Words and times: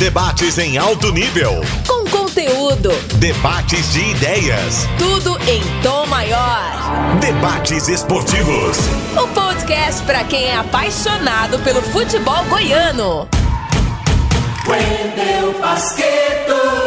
Debates 0.00 0.56
em 0.56 0.78
alto 0.78 1.12
nível. 1.12 1.60
Com 1.86 2.08
conteúdo. 2.08 2.90
Debates 3.16 3.92
de 3.92 4.00
ideias. 4.12 4.86
Tudo 4.98 5.38
em 5.46 5.60
tom 5.82 6.06
maior. 6.06 7.18
Debates 7.20 7.86
esportivos. 7.86 8.78
O 9.14 9.28
podcast 9.28 10.02
para 10.04 10.24
quem 10.24 10.44
é 10.46 10.56
apaixonado 10.56 11.58
pelo 11.58 11.82
futebol 11.82 12.42
goiano. 12.44 13.28
Wendel 14.66 15.60
Basqueto. 15.60 16.79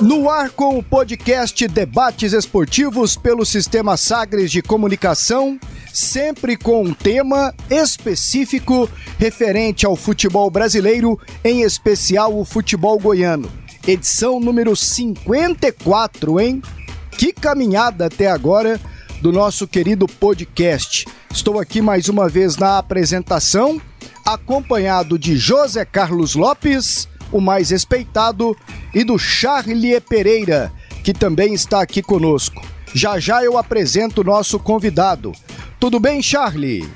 No 0.00 0.28
ar 0.28 0.50
com 0.50 0.78
o 0.78 0.82
podcast 0.82 1.66
Debates 1.68 2.34
Esportivos 2.34 3.16
pelo 3.16 3.46
Sistema 3.46 3.96
Sagres 3.96 4.50
de 4.50 4.60
Comunicação, 4.60 5.58
sempre 5.90 6.54
com 6.54 6.82
um 6.82 6.92
tema 6.92 7.54
específico 7.70 8.90
referente 9.18 9.86
ao 9.86 9.96
futebol 9.96 10.50
brasileiro, 10.50 11.18
em 11.42 11.62
especial 11.62 12.38
o 12.38 12.44
futebol 12.44 12.98
goiano. 12.98 13.50
Edição 13.86 14.38
número 14.38 14.76
54, 14.76 16.40
hein? 16.40 16.60
Que 17.12 17.32
caminhada 17.32 18.06
até 18.06 18.30
agora 18.30 18.78
do 19.22 19.32
nosso 19.32 19.66
querido 19.66 20.06
podcast. 20.06 21.06
Estou 21.30 21.58
aqui 21.58 21.80
mais 21.80 22.10
uma 22.10 22.28
vez 22.28 22.58
na 22.58 22.76
apresentação, 22.76 23.80
acompanhado 24.26 25.18
de 25.18 25.38
José 25.38 25.86
Carlos 25.86 26.34
Lopes, 26.34 27.08
o 27.32 27.40
mais 27.40 27.70
respeitado, 27.70 28.56
e 28.94 29.04
do 29.04 29.18
Charlie 29.18 30.00
Pereira, 30.00 30.72
que 31.04 31.12
também 31.12 31.54
está 31.54 31.80
aqui 31.80 32.02
conosco. 32.02 32.62
Já 32.94 33.18
já 33.18 33.44
eu 33.44 33.58
apresento 33.58 34.20
o 34.20 34.24
nosso 34.24 34.58
convidado. 34.58 35.32
Tudo 35.78 36.00
bem, 36.00 36.22
Charlie? 36.22 36.88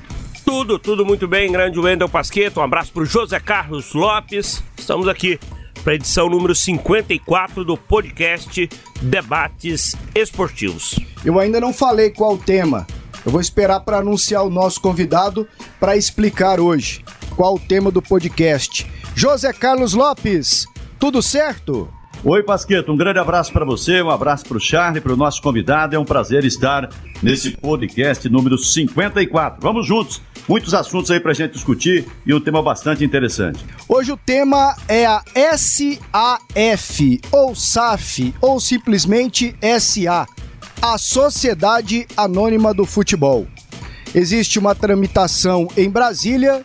Tudo, 0.43 0.79
tudo 0.79 1.05
muito 1.05 1.27
bem, 1.27 1.51
grande 1.51 1.79
Wendel 1.79 2.09
Pasqueto. 2.09 2.59
Um 2.59 2.63
abraço 2.63 2.91
para 2.91 3.03
o 3.03 3.05
José 3.05 3.39
Carlos 3.39 3.93
Lopes. 3.93 4.63
Estamos 4.77 5.07
aqui 5.07 5.39
para 5.83 5.93
a 5.93 5.95
edição 5.95 6.29
número 6.29 6.53
54 6.53 7.63
do 7.63 7.77
podcast 7.77 8.69
Debates 9.01 9.95
Esportivos. 10.13 10.99
Eu 11.23 11.39
ainda 11.39 11.59
não 11.59 11.73
falei 11.73 12.09
qual 12.09 12.33
o 12.33 12.37
tema. 12.37 12.85
Eu 13.25 13.31
vou 13.31 13.39
esperar 13.41 13.81
para 13.81 13.97
anunciar 13.97 14.43
o 14.43 14.49
nosso 14.49 14.81
convidado 14.81 15.47
para 15.79 15.95
explicar 15.95 16.59
hoje 16.59 17.03
qual 17.35 17.55
o 17.55 17.59
tema 17.59 17.91
do 17.91 18.01
podcast. 18.01 18.89
José 19.15 19.53
Carlos 19.53 19.93
Lopes, 19.93 20.65
tudo 21.01 21.19
certo? 21.19 21.91
Oi, 22.23 22.43
Pasqueto, 22.43 22.91
um 22.91 22.95
grande 22.95 23.17
abraço 23.17 23.51
para 23.51 23.65
você, 23.65 24.03
um 24.03 24.11
abraço 24.11 24.45
para 24.45 24.57
o 24.57 24.59
Charlie, 24.59 25.01
para 25.01 25.11
o 25.11 25.17
nosso 25.17 25.41
convidado. 25.41 25.95
É 25.95 25.99
um 25.99 26.05
prazer 26.05 26.45
estar 26.45 26.87
nesse 27.23 27.57
podcast 27.57 28.29
número 28.29 28.55
54. 28.55 29.59
Vamos 29.59 29.87
juntos, 29.87 30.21
muitos 30.47 30.75
assuntos 30.75 31.09
aí 31.09 31.19
para 31.19 31.31
a 31.31 31.33
gente 31.33 31.53
discutir 31.53 32.05
e 32.23 32.31
um 32.31 32.39
tema 32.39 32.61
bastante 32.61 33.03
interessante. 33.03 33.65
Hoje 33.89 34.11
o 34.11 34.17
tema 34.17 34.75
é 34.87 35.07
a 35.07 35.23
SAF, 35.57 37.19
ou 37.31 37.55
SAF, 37.55 38.35
ou 38.39 38.59
simplesmente 38.59 39.55
SA, 39.79 40.27
a 40.79 40.99
Sociedade 40.99 42.05
Anônima 42.15 42.75
do 42.75 42.85
Futebol. 42.85 43.47
Existe 44.13 44.59
uma 44.59 44.75
tramitação 44.75 45.67
em 45.75 45.89
Brasília 45.89 46.63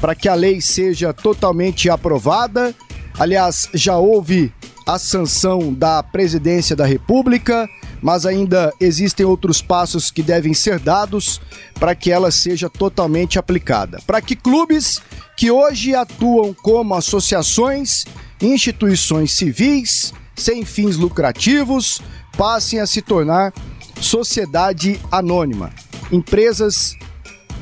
para 0.00 0.16
que 0.16 0.28
a 0.28 0.34
lei 0.34 0.60
seja 0.60 1.12
totalmente 1.12 1.88
aprovada. 1.88 2.74
Aliás, 3.18 3.68
já 3.74 3.96
houve 3.96 4.52
a 4.86 4.98
sanção 4.98 5.72
da 5.72 6.02
presidência 6.02 6.74
da 6.74 6.84
República, 6.84 7.68
mas 8.02 8.24
ainda 8.24 8.72
existem 8.80 9.26
outros 9.26 9.60
passos 9.60 10.10
que 10.10 10.22
devem 10.22 10.54
ser 10.54 10.78
dados 10.78 11.40
para 11.78 11.94
que 11.94 12.10
ela 12.10 12.30
seja 12.30 12.68
totalmente 12.68 13.38
aplicada. 13.38 14.00
Para 14.06 14.20
que 14.20 14.34
clubes 14.34 15.00
que 15.36 15.50
hoje 15.50 15.94
atuam 15.94 16.54
como 16.54 16.94
associações, 16.94 18.04
instituições 18.40 19.32
civis, 19.32 20.12
sem 20.34 20.64
fins 20.64 20.96
lucrativos, 20.96 22.00
passem 22.36 22.80
a 22.80 22.86
se 22.86 23.02
tornar 23.02 23.52
sociedade 24.00 24.98
anônima. 25.12 25.70
Empresas 26.10 26.96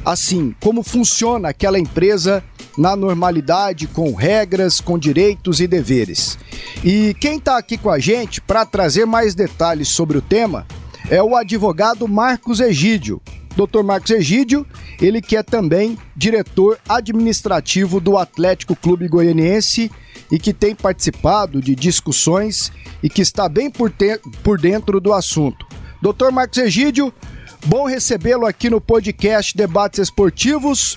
assim, 0.05 0.55
como 0.61 0.83
funciona 0.83 1.49
aquela 1.49 1.79
empresa 1.79 2.43
na 2.79 2.95
normalidade, 2.95 3.89
com 3.89 4.15
regras, 4.15 4.81
com 4.81 4.97
direitos 4.97 5.61
e 5.61 5.67
deveres. 5.67 6.39
E 6.85 7.13
quem 7.21 7.39
está 7.39 7.59
aqui 7.59 7.77
com 7.77 7.91
a 7.91 7.99
gente 7.99 8.41
para 8.41 8.65
trazer 8.65 9.05
mais 9.05 9.35
detalhes 9.35 9.89
sobre 9.89 10.17
o 10.17 10.23
tema 10.23 10.65
é 11.11 11.23
o 11.23 11.37
advogado 11.37 12.07
Marcos 12.07 12.61
Egídio. 12.61 13.21
Dr. 13.57 13.83
Marcos 13.83 14.13
Egídio, 14.13 14.65
ele 15.01 15.21
que 15.21 15.37
é 15.37 15.43
também 15.43 15.99
diretor 16.17 16.79
administrativo 16.89 17.99
do 17.99 18.17
Atlético 18.17 18.77
Clube 18.77 19.09
Goianiense 19.09 19.91
e 20.31 20.39
que 20.39 20.53
tem 20.53 20.77
participado 20.77 21.61
de 21.61 21.75
discussões 21.75 22.71
e 23.03 23.09
que 23.09 23.21
está 23.21 23.49
bem 23.49 23.69
por, 23.69 23.93
por 24.45 24.61
dentro 24.61 25.01
do 25.01 25.13
assunto. 25.13 25.67
Dr. 26.01 26.31
Marcos 26.31 26.59
Egídio, 26.59 27.13
bom 27.67 27.85
recebê-lo 27.87 28.47
aqui 28.47 28.71
no 28.71 28.81
podcast 28.81 29.57
Debates 29.57 29.99
Esportivos. 29.99 30.97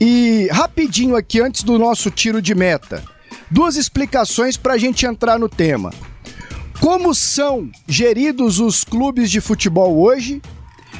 E 0.00 0.48
rapidinho 0.50 1.16
aqui, 1.16 1.40
antes 1.40 1.62
do 1.62 1.78
nosso 1.78 2.10
tiro 2.10 2.42
de 2.42 2.54
meta, 2.54 3.02
duas 3.50 3.76
explicações 3.76 4.56
para 4.56 4.74
a 4.74 4.78
gente 4.78 5.06
entrar 5.06 5.38
no 5.38 5.48
tema. 5.48 5.92
Como 6.80 7.14
são 7.14 7.70
geridos 7.86 8.58
os 8.58 8.84
clubes 8.84 9.30
de 9.30 9.40
futebol 9.40 9.98
hoje 9.98 10.42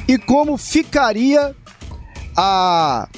e 0.09 0.17
como 0.17 0.57
ficaria 0.57 1.55
a 2.37 3.09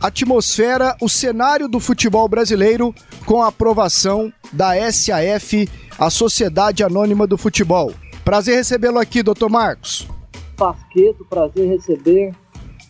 atmosfera, 0.00 0.96
o 1.00 1.08
cenário 1.08 1.68
do 1.68 1.80
futebol 1.80 2.28
brasileiro 2.28 2.94
com 3.24 3.42
a 3.42 3.48
aprovação 3.48 4.32
da 4.52 4.72
SAF, 4.92 5.68
a 5.98 6.10
Sociedade 6.10 6.82
Anônima 6.82 7.26
do 7.26 7.38
Futebol. 7.38 7.92
Prazer 8.24 8.56
recebê-lo 8.56 8.98
aqui, 8.98 9.22
doutor 9.22 9.48
Marcos. 9.48 10.06
Pasqueto, 10.56 11.24
prazer 11.24 11.68
receber 11.68 12.34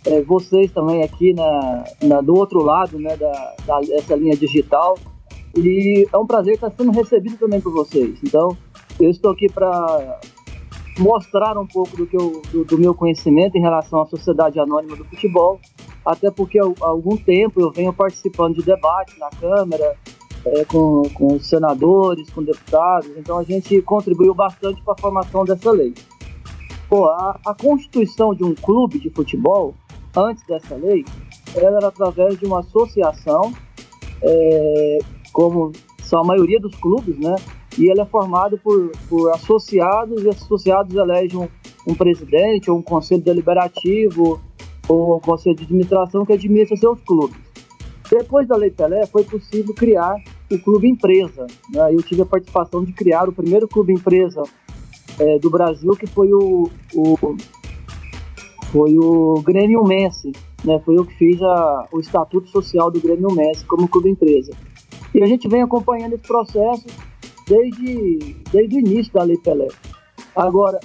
é, 0.07 0.21
vocês 0.23 0.71
também 0.73 1.03
aqui 1.03 1.33
na, 1.33 1.85
na, 2.03 2.21
do 2.21 2.35
outro 2.35 2.63
lado 2.63 2.99
né, 2.99 3.17
da, 3.17 3.55
da, 3.67 3.81
dessa 3.81 4.17
linha 4.17 4.37
digital. 4.37 4.99
E 5.57 6.07
é 6.13 6.19
um 6.19 6.27
prazer 6.27 6.55
estar 6.55 6.71
sendo 6.71 6.91
recebido 6.93 7.37
também 7.37 7.61
por 7.61 7.73
vocês. 7.73 8.19
Então, 8.23 8.57
eu 8.99 9.11
estou 9.11 9.33
aqui 9.33 9.47
para 9.53 10.21
mostrar 10.99 11.59
um 11.59 11.67
pouco 11.67 11.97
do, 11.97 12.07
que 12.07 12.17
eu, 12.17 12.43
do, 12.51 12.65
do, 12.65 12.79
meu 12.79 12.95
conhecimento 12.95 13.57
em 13.57 13.61
relação 13.61 14.01
à 14.01 14.07
Sociedade 14.07 14.59
Anônima 14.59 14.97
do 14.97 15.05
Futebol, 15.05 15.61
até 16.05 16.31
porque 16.31 16.59
há 16.59 16.65
algum 16.81 17.17
tempo 17.17 17.61
eu 17.61 17.71
venho 17.71 17.93
participando 17.93 18.57
de 18.57 18.63
debate 18.63 19.19
na 19.19 19.31
Câmara, 19.31 19.97
é, 20.45 20.65
com, 20.65 21.03
com 21.15 21.39
senadores, 21.39 22.29
com 22.31 22.43
deputados, 22.43 23.09
então 23.17 23.39
a 23.39 23.45
gente 23.45 23.81
contribuiu 23.83 24.35
bastante 24.35 24.83
para 24.83 24.95
a 24.95 24.99
formação 24.99 25.45
dessa 25.45 25.71
lei. 25.71 25.95
Pô, 26.89 27.07
a, 27.07 27.39
a 27.47 27.55
constituição 27.55 28.35
de 28.35 28.45
um 28.45 28.55
clube 28.55 28.99
de 28.99 29.09
futebol 29.09 29.75
antes 30.17 30.45
dessa 30.47 30.75
lei, 30.75 31.05
ela 31.55 31.79
era 31.79 31.89
através 31.89 32.39
de 32.39 32.47
uma 32.47 32.61
associação, 32.61 33.53
é, 34.23 34.99
como 35.33 35.73
são 36.03 36.21
a 36.21 36.25
maioria 36.25 36.61
dos 36.61 36.75
clubes, 36.77 37.19
né? 37.19 37.35
E 37.79 37.91
ela 37.91 38.03
é 38.03 38.07
formada 38.07 38.57
por, 38.59 38.93
por 39.09 39.31
associados, 39.31 40.23
e 40.23 40.29
associados 40.29 40.95
elegem 40.95 41.39
um, 41.39 41.49
um 41.91 41.95
presidente, 41.95 42.71
ou 42.71 42.79
um 42.79 42.83
conselho 42.83 43.23
deliberativo, 43.23 44.41
ou 44.89 45.17
um 45.17 45.21
conselho 45.21 45.57
de 45.57 45.65
administração 45.65 46.25
que 46.27 46.33
administra 46.33 46.77
seus 46.77 47.01
clubes. 47.01 47.41
Depois 48.11 48.47
da 48.47 48.57
Lei 48.57 48.71
Pelé, 48.71 49.07
foi 49.07 49.25
possível 49.25 49.75
criar 49.75 50.15
o 50.51 50.59
clube 50.59 50.87
empresa. 50.87 51.47
Né? 51.73 51.95
Eu 51.95 52.03
tive 52.03 52.21
a 52.21 52.27
participação 52.27 52.85
de 52.85 52.93
criar 52.93 53.27
o 53.27 53.33
primeiro 53.33 53.67
clube 53.67 53.95
empresa 53.95 54.43
é, 55.19 55.39
do 55.39 55.49
Brasil, 55.49 55.93
que 55.93 56.07
foi 56.07 56.31
o, 56.31 56.69
o 56.95 57.17
foi 58.73 58.99
o 58.99 59.35
Grêmio 59.43 59.85
Messi, 59.85 60.33
né? 60.65 60.81
Foi 60.85 60.97
eu 60.97 61.05
que 61.05 61.15
fiz 61.15 61.41
a, 61.43 61.87
o 61.93 62.01
estatuto 62.01 62.49
social 62.49 62.91
do 62.91 63.01
Grêmio 63.01 63.31
Messi 63.31 63.67
como 63.67 63.87
clube 63.87 64.09
empresa. 64.09 64.53
E 65.15 65.23
a 65.23 65.27
gente 65.27 65.47
vem 65.47 65.61
acompanhando 65.61 66.15
esse 66.15 66.27
processo 66.27 66.87
desde, 67.47 68.35
desde 68.51 68.77
o 68.77 68.81
início 68.81 69.13
da 69.13 69.23
Lei 69.25 69.37
Pelé. 69.37 69.69
Agora, 70.35 70.81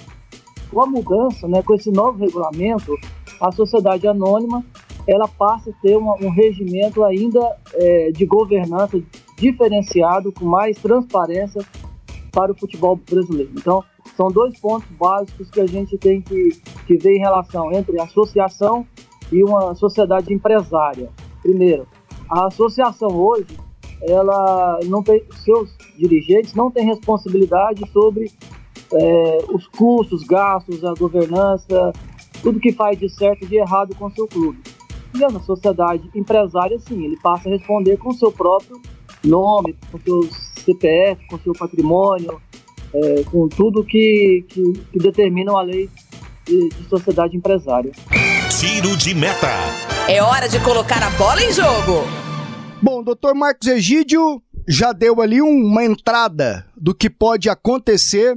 com 0.70 0.82
a 0.82 0.86
mudança, 0.86 1.48
né, 1.48 1.62
com 1.62 1.74
esse 1.74 1.90
novo 1.90 2.18
regulamento, 2.18 2.94
a 3.40 3.50
sociedade 3.50 4.06
anônima 4.06 4.62
ela 5.06 5.26
passa 5.26 5.70
a 5.70 5.72
ter 5.80 5.96
uma, 5.96 6.14
um 6.16 6.28
regimento 6.28 7.02
ainda 7.02 7.40
é, 7.72 8.10
de 8.12 8.26
governança 8.26 9.00
diferenciado, 9.38 10.30
com 10.30 10.44
mais 10.44 10.76
transparência 10.76 11.64
para 12.30 12.52
o 12.52 12.54
futebol 12.54 13.00
brasileiro. 13.10 13.50
Então, 13.56 13.82
são 14.18 14.26
dois 14.26 14.58
pontos 14.58 14.90
básicos 14.98 15.48
que 15.48 15.60
a 15.60 15.66
gente 15.66 15.96
tem 15.96 16.20
que, 16.20 16.60
que 16.88 16.96
ver 16.96 17.14
em 17.14 17.20
relação 17.20 17.70
entre 17.72 18.00
associação 18.00 18.84
e 19.30 19.44
uma 19.44 19.76
sociedade 19.76 20.34
empresária. 20.34 21.08
Primeiro, 21.40 21.86
a 22.28 22.48
associação 22.48 23.10
hoje, 23.10 23.56
ela 24.02 24.80
não 24.86 25.04
tem 25.04 25.22
seus 25.44 25.70
dirigentes 25.96 26.52
não 26.54 26.68
têm 26.68 26.84
responsabilidade 26.84 27.88
sobre 27.92 28.32
é, 28.92 29.38
os 29.52 29.68
custos, 29.68 30.24
gastos, 30.24 30.84
a 30.84 30.94
governança, 30.94 31.92
tudo 32.42 32.58
que 32.58 32.72
faz 32.72 32.98
de 32.98 33.08
certo 33.08 33.44
e 33.44 33.46
de 33.46 33.56
errado 33.56 33.94
com 33.94 34.10
seu 34.10 34.26
clube. 34.26 34.58
E 35.14 35.18
na 35.18 35.40
sociedade 35.40 36.10
empresária, 36.12 36.76
sim, 36.80 37.04
ele 37.04 37.18
passa 37.22 37.48
a 37.48 37.52
responder 37.52 37.96
com 37.98 38.08
o 38.08 38.14
seu 38.14 38.32
próprio 38.32 38.80
nome, 39.24 39.76
com 39.92 39.98
seu 40.00 40.22
CPF, 40.64 41.24
com 41.28 41.38
seu 41.38 41.52
patrimônio, 41.52 42.40
é, 42.94 43.22
com 43.24 43.48
tudo 43.48 43.84
que, 43.84 44.44
que, 44.48 44.72
que 44.92 44.98
determina 44.98 45.52
a 45.52 45.62
lei 45.62 45.88
de, 46.44 46.68
de 46.68 46.88
sociedade 46.88 47.36
empresária. 47.36 47.92
Tiro 48.58 48.96
de 48.96 49.14
meta. 49.14 49.48
É 50.08 50.22
hora 50.22 50.48
de 50.48 50.58
colocar 50.60 51.02
a 51.02 51.10
bola 51.10 51.42
em 51.42 51.52
jogo. 51.52 52.04
Bom, 52.80 53.02
doutor 53.02 53.34
Marcos 53.34 53.68
Egídio 53.68 54.42
já 54.66 54.92
deu 54.92 55.20
ali 55.20 55.40
uma 55.40 55.84
entrada 55.84 56.64
do 56.76 56.94
que 56.94 57.10
pode 57.10 57.48
acontecer 57.48 58.36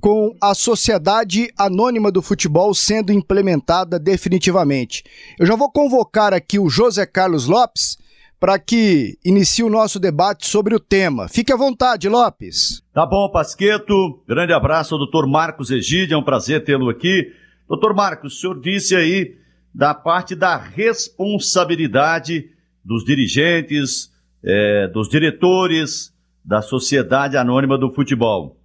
com 0.00 0.34
a 0.40 0.52
Sociedade 0.52 1.48
Anônima 1.56 2.10
do 2.10 2.20
Futebol 2.20 2.74
sendo 2.74 3.12
implementada 3.12 4.00
definitivamente. 4.00 5.04
Eu 5.38 5.46
já 5.46 5.54
vou 5.54 5.70
convocar 5.70 6.34
aqui 6.34 6.58
o 6.58 6.68
José 6.68 7.06
Carlos 7.06 7.46
Lopes 7.46 7.96
para 8.42 8.58
que 8.58 9.16
inicie 9.24 9.62
o 9.62 9.70
nosso 9.70 10.00
debate 10.00 10.48
sobre 10.48 10.74
o 10.74 10.80
tema. 10.80 11.28
Fique 11.28 11.52
à 11.52 11.56
vontade, 11.56 12.08
Lopes. 12.08 12.82
Tá 12.92 13.06
bom, 13.06 13.30
Pasqueto. 13.30 14.20
Grande 14.26 14.52
abraço 14.52 14.96
ao 14.96 14.98
doutor 14.98 15.28
Marcos 15.28 15.70
Egídio, 15.70 16.16
é 16.16 16.18
um 16.18 16.24
prazer 16.24 16.64
tê-lo 16.64 16.90
aqui. 16.90 17.32
Doutor 17.68 17.94
Marcos, 17.94 18.34
o 18.34 18.40
senhor 18.40 18.60
disse 18.60 18.96
aí 18.96 19.36
da 19.72 19.94
parte 19.94 20.34
da 20.34 20.56
responsabilidade 20.56 22.50
dos 22.84 23.04
dirigentes, 23.04 24.10
é, 24.42 24.88
dos 24.88 25.08
diretores 25.08 26.12
da 26.44 26.60
Sociedade 26.60 27.36
Anônima 27.36 27.78
do 27.78 27.92
Futebol. 27.94 28.56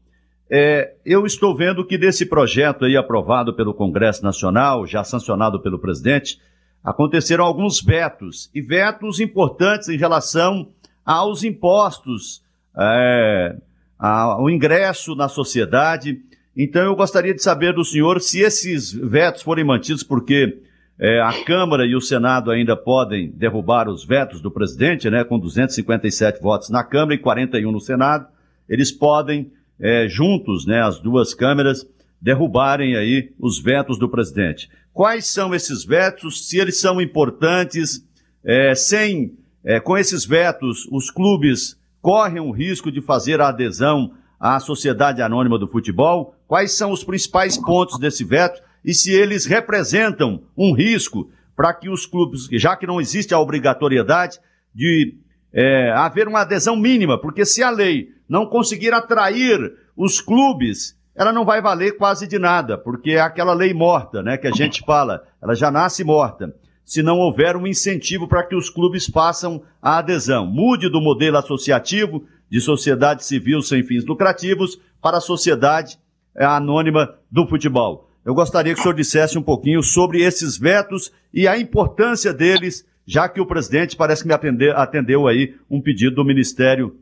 É, 0.49 0.95
eu 1.05 1.23
estou 1.23 1.55
vendo 1.55 1.85
que 1.85 1.99
desse 1.99 2.25
projeto 2.25 2.85
aí 2.85 2.97
aprovado 2.97 3.55
pelo 3.55 3.75
Congresso 3.75 4.23
Nacional, 4.23 4.87
já 4.87 5.03
sancionado 5.03 5.61
pelo 5.61 5.77
presidente, 5.77 6.39
aconteceram 6.83 7.43
alguns 7.43 7.81
vetos, 7.81 8.49
e 8.53 8.61
vetos 8.61 9.19
importantes 9.19 9.89
em 9.89 9.97
relação 9.97 10.69
aos 11.05 11.43
impostos, 11.43 12.41
é, 12.77 13.55
ao 13.97 14.49
ingresso 14.49 15.15
na 15.15 15.27
sociedade. 15.27 16.19
Então 16.55 16.83
eu 16.83 16.95
gostaria 16.95 17.33
de 17.33 17.41
saber 17.41 17.73
do 17.73 17.83
senhor 17.83 18.21
se 18.21 18.41
esses 18.41 18.91
vetos 18.91 19.41
forem 19.41 19.65
mantidos, 19.65 20.03
porque 20.03 20.61
é, 20.99 21.21
a 21.21 21.31
Câmara 21.45 21.85
e 21.85 21.95
o 21.95 22.01
Senado 22.01 22.49
ainda 22.49 22.75
podem 22.75 23.29
derrubar 23.29 23.87
os 23.87 24.03
vetos 24.03 24.41
do 24.41 24.49
presidente, 24.49 25.09
né, 25.09 25.23
com 25.23 25.37
257 25.37 26.41
votos 26.41 26.69
na 26.69 26.83
Câmara 26.83 27.13
e 27.13 27.19
41 27.19 27.71
no 27.71 27.79
Senado. 27.79 28.27
Eles 28.67 28.91
podem, 28.91 29.51
é, 29.79 30.07
juntos, 30.07 30.65
né, 30.65 30.81
as 30.81 30.99
duas 30.99 31.33
câmeras, 31.33 31.87
derrubarem 32.19 32.95
aí 32.95 33.31
os 33.39 33.59
vetos 33.59 33.99
do 33.99 34.09
presidente. 34.09 34.69
Quais 34.97 35.27
são 35.27 35.53
esses 35.53 35.85
vetos? 35.85 36.49
Se 36.49 36.57
eles 36.57 36.81
são 36.81 36.99
importantes? 36.99 38.03
É, 38.43 38.73
sem, 38.73 39.37
é, 39.63 39.79
com 39.79 39.95
esses 39.95 40.25
vetos, 40.25 40.87
os 40.91 41.11
clubes 41.11 41.77
correm 42.01 42.39
o 42.39 42.49
risco 42.49 42.91
de 42.91 42.99
fazer 42.99 43.39
a 43.39 43.49
adesão 43.49 44.13
à 44.39 44.59
Sociedade 44.59 45.21
Anônima 45.21 45.59
do 45.59 45.67
Futebol? 45.67 46.33
Quais 46.47 46.71
são 46.71 46.91
os 46.91 47.03
principais 47.03 47.57
pontos 47.57 47.99
desse 47.99 48.23
veto? 48.23 48.59
e 48.87 48.93
se 48.93 49.11
eles 49.11 49.45
representam 49.45 50.41
um 50.57 50.73
risco 50.73 51.29
para 51.55 51.73
que 51.73 51.89
os 51.89 52.05
clubes, 52.05 52.47
já 52.53 52.73
que 52.75 52.87
não 52.87 53.01
existe 53.01 53.33
a 53.33 53.39
obrigatoriedade 53.39 54.39
de 54.73 55.15
é, 55.53 55.91
haver 55.91 56.27
uma 56.27 56.41
adesão 56.41 56.75
mínima, 56.75 57.19
porque 57.19 57.45
se 57.45 57.61
a 57.61 57.69
lei 57.69 58.13
não 58.29 58.45
conseguir 58.45 58.93
atrair 58.93 59.59
os 59.95 60.21
clubes, 60.21 60.97
ela 61.17 61.33
não 61.33 61.43
vai 61.43 61.59
valer 61.61 61.97
quase 61.97 62.27
de 62.27 62.37
nada, 62.37 62.77
porque 62.77 63.11
é 63.11 63.19
aquela 63.19 63.53
lei 63.53 63.73
morta, 63.73 64.21
né, 64.21 64.37
que 64.37 64.45
a 64.45 64.51
gente 64.51 64.83
fala, 64.85 65.23
ela 65.41 65.55
já 65.55 65.71
nasce 65.71 66.03
morta. 66.03 66.53
Se 66.85 67.01
não 67.01 67.17
houver 67.17 67.57
um 67.57 67.65
incentivo 67.65 68.27
para 68.27 68.43
que 68.43 68.55
os 68.55 68.69
clubes 68.69 69.07
façam 69.07 69.63
a 69.81 69.97
adesão, 69.97 70.45
mude 70.45 70.89
do 70.89 71.01
modelo 71.01 71.37
associativo 71.37 72.23
de 72.49 72.61
sociedade 72.61 73.25
civil 73.25 73.61
sem 73.63 73.83
fins 73.83 74.05
lucrativos 74.05 74.79
para 75.01 75.17
a 75.17 75.21
sociedade 75.21 75.97
anônima 76.35 77.15
do 77.31 77.47
futebol. 77.47 78.09
Eu 78.23 78.35
gostaria 78.35 78.73
que 78.73 78.79
o 78.79 78.83
senhor 78.83 78.93
dissesse 78.93 79.37
um 79.39 79.41
pouquinho 79.41 79.81
sobre 79.81 80.21
esses 80.21 80.57
vetos 80.57 81.11
e 81.33 81.47
a 81.47 81.57
importância 81.57 82.31
deles, 82.31 82.85
já 83.05 83.27
que 83.27 83.41
o 83.41 83.45
presidente 83.45 83.95
parece 83.95 84.21
que 84.21 84.27
me 84.27 84.69
atendeu 84.71 85.27
aí 85.27 85.55
um 85.69 85.81
pedido 85.81 86.17
do 86.17 86.25
Ministério 86.25 86.95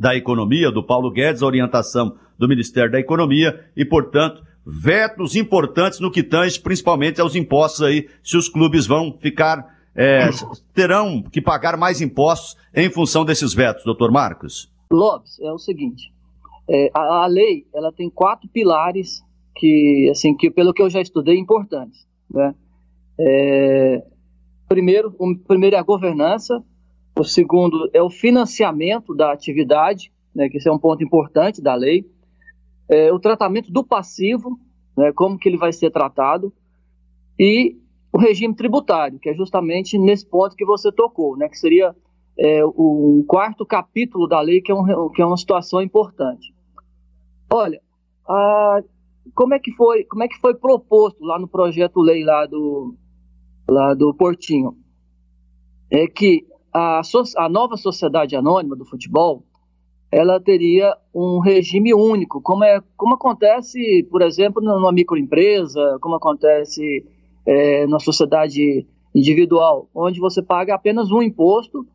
da 0.00 0.16
Economia, 0.16 0.72
do 0.72 0.82
Paulo 0.82 1.10
Guedes, 1.10 1.42
a 1.42 1.46
orientação 1.46 2.16
do 2.38 2.48
Ministério 2.48 2.90
da 2.90 2.98
Economia, 2.98 3.66
e, 3.76 3.84
portanto, 3.84 4.42
vetos 4.64 5.36
importantes 5.36 6.00
no 6.00 6.10
que 6.10 6.22
tange 6.22 6.58
principalmente 6.58 7.20
aos 7.20 7.36
impostos 7.36 7.82
aí, 7.82 8.08
se 8.22 8.34
os 8.38 8.48
clubes 8.48 8.86
vão 8.86 9.12
ficar, 9.20 9.78
é, 9.94 10.30
terão 10.72 11.22
que 11.22 11.42
pagar 11.42 11.76
mais 11.76 12.00
impostos 12.00 12.56
em 12.74 12.88
função 12.88 13.26
desses 13.26 13.52
vetos, 13.52 13.84
doutor 13.84 14.10
Marcos. 14.10 14.72
Lopes, 14.90 15.38
é 15.40 15.52
o 15.52 15.58
seguinte, 15.58 16.10
é, 16.66 16.90
a, 16.94 17.24
a 17.24 17.26
lei 17.26 17.66
ela 17.74 17.92
tem 17.92 18.08
quatro 18.08 18.48
pilares 18.48 19.22
que, 19.54 20.08
assim, 20.10 20.34
que 20.34 20.50
pelo 20.50 20.72
que 20.72 20.80
eu 20.80 20.88
já 20.88 21.02
estudei, 21.02 21.36
importantes, 21.36 22.06
né? 22.32 22.54
É, 23.18 24.02
primeiro, 24.66 25.14
o 25.18 25.36
primeiro 25.36 25.76
é 25.76 25.78
a 25.78 25.82
governança, 25.82 26.64
o 27.20 27.24
segundo 27.24 27.90
é 27.92 28.02
o 28.02 28.10
financiamento 28.10 29.14
da 29.14 29.32
atividade, 29.32 30.12
né, 30.34 30.48
que 30.48 30.56
esse 30.56 30.68
é 30.68 30.72
um 30.72 30.78
ponto 30.78 31.02
importante 31.02 31.62
da 31.62 31.74
lei, 31.74 32.04
é, 32.88 33.12
o 33.12 33.18
tratamento 33.18 33.70
do 33.70 33.84
passivo, 33.84 34.58
né, 34.96 35.12
como 35.12 35.38
que 35.38 35.48
ele 35.48 35.58
vai 35.58 35.72
ser 35.72 35.90
tratado, 35.90 36.52
e 37.38 37.76
o 38.12 38.18
regime 38.18 38.54
tributário, 38.54 39.18
que 39.18 39.28
é 39.28 39.34
justamente 39.34 39.96
nesse 39.98 40.26
ponto 40.26 40.56
que 40.56 40.64
você 40.64 40.90
tocou, 40.90 41.36
né, 41.36 41.48
que 41.48 41.58
seria 41.58 41.94
é, 42.38 42.64
o 42.64 43.24
quarto 43.26 43.66
capítulo 43.66 44.26
da 44.26 44.40
lei, 44.40 44.60
que 44.60 44.72
é, 44.72 44.74
um, 44.74 45.08
que 45.10 45.20
é 45.20 45.26
uma 45.26 45.36
situação 45.36 45.82
importante. 45.82 46.54
Olha, 47.52 47.80
a, 48.26 48.82
como 49.34 49.54
é 49.54 49.58
que 49.58 49.72
foi, 49.72 50.04
como 50.04 50.22
é 50.22 50.28
que 50.28 50.40
foi 50.40 50.54
proposto 50.54 51.22
lá 51.24 51.38
no 51.38 51.48
projeto 51.48 52.00
lei 52.00 52.24
lá 52.24 52.46
do 52.46 52.94
lá 53.68 53.94
do 53.94 54.14
Portinho? 54.14 54.76
É 55.90 56.06
que 56.06 56.46
a, 56.72 57.00
a 57.36 57.48
nova 57.48 57.76
sociedade 57.76 58.36
anônima 58.36 58.76
do 58.76 58.84
futebol 58.84 59.44
ela 60.12 60.40
teria 60.40 60.96
um 61.14 61.38
regime 61.38 61.94
único, 61.94 62.40
como, 62.42 62.64
é, 62.64 62.82
como 62.96 63.14
acontece, 63.14 64.02
por 64.10 64.22
exemplo, 64.22 64.60
numa 64.60 64.90
microempresa, 64.90 65.98
como 66.00 66.16
acontece 66.16 67.06
é, 67.46 67.86
na 67.86 68.00
sociedade 68.00 68.86
individual, 69.14 69.88
onde 69.94 70.18
você 70.18 70.42
paga 70.42 70.74
apenas 70.74 71.12
um 71.12 71.22
imposto 71.22 71.86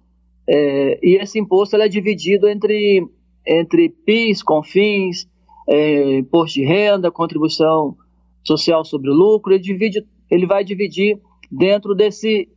é, 0.48 1.00
e 1.04 1.18
esse 1.22 1.40
imposto 1.40 1.76
é 1.76 1.88
dividido 1.88 2.48
entre, 2.48 3.06
entre 3.46 3.90
PIS, 3.90 4.44
CONFINS, 4.44 5.28
é, 5.68 6.20
imposto 6.20 6.60
de 6.60 6.66
renda, 6.66 7.12
contribuição 7.12 7.98
social 8.44 8.86
sobre 8.86 9.10
o 9.10 9.14
lucro, 9.14 9.54
ele, 9.54 9.64
divide, 9.64 10.06
ele 10.30 10.46
vai 10.46 10.64
dividir 10.64 11.20
dentro 11.52 11.96
desse 11.96 12.48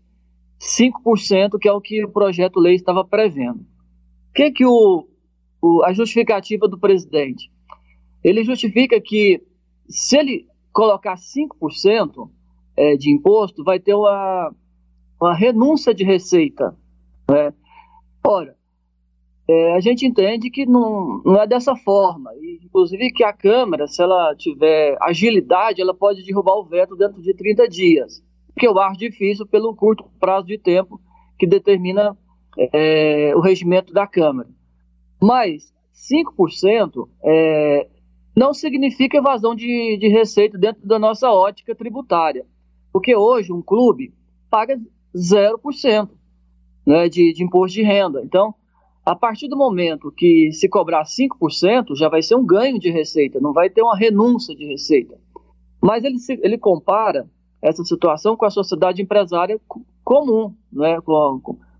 5% 0.61 1.59
que 1.59 1.69
é 1.69 1.73
o 1.73 1.81
que 1.81 2.05
o 2.05 2.11
projeto 2.11 2.59
lei 2.59 2.75
estava 2.75 3.05
prevendo. 3.05 3.61
O 3.61 4.33
que, 4.35 4.51
que 4.51 4.67
o, 4.67 5.09
o, 5.63 5.83
a 5.85 5.93
justificativa 5.93 6.69
do 6.69 6.79
presidente? 6.79 7.51
Ele 8.23 8.45
justifica 8.45 9.01
que 9.01 9.43
se 9.89 10.19
ele 10.19 10.47
colocar 10.73 11.17
5% 11.17 12.31
é, 12.77 12.97
de 12.97 13.11
imposto, 13.11 13.65
vai 13.65 13.81
ter 13.81 13.95
uma, 13.95 14.55
uma 15.21 15.35
renúncia 15.35 15.93
de 15.95 16.05
receita. 16.05 16.77
Né? 17.29 17.53
Ora, 18.25 18.57
é, 19.49 19.75
a 19.75 19.81
gente 19.81 20.07
entende 20.07 20.51
que 20.51 20.67
não, 20.67 21.23
não 21.25 21.41
é 21.41 21.47
dessa 21.47 21.75
forma. 21.75 22.31
E, 22.37 22.61
inclusive 22.65 23.11
que 23.13 23.25
a 23.25 23.33
Câmara, 23.33 23.87
se 23.87 24.03
ela 24.03 24.35
tiver 24.37 24.97
agilidade, 25.01 25.81
ela 25.81 25.95
pode 25.95 26.23
derrubar 26.23 26.59
o 26.59 26.65
veto 26.65 26.95
dentro 26.95 27.21
de 27.23 27.35
30 27.35 27.69
dias. 27.69 28.23
Que 28.59 28.67
eu 28.67 28.79
acho 28.79 28.99
difícil 28.99 29.47
pelo 29.47 29.75
curto 29.75 30.05
prazo 30.19 30.47
de 30.47 30.59
tempo 30.59 31.01
que 31.39 31.47
determina 31.47 32.17
é, 32.73 33.33
o 33.37 33.41
regimento 33.41 33.93
da 33.93 34.07
Câmara. 34.07 34.49
Mas 35.21 35.73
5% 35.95 37.09
é, 37.25 37.89
não 38.37 38.53
significa 38.53 39.19
evasão 39.19 39.55
de, 39.55 39.97
de 39.99 40.09
receita 40.09 40.59
dentro 40.59 40.87
da 40.87 40.99
nossa 40.99 41.31
ótica 41.31 41.75
tributária. 41.75 42.47
Porque 42.93 43.15
hoje 43.15 43.53
um 43.53 43.63
clube 43.63 44.13
paga 44.51 44.79
0% 45.15 46.09
né, 46.87 47.09
de, 47.09 47.33
de 47.33 47.45
imposto 47.45 47.75
de 47.75 47.83
renda. 47.83 48.23
Então, 48.25 48.55
a 49.05 49.15
partir 49.15 49.49
do 49.49 49.57
momento 49.57 50.13
que 50.13 50.53
se 50.53 50.69
cobrar 50.69 51.05
5%, 51.05 51.97
já 51.97 52.09
vai 52.09 52.23
ser 52.23 52.35
um 52.35 52.47
ganho 52.47 52.79
de 52.79 52.91
receita, 52.91 53.41
não 53.41 53.53
vai 53.53 53.71
ter 53.71 53.83
uma 53.83 53.97
renúncia 53.97 54.55
de 54.55 54.67
receita. 54.67 55.19
Mas 55.83 56.05
ele, 56.05 56.17
ele 56.43 56.59
compara 56.59 57.29
essa 57.61 57.85
situação 57.85 58.37
com 58.37 58.45
a 58.45 58.51
sociedade 58.51 59.03
empresária 59.03 59.61
comum, 60.05 60.55
né? 60.73 60.99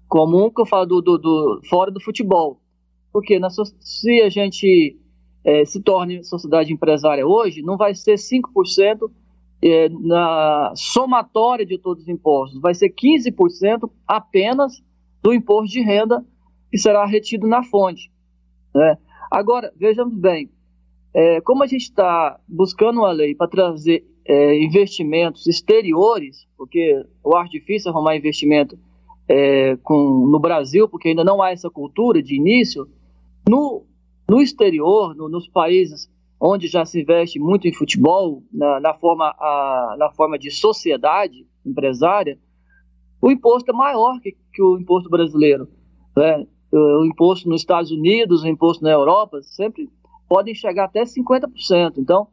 comum 0.09 0.51
que 0.51 0.61
eu 0.61 0.67
falo 0.67 0.87
do, 0.87 1.01
do, 1.01 1.19
do 1.19 1.61
fora 1.69 1.91
do 1.91 2.01
futebol. 2.01 2.61
Porque 3.13 3.39
na, 3.39 3.49
se 3.51 4.21
a 4.21 4.29
gente 4.29 4.99
é, 5.45 5.65
se 5.65 5.81
torne 5.81 6.25
sociedade 6.25 6.73
empresária 6.73 7.27
hoje, 7.27 7.63
não 7.63 7.77
vai 7.77 7.95
ser 7.95 8.15
5% 8.15 9.11
é, 9.63 9.89
na 9.89 10.73
somatória 10.75 11.65
de 11.65 11.79
todos 11.79 12.05
os 12.05 12.09
impostos, 12.09 12.61
vai 12.61 12.75
ser 12.75 12.91
15% 12.91 13.91
apenas 14.07 14.83
do 15.23 15.33
imposto 15.33 15.73
de 15.73 15.81
renda 15.81 16.25
que 16.71 16.79
será 16.79 17.05
retido 17.07 17.47
na 17.47 17.63
fonte. 17.63 18.11
Né? 18.75 18.99
Agora, 19.31 19.73
vejamos 19.77 20.15
bem, 20.15 20.51
é, 21.15 21.41
como 21.41 21.63
a 21.63 21.67
gente 21.67 21.83
está 21.83 22.39
buscando 22.47 23.01
uma 23.01 23.13
lei 23.13 23.35
para 23.35 23.49
trazer 23.49 24.05
é, 24.29 24.63
investimentos 24.63 25.47
exteriores, 25.47 26.47
porque 26.57 27.03
eu 27.25 27.37
acho 27.37 27.51
difícil 27.51 27.91
arrumar 27.91 28.15
investimento 28.15 28.79
é, 29.27 29.77
com, 29.83 30.29
no 30.31 30.39
Brasil, 30.39 30.87
porque 30.87 31.09
ainda 31.09 31.25
não 31.25 31.41
há 31.41 31.51
essa 31.51 31.71
cultura 31.71 32.23
de 32.23 32.37
início, 32.37 32.87
no, 33.49 33.87
no 34.29 34.43
exterior, 34.43 35.15
no, 35.17 35.31
nos 35.31 35.49
países 35.49 36.11
onde 36.41 36.69
já 36.69 36.85
se 36.85 37.01
investe 37.01 37.41
muito 37.41 37.67
em 37.67 37.73
futebol, 37.73 38.43
na, 38.53 38.79
na 38.79 38.95
forma, 38.95 39.35
a, 39.39 39.97
na 39.99 40.11
forma 40.11 40.39
de 40.39 40.51
sociedade 40.51 41.47
empresária, 41.67 42.39
o 43.21 43.31
imposto 43.31 43.71
é 43.71 43.75
maior 43.75 44.21
que, 44.21 44.37
que 44.53 44.63
o 44.63 44.79
imposto 44.79 45.09
brasileiro. 45.09 45.69
Né? 46.17 46.47
O, 46.71 47.01
o 47.01 47.07
imposto 47.07 47.49
nos 47.49 47.63
Estados 47.63 47.91
Unidos, 47.91 48.43
o 48.43 48.47
imposto 48.47 48.85
na 48.85 48.91
Europa, 48.91 49.43
sempre 49.43 49.89
podem 50.29 50.55
chegar 50.55 50.85
até 50.85 51.03
50%. 51.03 51.95
Então, 51.97 52.29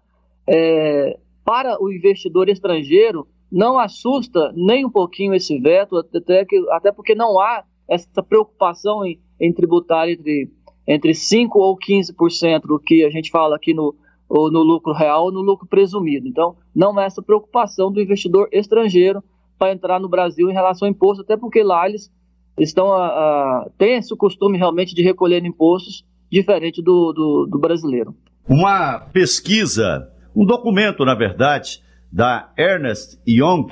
é, 0.47 1.17
para 1.45 1.81
o 1.81 1.91
investidor 1.91 2.49
estrangeiro, 2.49 3.27
não 3.51 3.77
assusta 3.77 4.51
nem 4.55 4.83
um 4.83 4.89
pouquinho 4.89 5.33
esse 5.33 5.57
veto, 5.59 5.95
até, 5.97 6.43
que, 6.43 6.57
até 6.71 6.91
porque 6.91 7.13
não 7.13 7.39
há 7.39 7.63
essa 7.87 8.23
preocupação 8.23 9.05
em, 9.05 9.19
em 9.39 9.53
tributar 9.53 10.09
entre, 10.09 10.51
entre 10.87 11.11
5% 11.11 11.49
ou 11.53 11.77
15% 11.77 12.61
do 12.61 12.79
que 12.79 13.05
a 13.05 13.11
gente 13.11 13.29
fala 13.29 13.55
aqui 13.55 13.73
no, 13.73 13.95
ou 14.27 14.51
no 14.51 14.63
lucro 14.63 14.91
real 14.91 15.25
ou 15.25 15.31
no 15.31 15.41
lucro 15.41 15.67
presumido. 15.67 16.27
Então, 16.27 16.55
não 16.75 16.97
há 16.97 17.03
essa 17.03 17.21
preocupação 17.21 17.91
do 17.91 18.01
investidor 18.01 18.49
estrangeiro 18.51 19.23
para 19.57 19.71
entrar 19.71 19.99
no 19.99 20.09
Brasil 20.09 20.49
em 20.49 20.53
relação 20.53 20.87
ao 20.87 20.91
imposto, 20.91 21.21
até 21.21 21.37
porque 21.37 21.63
lá 21.63 21.87
eles 21.87 22.11
estão 22.57 22.91
a, 22.91 23.05
a, 23.07 23.69
têm 23.77 23.97
esse 23.97 24.15
costume 24.15 24.57
realmente 24.57 24.95
de 24.95 25.03
recolher 25.03 25.45
impostos 25.45 26.03
diferente 26.31 26.81
do, 26.81 27.13
do, 27.13 27.45
do 27.45 27.59
brasileiro. 27.59 28.15
Uma 28.47 28.99
pesquisa, 28.99 30.11
um 30.35 30.45
documento, 30.45 31.05
na 31.05 31.15
verdade, 31.15 31.81
da 32.11 32.51
Ernest 32.57 33.19
Young, 33.27 33.67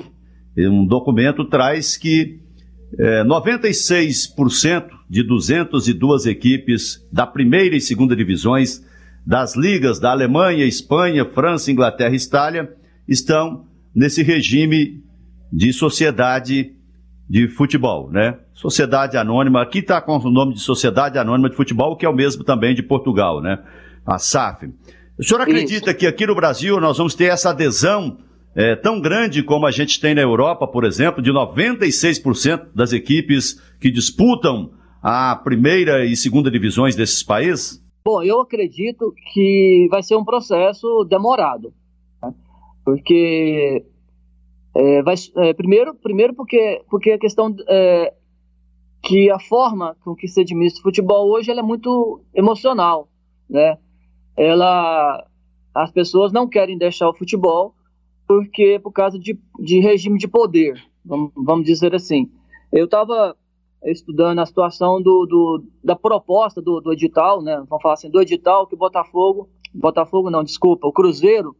um 0.56 0.86
documento 0.86 1.44
traz 1.44 1.96
que 1.96 2.40
é, 2.98 3.24
96% 3.24 4.88
de 5.08 5.22
202 5.22 6.26
equipes 6.26 7.06
da 7.12 7.26
primeira 7.26 7.76
e 7.76 7.80
segunda 7.80 8.14
divisões 8.14 8.84
das 9.26 9.56
ligas 9.56 9.98
da 9.98 10.10
Alemanha, 10.10 10.64
Espanha, 10.64 11.24
França, 11.24 11.72
Inglaterra 11.72 12.14
e 12.14 12.18
Itália 12.18 12.72
estão 13.08 13.66
nesse 13.94 14.22
regime 14.22 15.02
de 15.52 15.72
sociedade 15.72 16.72
de 17.28 17.48
futebol, 17.48 18.10
né? 18.10 18.38
Sociedade 18.52 19.16
Anônima, 19.16 19.62
aqui 19.62 19.78
está 19.78 20.00
com 20.00 20.18
o 20.18 20.30
nome 20.30 20.54
de 20.54 20.60
Sociedade 20.60 21.18
Anônima 21.18 21.48
de 21.48 21.56
Futebol, 21.56 21.96
que 21.96 22.04
é 22.04 22.08
o 22.08 22.14
mesmo 22.14 22.44
também 22.44 22.74
de 22.74 22.82
Portugal, 22.82 23.40
né? 23.40 23.58
A 24.06 24.18
SAF. 24.18 24.68
O 25.18 25.22
senhor 25.22 25.40
acredita 25.40 25.90
Isso. 25.90 25.98
que 25.98 26.06
aqui 26.06 26.26
no 26.26 26.34
Brasil 26.34 26.80
nós 26.80 26.98
vamos 26.98 27.14
ter 27.14 27.26
essa 27.26 27.50
adesão 27.50 28.18
é, 28.54 28.74
tão 28.74 29.00
grande 29.00 29.42
como 29.42 29.66
a 29.66 29.70
gente 29.70 30.00
tem 30.00 30.14
na 30.14 30.20
Europa, 30.20 30.66
por 30.66 30.84
exemplo, 30.84 31.22
de 31.22 31.32
96% 31.32 32.68
das 32.74 32.92
equipes 32.92 33.60
que 33.80 33.90
disputam 33.90 34.72
a 35.00 35.36
primeira 35.36 36.04
e 36.04 36.16
segunda 36.16 36.50
divisões 36.50 36.96
desses 36.96 37.22
países? 37.22 37.82
Bom, 38.04 38.22
eu 38.22 38.40
acredito 38.40 39.14
que 39.32 39.86
vai 39.90 40.02
ser 40.02 40.16
um 40.16 40.24
processo 40.24 41.04
demorado, 41.08 41.72
né? 42.22 42.34
porque 42.84 43.84
é, 44.74 45.02
vai, 45.02 45.14
é, 45.36 45.52
primeiro, 45.54 45.94
primeiro 45.94 46.34
porque, 46.34 46.82
porque 46.90 47.12
a 47.12 47.18
questão 47.18 47.54
que 49.02 49.30
a 49.30 49.38
forma 49.38 49.96
com 50.02 50.14
que 50.14 50.26
se 50.26 50.40
administra 50.40 50.80
o 50.80 50.82
futebol 50.82 51.30
hoje 51.30 51.50
é 51.50 51.62
muito 51.62 52.22
emocional, 52.34 53.08
né? 53.48 53.76
Ela, 54.36 55.26
as 55.74 55.90
pessoas 55.90 56.32
não 56.32 56.48
querem 56.48 56.78
deixar 56.78 57.08
o 57.08 57.14
futebol 57.14 57.74
porque 58.26 58.80
por 58.82 58.92
causa 58.92 59.18
de, 59.18 59.38
de 59.60 59.80
regime 59.80 60.18
de 60.18 60.26
poder, 60.26 60.82
vamos, 61.04 61.32
vamos 61.36 61.64
dizer 61.64 61.94
assim. 61.94 62.30
Eu 62.72 62.86
estava 62.86 63.36
estudando 63.84 64.38
a 64.38 64.46
situação 64.46 65.00
do, 65.00 65.26
do 65.26 65.64
da 65.82 65.94
proposta 65.94 66.60
do, 66.62 66.80
do, 66.80 66.92
edital, 66.92 67.42
né? 67.42 67.62
Vamos 67.68 67.82
falar 67.82 67.94
assim, 67.94 68.10
do 68.10 68.20
edital 68.20 68.66
que 68.66 68.74
o 68.74 68.78
Botafogo, 68.78 69.48
Botafogo 69.74 70.30
não, 70.30 70.42
desculpa, 70.42 70.86
o 70.86 70.92
Cruzeiro, 70.92 71.54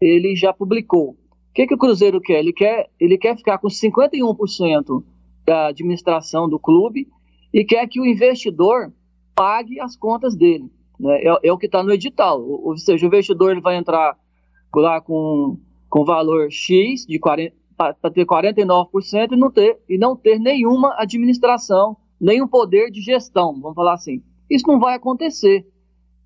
ele 0.00 0.36
já 0.36 0.52
publicou 0.52 1.16
que, 1.54 1.68
que 1.68 1.74
o 1.74 1.78
Cruzeiro 1.78 2.20
quer? 2.20 2.40
Ele 2.40 2.52
quer, 2.52 2.90
ele 2.98 3.16
quer 3.16 3.36
ficar 3.36 3.58
com 3.58 3.68
51% 3.68 5.04
da 5.46 5.68
administração 5.68 6.48
do 6.48 6.58
clube 6.58 7.06
e 7.52 7.64
quer 7.64 7.86
que 7.86 8.00
o 8.00 8.04
investidor 8.04 8.92
pague 9.36 9.78
as 9.80 9.96
contas 9.96 10.34
dele. 10.34 10.68
Né? 10.98 11.22
É, 11.22 11.48
é, 11.48 11.52
o 11.52 11.58
que 11.58 11.66
está 11.66 11.82
no 11.82 11.92
edital. 11.92 12.40
Ou, 12.40 12.68
ou, 12.68 12.76
seja, 12.76 13.04
o 13.04 13.08
investidor 13.08 13.52
ele 13.52 13.60
vai 13.60 13.76
entrar 13.76 14.16
lá 14.74 15.00
com, 15.00 15.58
com 15.88 16.04
valor 16.04 16.50
X 16.50 17.06
para 17.76 18.10
ter 18.10 18.26
49% 18.26 19.32
e 19.32 19.36
não 19.36 19.50
ter, 19.50 19.78
e 19.88 19.98
não 19.98 20.16
ter 20.16 20.38
nenhuma 20.38 20.94
administração, 20.98 21.96
nenhum 22.20 22.46
poder 22.46 22.90
de 22.90 23.00
gestão, 23.00 23.52
vamos 23.60 23.74
falar 23.74 23.94
assim. 23.94 24.22
Isso 24.48 24.66
não 24.66 24.78
vai 24.78 24.94
acontecer. 24.94 25.66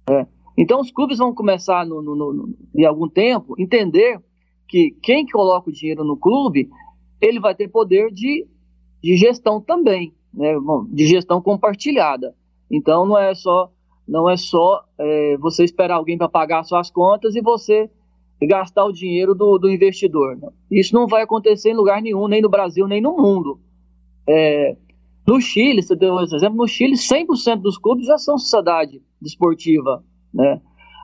Né? 0.09 0.27
Então 0.57 0.81
os 0.81 0.91
clubes 0.91 1.19
vão 1.19 1.35
começar 1.35 1.87
no, 1.87 2.03
no, 2.03 2.15
no, 2.15 2.55
em 2.75 2.85
algum 2.85 3.09
tempo 3.09 3.55
entender 3.59 4.21
que 4.67 4.91
quem 5.03 5.27
coloca 5.27 5.71
o 5.71 5.73
dinheiro 5.73 6.05
no 6.05 6.17
clube, 6.17 6.69
ele 7.21 7.41
vai 7.41 7.55
ter 7.55 7.69
poder 7.69 8.11
de, 8.11 8.47
de 9.03 9.17
gestão 9.17 9.61
também, 9.61 10.13
né? 10.33 10.55
de 10.91 11.07
gestão 11.07 11.41
compartilhada. 11.41 12.35
Então 12.71 13.07
não 13.07 13.17
é 13.17 13.35
só 13.35 13.71
não 14.09 14.29
é 14.29 14.37
só 14.37 14.83
é, 14.99 15.37
você 15.37 15.65
esperar 15.65 15.97
alguém 15.97 16.17
para 16.17 16.29
pagar 16.29 16.65
suas 16.65 16.91
contas 16.91 17.37
e 17.37 17.43
você 17.43 17.91
gastar 18.41 18.85
o 18.85 18.93
dinheiro 18.93 19.35
do, 19.35 19.59
do 19.59 19.69
investidor. 19.69 20.37
Não. 20.37 20.53
Isso 20.71 20.95
não 20.95 21.07
vai 21.07 21.23
acontecer 21.23 21.71
em 21.71 21.77
lugar 21.77 22.01
nenhum, 22.01 22.27
nem 22.27 22.41
no 22.41 22.49
Brasil, 22.49 22.87
nem 22.87 23.01
no 23.01 23.17
mundo. 23.17 23.61
É, 24.27 24.77
no 25.27 25.41
Chile, 25.41 25.83
você 25.83 25.95
deu 25.95 26.15
um 26.15 26.21
exemplo, 26.21 26.57
no 26.57 26.67
Chile 26.67 26.95
100% 26.95 27.57
dos 27.57 27.77
clubes 27.77 28.07
já 28.07 28.17
são 28.17 28.39
sociedade 28.39 29.03
desportiva. 29.21 30.03
Né? 30.33 30.61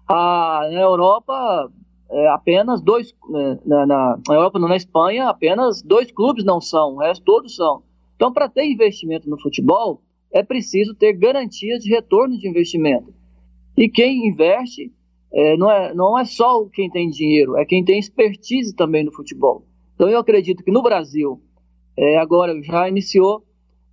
A, 0.09 0.69
na 0.73 0.81
Europa, 0.81 1.71
é, 2.11 2.29
apenas 2.29 2.81
dois, 2.81 3.15
né, 3.29 3.59
na, 3.67 3.87
na, 3.87 4.19
Europa, 4.31 4.59
na 4.59 4.77
Espanha, 4.77 5.29
apenas 5.29 5.83
dois 5.83 6.11
clubes 6.11 6.45
não 6.45 6.61
são, 6.61 6.95
o 6.95 6.99
resto 6.99 7.25
todos 7.25 7.57
são. 7.57 7.83
Então, 8.17 8.33
para 8.33 8.49
ter 8.49 8.65
investimento 8.65 9.29
no 9.29 9.39
futebol, 9.41 10.01
é 10.35 10.43
preciso 10.43 10.95
ter 10.97 11.13
garantias 11.13 11.85
de 11.85 11.89
retorno 11.89 12.37
de 12.37 12.49
investimento. 12.49 13.15
E 13.79 13.89
quem 13.89 14.27
investe 14.27 14.93
é, 15.33 15.57
não, 15.57 15.71
é, 15.71 15.95
não 15.95 16.19
é 16.19 16.25
só 16.25 16.65
quem 16.67 16.91
tem 16.91 17.09
dinheiro, 17.09 17.57
é 17.57 17.65
quem 17.65 17.85
tem 17.85 18.01
expertise 18.01 18.75
também 18.75 19.05
no 19.05 19.13
futebol. 19.13 19.65
Então, 19.95 20.09
eu 20.09 20.19
acredito 20.19 20.65
que 20.65 20.73
no 20.73 20.83
Brasil, 20.83 21.41
é, 21.97 22.19
agora 22.19 22.61
já 22.63 22.89
iniciou, 22.89 23.45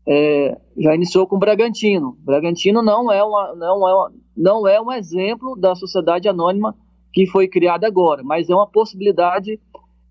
é, 0.07 0.57
já 0.77 0.95
iniciou 0.95 1.27
com 1.27 1.35
o 1.35 1.39
Bragantino. 1.39 2.17
Bragantino 2.21 2.81
não 2.81 3.11
é, 3.11 3.23
uma, 3.23 3.55
não, 3.55 3.87
é 3.87 3.93
uma, 3.93 4.11
não 4.35 4.67
é 4.67 4.81
um 4.81 4.91
exemplo 4.91 5.55
da 5.55 5.75
sociedade 5.75 6.27
anônima 6.27 6.75
que 7.13 7.27
foi 7.27 7.47
criada 7.47 7.85
agora, 7.85 8.23
mas 8.23 8.49
é 8.49 8.55
uma 8.55 8.67
possibilidade 8.67 9.59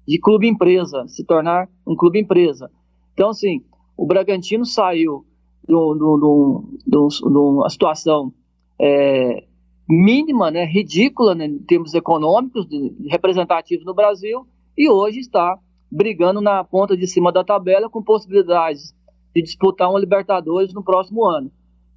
de 0.07 0.19
clube 0.19 0.47
empresa, 0.47 1.07
se 1.09 1.25
tornar 1.25 1.69
um 1.85 1.97
clube 1.97 2.21
empresa. 2.21 2.71
Então, 3.15 3.31
assim, 3.31 3.65
o 3.97 4.07
Bragantino 4.07 4.65
saiu 4.65 5.25
de 5.71 6.97
uma 6.97 7.69
situação 7.69 8.33
é, 8.79 9.45
mínima, 9.89 10.51
né, 10.51 10.65
ridícula 10.65 11.35
né, 11.35 11.47
em 11.47 11.59
termos 11.59 11.95
econômicos, 11.95 12.67
de, 12.67 12.95
representativos 13.09 13.85
no 13.85 13.95
Brasil, 13.95 14.47
e 14.77 14.89
hoje 14.89 15.21
está 15.21 15.59
brigando 15.91 16.41
na 16.41 16.63
ponta 16.63 16.97
de 16.97 17.07
cima 17.07 17.33
da 17.33 17.43
tabela 17.43 17.91
com 17.91 18.03
possibilidades 18.03 18.95
de 19.35 19.43
disputar 19.43 19.91
uma 19.91 19.99
Libertadores 19.99 20.73
no 20.73 20.83
próximo 20.83 21.25
ano. 21.27 21.51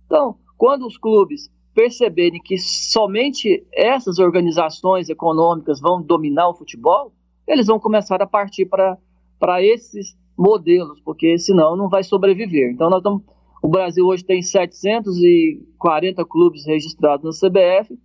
Então, 0.06 0.36
quando 0.58 0.86
os 0.86 0.98
clubes 0.98 1.52
perceberem 1.74 2.42
que 2.42 2.58
somente 2.58 3.66
essas 3.72 4.20
organizações 4.20 5.10
econômicas 5.10 5.80
vão 5.80 6.02
dominar 6.02 6.50
o 6.50 6.54
futebol, 6.54 7.12
eles 7.48 7.68
vão 7.68 7.80
começar 7.80 8.22
a 8.22 8.28
partir 8.28 8.66
para 8.66 9.62
esses 9.62 10.16
modelos, 10.38 11.00
porque 11.02 11.38
senão 11.38 11.76
não 11.76 11.90
vai 11.90 12.04
sobreviver. 12.04 12.72
Então 12.72 12.90
nós 12.90 13.00
estamos, 13.00 13.24
o 13.64 13.70
Brasil 13.70 14.06
hoje 14.06 14.26
tem 14.26 14.42
740 14.42 16.26
clubes 16.26 16.66
registrados 16.66 17.24
na 17.24 17.50
CBF. 17.50 17.98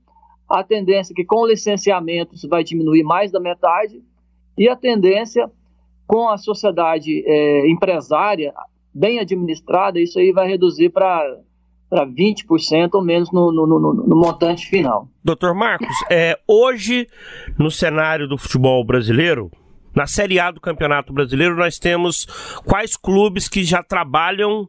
A 0.48 0.62
tendência 0.62 1.12
é 1.12 1.16
que 1.16 1.24
com 1.24 1.40
o 1.42 1.46
licenciamento 1.48 2.36
isso 2.36 2.48
vai 2.48 2.62
diminuir 2.62 3.02
mais 3.02 3.32
da 3.32 3.40
metade 3.40 4.00
e 4.56 4.68
a 4.68 4.76
tendência 4.76 5.50
com 6.06 6.28
a 6.28 6.38
sociedade 6.38 7.24
é, 7.26 7.68
empresária 7.68 8.54
bem 8.94 9.18
administrada, 9.18 10.00
isso 10.00 10.18
aí 10.18 10.32
vai 10.32 10.46
reduzir 10.46 10.90
para 10.90 11.38
para 11.90 12.06
20% 12.06 12.90
ou 12.92 13.02
menos 13.02 13.32
no, 13.32 13.50
no, 13.50 13.66
no, 13.66 13.94
no, 13.94 14.16
montante 14.16 14.66
final. 14.66 15.08
Doutor 15.24 15.54
Marcos, 15.54 15.96
é, 16.10 16.38
hoje 16.46 17.08
no 17.58 17.70
cenário 17.70 18.28
do 18.28 18.36
futebol 18.36 18.84
brasileiro, 18.84 19.50
na 19.96 20.06
Série 20.06 20.38
A 20.38 20.50
do 20.50 20.60
Campeonato 20.60 21.14
Brasileiro, 21.14 21.56
nós 21.56 21.78
temos 21.78 22.26
quais 22.66 22.94
clubes 22.94 23.48
que 23.48 23.64
já 23.64 23.82
trabalham 23.82 24.68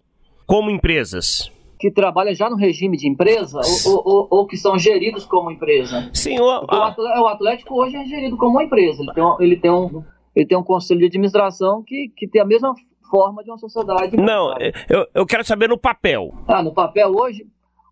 como 0.50 0.72
empresas? 0.72 1.51
que 1.79 1.89
trabalha 1.89 2.34
já 2.36 2.50
no 2.50 2.58
regime 2.58 2.98
de 2.98 3.08
empresa 3.08 3.62
ou, 3.86 4.01
ou, 4.06 4.27
ou 4.29 4.46
que 4.46 4.58
são 4.58 4.77
geridos 4.77 5.24
como 5.25 5.50
empresa? 5.50 6.10
Sim, 6.13 6.38
o, 6.38 6.44
o, 6.44 7.27
Atlético 7.27 7.74
hoje 7.74 7.96
é 7.96 8.03
gerido 8.03 8.36
como 8.36 8.58
uma 8.58 8.63
empresa. 8.65 9.01
Ele 9.01 9.13
tem 9.13 9.24
um, 9.24 9.38
ele 9.39 9.56
tem 9.56 9.72
um, 9.72 10.03
ele 10.36 10.46
tem 10.46 10.58
um 10.58 10.63
conselho 10.63 11.00
de 11.00 11.06
administração 11.06 11.82
que, 11.82 12.12
que 12.18 12.27
tem 12.27 12.41
a 12.41 12.46
mesma 12.46 12.74
forma 13.10 13.41
de 13.46 13.50
uma 13.50 13.58
sociedade. 13.58 14.18
Não, 14.18 14.53
eu, 14.89 15.08
eu 15.13 15.25
quero 15.25 15.46
saber 15.46 15.70
no 15.70 15.77
papel. 15.77 16.34
Ah, 16.50 16.62
no 16.62 16.74
papel 16.74 17.12
hoje, 17.15 17.48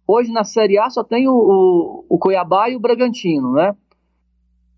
hoje 0.06 0.34
na 0.34 0.44
Série 0.44 0.78
A 0.78 0.90
só 0.90 1.02
tem 1.02 1.30
o, 1.30 1.34
o, 1.34 2.06
o 2.10 2.20
Cuiabá 2.20 2.70
e 2.70 2.76
o 2.76 2.80
Bragantino, 2.82 3.54
né? 3.54 3.74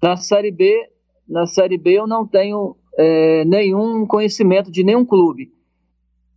Na 0.03 0.17
Série 0.17 0.51
B, 0.51 0.87
na 1.27 1.47
Série 1.47 1.79
B 1.79 1.93
eu 1.97 2.05
não 2.05 2.27
tenho 2.27 2.75
é, 2.95 3.43
nenhum 3.45 4.05
conhecimento 4.05 4.69
de 4.69 4.83
nenhum 4.83 5.03
clube. 5.03 5.51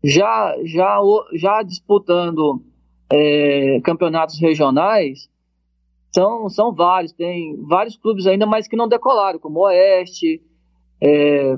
Já, 0.04 0.56
já, 0.64 1.00
já 1.35 1.62
disputando 1.62 2.62
é, 3.11 3.80
campeonatos 3.85 4.40
regionais, 4.40 5.28
são, 6.14 6.49
são 6.49 6.73
vários. 6.73 7.12
Tem 7.12 7.56
vários 7.66 7.97
clubes 7.97 8.26
ainda, 8.26 8.47
mas 8.47 8.68
que 8.68 8.76
não 8.76 8.88
decolaram, 8.88 9.38
como 9.38 9.61
o 9.61 9.64
Oeste, 9.64 10.42
é, 11.00 11.56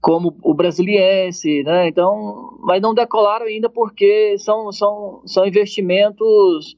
como 0.00 0.36
o 0.42 0.54
Brasiliense, 0.54 1.62
né? 1.62 1.88
Então, 1.88 2.58
mas 2.60 2.80
não 2.80 2.94
decolaram 2.94 3.46
ainda 3.46 3.68
porque 3.68 4.36
são, 4.38 4.72
são, 4.72 5.22
são 5.26 5.46
investimentos 5.46 6.76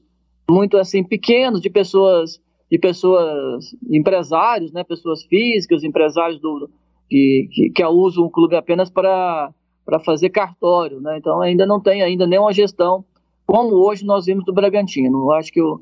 muito 0.49 0.77
assim 0.77 1.03
pequenos 1.03 1.61
de 1.61 1.69
pessoas 1.69 2.41
de 2.69 2.79
pessoas 2.79 3.75
empresários, 3.89 4.71
né? 4.71 4.83
Pessoas 4.83 5.23
físicas, 5.25 5.83
empresários 5.83 6.39
do 6.39 6.69
que, 7.09 7.49
que, 7.51 7.69
que 7.69 7.85
usam 7.85 8.23
o 8.23 8.29
clube 8.31 8.55
apenas 8.55 8.89
para 8.89 9.53
para 9.85 9.99
fazer 9.99 10.29
cartório, 10.29 10.99
né? 11.01 11.17
Então 11.17 11.41
ainda 11.41 11.65
não 11.65 11.79
tem 11.79 12.01
ainda 12.01 12.27
nenhuma 12.27 12.53
gestão 12.53 13.03
como 13.45 13.75
hoje 13.75 14.05
nós 14.05 14.25
vimos 14.25 14.45
do 14.45 14.53
Bragantino. 14.53 15.25
Eu 15.25 15.31
acho 15.33 15.51
que 15.51 15.61
o, 15.61 15.81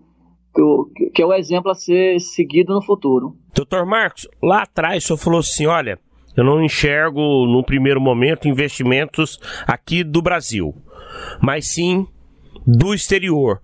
que 1.13 1.21
é 1.21 1.25
o 1.25 1.33
exemplo 1.33 1.71
a 1.71 1.75
ser 1.75 2.19
seguido 2.19 2.73
no 2.73 2.81
futuro. 2.81 3.35
Doutor 3.53 3.85
Marcos, 3.85 4.27
lá 4.41 4.63
atrás 4.63 5.03
o 5.03 5.07
senhor 5.07 5.17
falou 5.17 5.39
assim, 5.39 5.65
olha, 5.67 5.99
eu 6.35 6.43
não 6.43 6.63
enxergo, 6.63 7.45
no 7.45 7.63
primeiro 7.63 7.99
momento, 7.99 8.47
investimentos 8.47 9.39
aqui 9.67 10.03
do 10.03 10.21
Brasil, 10.21 10.75
mas 11.41 11.67
sim 11.67 12.07
do 12.65 12.93
exterior. 12.93 13.61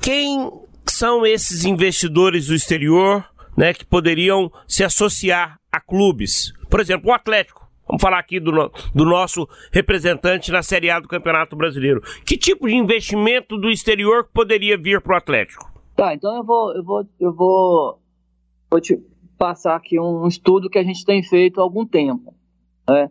Quem 0.00 0.50
são 0.86 1.26
esses 1.26 1.64
investidores 1.64 2.46
do 2.46 2.54
exterior 2.54 3.24
né, 3.56 3.72
que 3.72 3.84
poderiam 3.84 4.50
se 4.66 4.82
associar 4.82 5.58
a 5.70 5.80
clubes? 5.80 6.52
Por 6.68 6.80
exemplo, 6.80 7.10
o 7.10 7.14
Atlético. 7.14 7.59
Vamos 7.90 8.02
falar 8.02 8.20
aqui 8.20 8.38
do, 8.38 8.52
do 8.94 9.04
nosso 9.04 9.48
representante 9.72 10.52
na 10.52 10.62
Série 10.62 10.90
A 10.90 11.00
do 11.00 11.08
Campeonato 11.08 11.56
Brasileiro. 11.56 12.00
Que 12.24 12.38
tipo 12.38 12.68
de 12.68 12.76
investimento 12.76 13.58
do 13.58 13.68
exterior 13.68 14.28
poderia 14.32 14.78
vir 14.78 15.00
para 15.00 15.14
o 15.14 15.16
Atlético? 15.16 15.68
Tá, 15.96 16.14
então 16.14 16.36
eu 16.36 16.44
vou, 16.44 16.72
eu 16.72 16.84
vou, 16.84 17.04
eu 17.18 17.34
vou, 17.34 18.80
te 18.80 18.96
passar 19.36 19.74
aqui 19.74 19.98
um 19.98 20.28
estudo 20.28 20.70
que 20.70 20.78
a 20.78 20.84
gente 20.84 21.04
tem 21.04 21.20
feito 21.20 21.58
há 21.58 21.64
algum 21.64 21.84
tempo. 21.84 22.32
Né? 22.88 23.06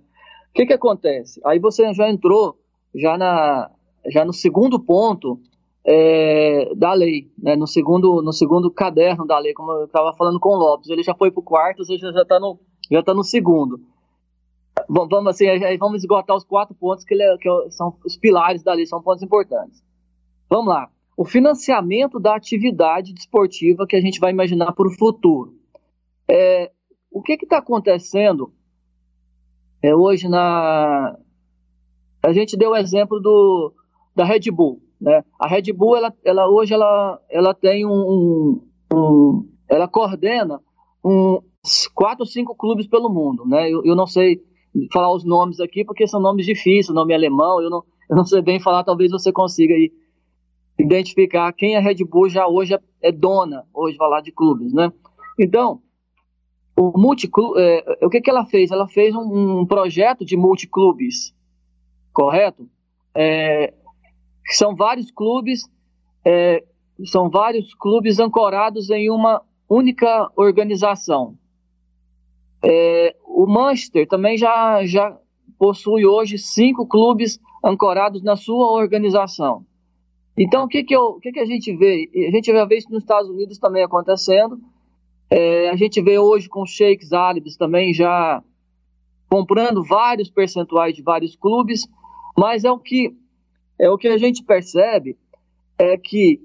O 0.50 0.53
que, 0.53 0.65
que 0.65 0.74
acontece? 0.74 1.41
Aí 1.43 1.59
você 1.59 1.93
já 1.93 2.09
entrou 2.09 2.57
já, 2.95 3.17
na, 3.17 3.69
já 4.07 4.24
no 4.24 4.31
segundo 4.31 4.79
ponto 4.79 5.41
é, 5.86 6.74
da 6.74 6.93
lei, 6.93 7.29
né? 7.38 7.53
no, 7.57 7.67
segundo, 7.67 8.21
no 8.21 8.31
segundo 8.31 8.71
caderno 8.71 9.27
da 9.27 9.38
lei, 9.39 9.51
como 9.53 9.74
eu 9.74 9.86
estava 9.86 10.13
falando 10.13 10.39
com 10.39 10.55
o 10.55 10.57
Lopes. 10.57 10.89
Ele 10.89 11.03
já 11.03 11.13
foi 11.13 11.31
para 11.31 11.41
o 11.41 11.43
quarto, 11.43 11.83
você 11.83 11.98
já 11.98 12.21
está 12.21 12.39
no, 12.39 12.57
já 12.89 13.03
tá 13.03 13.13
no 13.13 13.25
segundo. 13.25 13.77
Vamos 14.88 15.27
assim, 15.27 15.45
vamos 15.77 16.01
esgotar 16.01 16.36
os 16.36 16.43
quatro 16.43 16.75
pontos 16.75 17.03
que, 17.03 17.13
ele, 17.13 17.24
é, 17.24 17.38
que 17.38 17.50
é 17.50 17.69
são 17.71 17.95
os 18.05 18.17
pilares 18.17 18.63
da 18.63 18.74
lei, 18.74 18.86
são 18.86 19.01
pontos 19.01 19.24
importantes. 19.24 19.83
Vamos 20.50 20.67
lá. 20.67 20.89
O 21.17 21.25
financiamento 21.25 22.19
da 22.19 22.36
atividade 22.36 23.13
desportiva 23.13 23.86
que 23.86 23.95
a 23.95 24.01
gente 24.01 24.19
vai 24.19 24.31
imaginar 24.31 24.71
para 24.71 24.88
o 24.88 24.91
futuro. 24.98 25.53
É, 26.29 26.71
o 27.12 27.21
que 27.21 27.34
está 27.34 27.58
acontecendo 27.58 28.53
é, 29.82 29.95
hoje 29.95 30.27
na. 30.27 31.17
A 32.21 32.34
gente 32.34 32.58
deu 32.58 32.71
o 32.71 32.75
exemplo 32.75 33.19
do, 33.19 33.73
da 34.15 34.25
Red 34.25 34.51
Bull. 34.51 34.82
Né? 34.99 35.23
A 35.39 35.47
Red 35.47 35.71
Bull, 35.73 35.95
ela, 35.95 36.13
ela 36.23 36.49
hoje, 36.49 36.73
ela, 36.73 37.19
ela 37.30 37.53
tem 37.53 37.86
um, 37.86 38.62
um 38.93 39.49
Ela 39.69 39.88
coordena 39.88 40.62
um, 41.03 41.41
quatro 41.93 42.23
ou 42.23 42.25
cinco 42.25 42.56
clubes 42.56 42.88
pelo 42.88 43.10
mundo. 43.10 43.45
Né? 43.45 43.71
Eu, 43.71 43.84
eu 43.86 43.95
não 43.95 44.06
sei 44.06 44.43
falar 44.91 45.13
os 45.13 45.23
nomes 45.23 45.60
aqui 45.60 45.84
porque 45.84 46.08
são 46.08 46.19
nomes 46.19 46.45
difíceis, 46.45 46.89
nome 46.89 47.13
alemão, 47.13 47.62
eu 47.62 47.69
não, 47.69 47.84
eu 48.10 48.15
não 48.15 48.25
sei 48.25 48.41
bem 48.41 48.60
falar, 48.60 48.84
talvez 48.84 49.12
você 49.12 49.32
consiga 49.32 49.73
aí 49.73 49.91
identificar 50.77 51.51
quem 51.53 51.75
a 51.75 51.82
Red 51.82 52.05
Bull 52.05 52.29
já 52.29 52.47
hoje 52.47 52.73
é, 52.73 52.79
é 53.01 53.12
dona, 53.12 53.65
hoje 53.73 53.97
falar 53.97 54.21
de 54.21 54.32
clubes, 54.32 54.73
né? 54.73 54.91
Então, 55.38 55.82
o 56.77 56.97
multiclube, 56.97 57.60
é, 57.60 58.05
o 58.05 58.10
que, 58.10 58.21
que 58.21 58.29
ela 58.29 58.45
fez? 58.45 58.71
Ela 58.71 58.88
fez 58.88 59.13
um, 59.13 59.60
um 59.60 59.65
projeto 59.65 60.23
de 60.23 60.38
multiclubes, 60.38 61.36
correto? 62.13 62.69
É, 63.13 63.73
são 64.51 64.75
vários 64.75 65.12
clubes, 65.12 65.69
é, 66.23 66.63
são 67.05 67.29
vários 67.29 67.73
clubes 67.73 68.19
ancorados 68.19 68.89
em 68.89 69.10
uma 69.10 69.41
única 69.69 70.32
organização. 70.36 71.38
É, 72.63 73.15
o 73.41 73.47
Manchester 73.47 74.06
também 74.06 74.38
já, 74.38 74.86
já 74.86 75.17
possui 75.58 76.06
hoje 76.06 76.38
cinco 76.38 76.86
clubes 76.86 77.39
ancorados 77.63 78.21
na 78.21 78.36
sua 78.36 78.69
organização. 78.73 79.65
Então, 80.38 80.65
o 80.65 80.67
que, 80.67 80.84
que, 80.84 80.93
eu, 80.93 81.04
o 81.04 81.19
que, 81.21 81.32
que 81.32 81.39
a 81.39 81.45
gente 81.45 81.73
vê? 81.73 82.10
A 82.28 82.32
gente 82.32 82.52
já 82.52 82.65
vê 82.65 82.80
isso 82.80 82.91
nos 82.91 83.02
Estados 83.02 83.30
Unidos 83.30 83.58
também 83.58 83.82
acontecendo, 83.82 84.60
é, 85.30 85.69
a 85.69 85.78
gente 85.78 86.02
vê 86.02 86.19
hoje 86.19 86.49
com 86.49 86.65
sheiks 86.65 87.13
árabes 87.13 87.56
também 87.56 87.93
já 87.93 88.43
comprando 89.30 89.86
vários 89.86 90.30
percentuais 90.30 90.93
de 90.93 91.02
vários 91.02 91.34
clubes, 91.38 91.88
mas 92.38 92.65
é 92.65 92.71
o 92.71 92.78
que 92.78 93.15
é 93.80 93.89
o 93.89 93.97
que 93.97 94.10
a 94.10 94.17
gente 94.17 94.43
percebe 94.43 95.17
é 95.78 95.97
que 95.97 96.41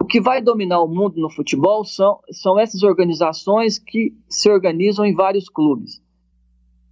o 0.00 0.04
que 0.04 0.20
vai 0.20 0.40
dominar 0.40 0.80
o 0.82 0.86
mundo 0.86 1.20
no 1.20 1.30
futebol 1.30 1.84
são, 1.84 2.20
são 2.30 2.56
essas 2.56 2.84
organizações 2.84 3.76
que 3.76 4.14
se 4.28 4.48
organizam 4.48 5.04
em 5.04 5.16
vários 5.16 5.48
clubes. 5.48 6.00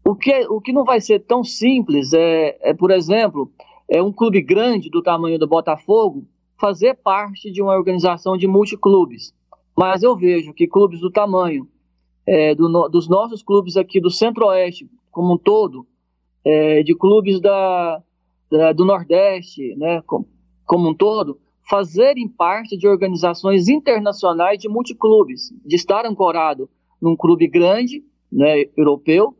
O 0.07 0.15
que, 0.15 0.47
o 0.47 0.61
que 0.61 0.73
não 0.73 0.85
vai 0.85 1.01
ser 1.01 1.19
tão 1.19 1.43
simples 1.43 2.13
é, 2.13 2.57
é, 2.61 2.73
por 2.73 2.93
exemplo, 2.93 3.51
é 3.91 4.01
um 4.01 4.13
clube 4.13 4.41
grande 4.41 4.89
do 4.89 5.03
tamanho 5.03 5.37
do 5.37 5.49
Botafogo 5.49 6.25
fazer 6.61 6.95
parte 6.95 7.51
de 7.51 7.61
uma 7.61 7.75
organização 7.75 8.37
de 8.37 8.47
multiclubes. 8.47 9.35
Mas 9.77 10.05
eu 10.05 10.17
vejo 10.17 10.55
que 10.55 10.69
clubes 10.69 11.01
do 11.01 11.11
tamanho 11.11 11.67
é, 12.25 12.55
do, 12.55 12.89
dos 12.89 13.09
nossos 13.09 13.43
clubes 13.43 13.77
aqui 13.77 14.01
do 14.01 14.09
Centro-Oeste, 14.09 14.89
como 15.11 15.35
um 15.35 15.39
todo, 15.39 15.85
é, 16.45 16.85
de 16.85 16.95
clubes 16.95 17.41
da, 17.41 18.01
da, 18.49 18.73
do 18.73 18.85
Nordeste, 18.85 19.75
né, 19.75 20.03
como, 20.07 20.29
como 20.65 20.89
um 20.89 20.95
todo, 20.95 21.41
fazerem 21.69 22.29
parte 22.29 22.77
de 22.77 22.87
organizações 22.87 23.69
internacionais 23.69 24.61
de 24.61 24.69
multiclubes, 24.69 25.53
de 25.65 25.75
estar 25.75 26.07
ancorado 26.07 26.71
num 27.03 27.17
clube 27.17 27.49
grande, 27.49 28.05
né, 28.31 28.67
europeu, 28.77 29.37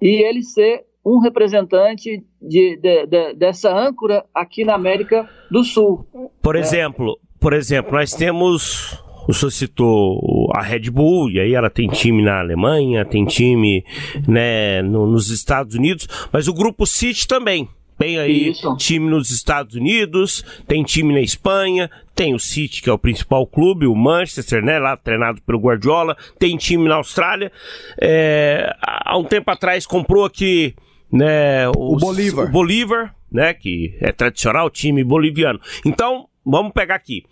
e 0.00 0.22
ele 0.22 0.42
ser 0.42 0.84
um 1.04 1.18
representante 1.18 2.22
de, 2.40 2.76
de, 2.76 3.06
de, 3.06 3.34
dessa 3.34 3.72
âncora 3.72 4.24
aqui 4.34 4.64
na 4.64 4.74
América 4.74 5.28
do 5.50 5.64
Sul. 5.64 6.06
Por 6.42 6.54
né? 6.54 6.60
exemplo, 6.60 7.18
por 7.38 7.52
exemplo, 7.52 7.92
nós 7.92 8.12
temos 8.12 9.02
o 9.28 9.32
senhor 9.32 9.50
citou 9.50 10.50
a 10.54 10.62
Red 10.62 10.90
Bull, 10.90 11.30
e 11.30 11.40
aí 11.40 11.54
ela 11.54 11.70
tem 11.70 11.88
time 11.88 12.22
na 12.22 12.40
Alemanha, 12.40 13.04
tem 13.04 13.24
time 13.24 13.84
né, 14.26 14.82
no, 14.82 15.06
nos 15.06 15.30
Estados 15.30 15.74
Unidos, 15.74 16.08
mas 16.32 16.48
o 16.48 16.54
grupo 16.54 16.86
City 16.86 17.28
também. 17.28 17.68
Tem 18.00 18.18
aí 18.18 18.48
Isso. 18.48 18.74
time 18.76 19.10
nos 19.10 19.30
Estados 19.30 19.74
Unidos, 19.74 20.42
tem 20.66 20.82
time 20.82 21.12
na 21.12 21.20
Espanha, 21.20 21.90
tem 22.14 22.34
o 22.34 22.38
City, 22.38 22.80
que 22.80 22.88
é 22.88 22.92
o 22.94 22.96
principal 22.96 23.46
clube, 23.46 23.86
o 23.86 23.94
Manchester, 23.94 24.64
né, 24.64 24.78
lá 24.78 24.96
treinado 24.96 25.42
pelo 25.42 25.58
Guardiola, 25.58 26.16
tem 26.38 26.56
time 26.56 26.88
na 26.88 26.94
Austrália. 26.94 27.52
É, 28.00 28.74
há 28.80 29.18
um 29.18 29.24
tempo 29.24 29.50
atrás 29.50 29.84
comprou 29.84 30.24
aqui 30.24 30.74
né, 31.12 31.68
o 31.76 31.98
Bolívar. 31.98 32.46
O 32.46 32.50
Bolívar, 32.50 33.14
né, 33.30 33.52
que 33.52 33.94
é 34.00 34.10
tradicional 34.12 34.70
time 34.70 35.04
boliviano. 35.04 35.60
Então, 35.84 36.26
vamos 36.42 36.72
pegar 36.72 36.94
aqui 36.94 37.26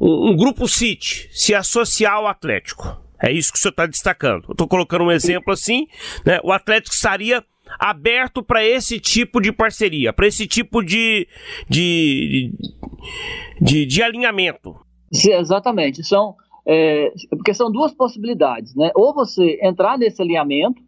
um, 0.00 0.30
um 0.30 0.36
grupo 0.36 0.68
City 0.68 1.28
se 1.32 1.52
associar 1.52 2.14
ao 2.14 2.28
Atlético. 2.28 2.96
É 3.20 3.32
isso 3.32 3.52
que 3.52 3.58
o 3.58 3.60
senhor 3.60 3.72
está 3.72 3.86
destacando. 3.86 4.44
Eu 4.48 4.52
estou 4.52 4.68
colocando 4.68 5.02
um 5.02 5.10
exemplo 5.10 5.52
assim, 5.52 5.88
né? 6.24 6.38
O 6.44 6.52
Atlético 6.52 6.94
estaria 6.94 7.44
aberto 7.78 8.42
para 8.42 8.64
esse 8.64 8.98
tipo 8.98 9.40
de 9.40 9.52
parceria, 9.52 10.12
para 10.12 10.26
esse 10.26 10.46
tipo 10.46 10.82
de, 10.82 11.26
de, 11.68 12.52
de, 13.60 13.86
de 13.86 14.02
alinhamento. 14.02 14.76
Sim, 15.12 15.32
exatamente. 15.32 16.02
São, 16.04 16.34
é, 16.66 17.12
porque 17.30 17.54
são 17.54 17.70
duas 17.70 17.92
possibilidades, 17.92 18.74
né? 18.74 18.90
Ou 18.94 19.14
você 19.14 19.58
entrar 19.62 19.98
nesse 19.98 20.22
alinhamento, 20.22 20.80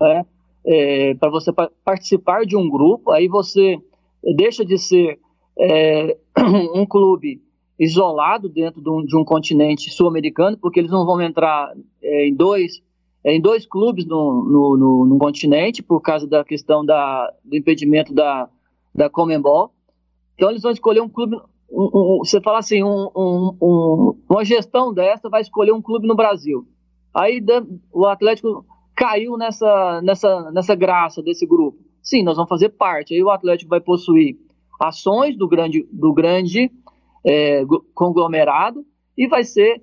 né? 0.00 0.24
é, 0.64 1.14
para 1.14 1.30
você 1.30 1.52
participar 1.84 2.44
de 2.46 2.56
um 2.56 2.68
grupo, 2.68 3.10
aí 3.10 3.28
você 3.28 3.78
deixa 4.36 4.64
de 4.64 4.78
ser 4.78 5.18
é, 5.58 6.16
um 6.74 6.86
clube 6.86 7.42
isolado 7.78 8.48
dentro 8.48 8.80
de 8.80 8.88
um, 8.88 9.04
de 9.04 9.16
um 9.16 9.24
continente 9.24 9.90
sul-americano, 9.90 10.56
porque 10.56 10.80
eles 10.80 10.90
não 10.90 11.04
vão 11.04 11.20
entrar 11.20 11.72
é, 12.02 12.28
em 12.28 12.34
dois 12.34 12.82
em 13.24 13.40
dois 13.40 13.66
clubes 13.66 14.04
no, 14.06 14.44
no, 14.44 14.76
no, 14.76 15.06
no, 15.06 15.18
continente 15.18 15.82
por 15.82 16.00
causa 16.00 16.26
da 16.26 16.44
questão 16.44 16.84
da, 16.84 17.32
do 17.42 17.56
impedimento 17.56 18.12
da, 18.12 18.48
da 18.94 19.08
Comembol. 19.08 19.72
Então 20.34 20.50
eles 20.50 20.62
vão 20.62 20.70
escolher 20.70 21.00
um 21.00 21.08
clube. 21.08 21.36
Um, 21.70 21.90
um, 21.94 22.18
você 22.18 22.40
fala 22.40 22.58
assim, 22.58 22.82
um, 22.84 24.14
uma 24.28 24.44
gestão 24.44 24.92
dessa 24.92 25.30
vai 25.30 25.40
escolher 25.40 25.72
um 25.72 25.80
clube 25.80 26.06
no 26.06 26.14
Brasil. 26.14 26.66
Aí 27.14 27.42
o 27.92 28.06
Atlético 28.06 28.64
caiu 28.94 29.36
nessa, 29.38 30.02
nessa, 30.02 30.50
nessa 30.52 30.74
graça 30.74 31.22
desse 31.22 31.46
grupo. 31.46 31.78
Sim, 32.02 32.22
nós 32.22 32.36
vamos 32.36 32.50
fazer 32.50 32.68
parte. 32.70 33.14
Aí 33.14 33.22
o 33.22 33.30
Atlético 33.30 33.70
vai 33.70 33.80
possuir 33.80 34.36
ações 34.80 35.36
do 35.36 35.48
grande, 35.48 35.88
do 35.90 36.12
grande 36.12 36.70
é, 37.24 37.64
conglomerado 37.94 38.84
e 39.16 39.26
vai 39.26 39.44
ser 39.44 39.82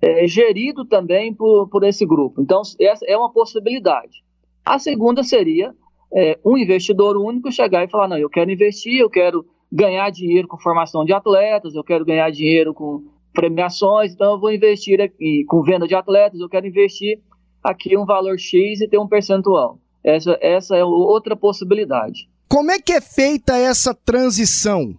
é, 0.00 0.26
gerido 0.26 0.84
também 0.84 1.34
por, 1.34 1.68
por 1.68 1.84
esse 1.84 2.06
grupo. 2.06 2.40
Então, 2.40 2.62
essa 2.80 3.04
é 3.06 3.16
uma 3.16 3.32
possibilidade. 3.32 4.22
A 4.64 4.78
segunda 4.78 5.22
seria 5.22 5.74
é, 6.14 6.38
um 6.44 6.56
investidor 6.56 7.16
único 7.16 7.52
chegar 7.52 7.84
e 7.84 7.90
falar: 7.90 8.08
não, 8.08 8.18
eu 8.18 8.30
quero 8.30 8.50
investir, 8.50 8.98
eu 8.98 9.10
quero 9.10 9.44
ganhar 9.70 10.10
dinheiro 10.10 10.48
com 10.48 10.58
formação 10.58 11.04
de 11.04 11.12
atletas, 11.12 11.74
eu 11.74 11.84
quero 11.84 12.04
ganhar 12.04 12.30
dinheiro 12.30 12.74
com 12.74 13.04
premiações, 13.32 14.12
então 14.12 14.32
eu 14.32 14.40
vou 14.40 14.52
investir 14.52 15.00
aqui 15.00 15.44
com 15.46 15.62
venda 15.62 15.86
de 15.86 15.94
atletas, 15.94 16.40
eu 16.40 16.48
quero 16.48 16.66
investir 16.66 17.20
aqui 17.62 17.96
um 17.96 18.04
valor 18.04 18.36
X 18.38 18.80
e 18.80 18.88
ter 18.88 18.98
um 18.98 19.06
percentual. 19.06 19.78
Essa, 20.02 20.36
essa 20.40 20.76
é 20.76 20.84
outra 20.84 21.36
possibilidade. 21.36 22.28
Como 22.48 22.70
é 22.70 22.80
que 22.80 22.92
é 22.92 23.00
feita 23.00 23.56
essa 23.56 23.94
transição 23.94 24.96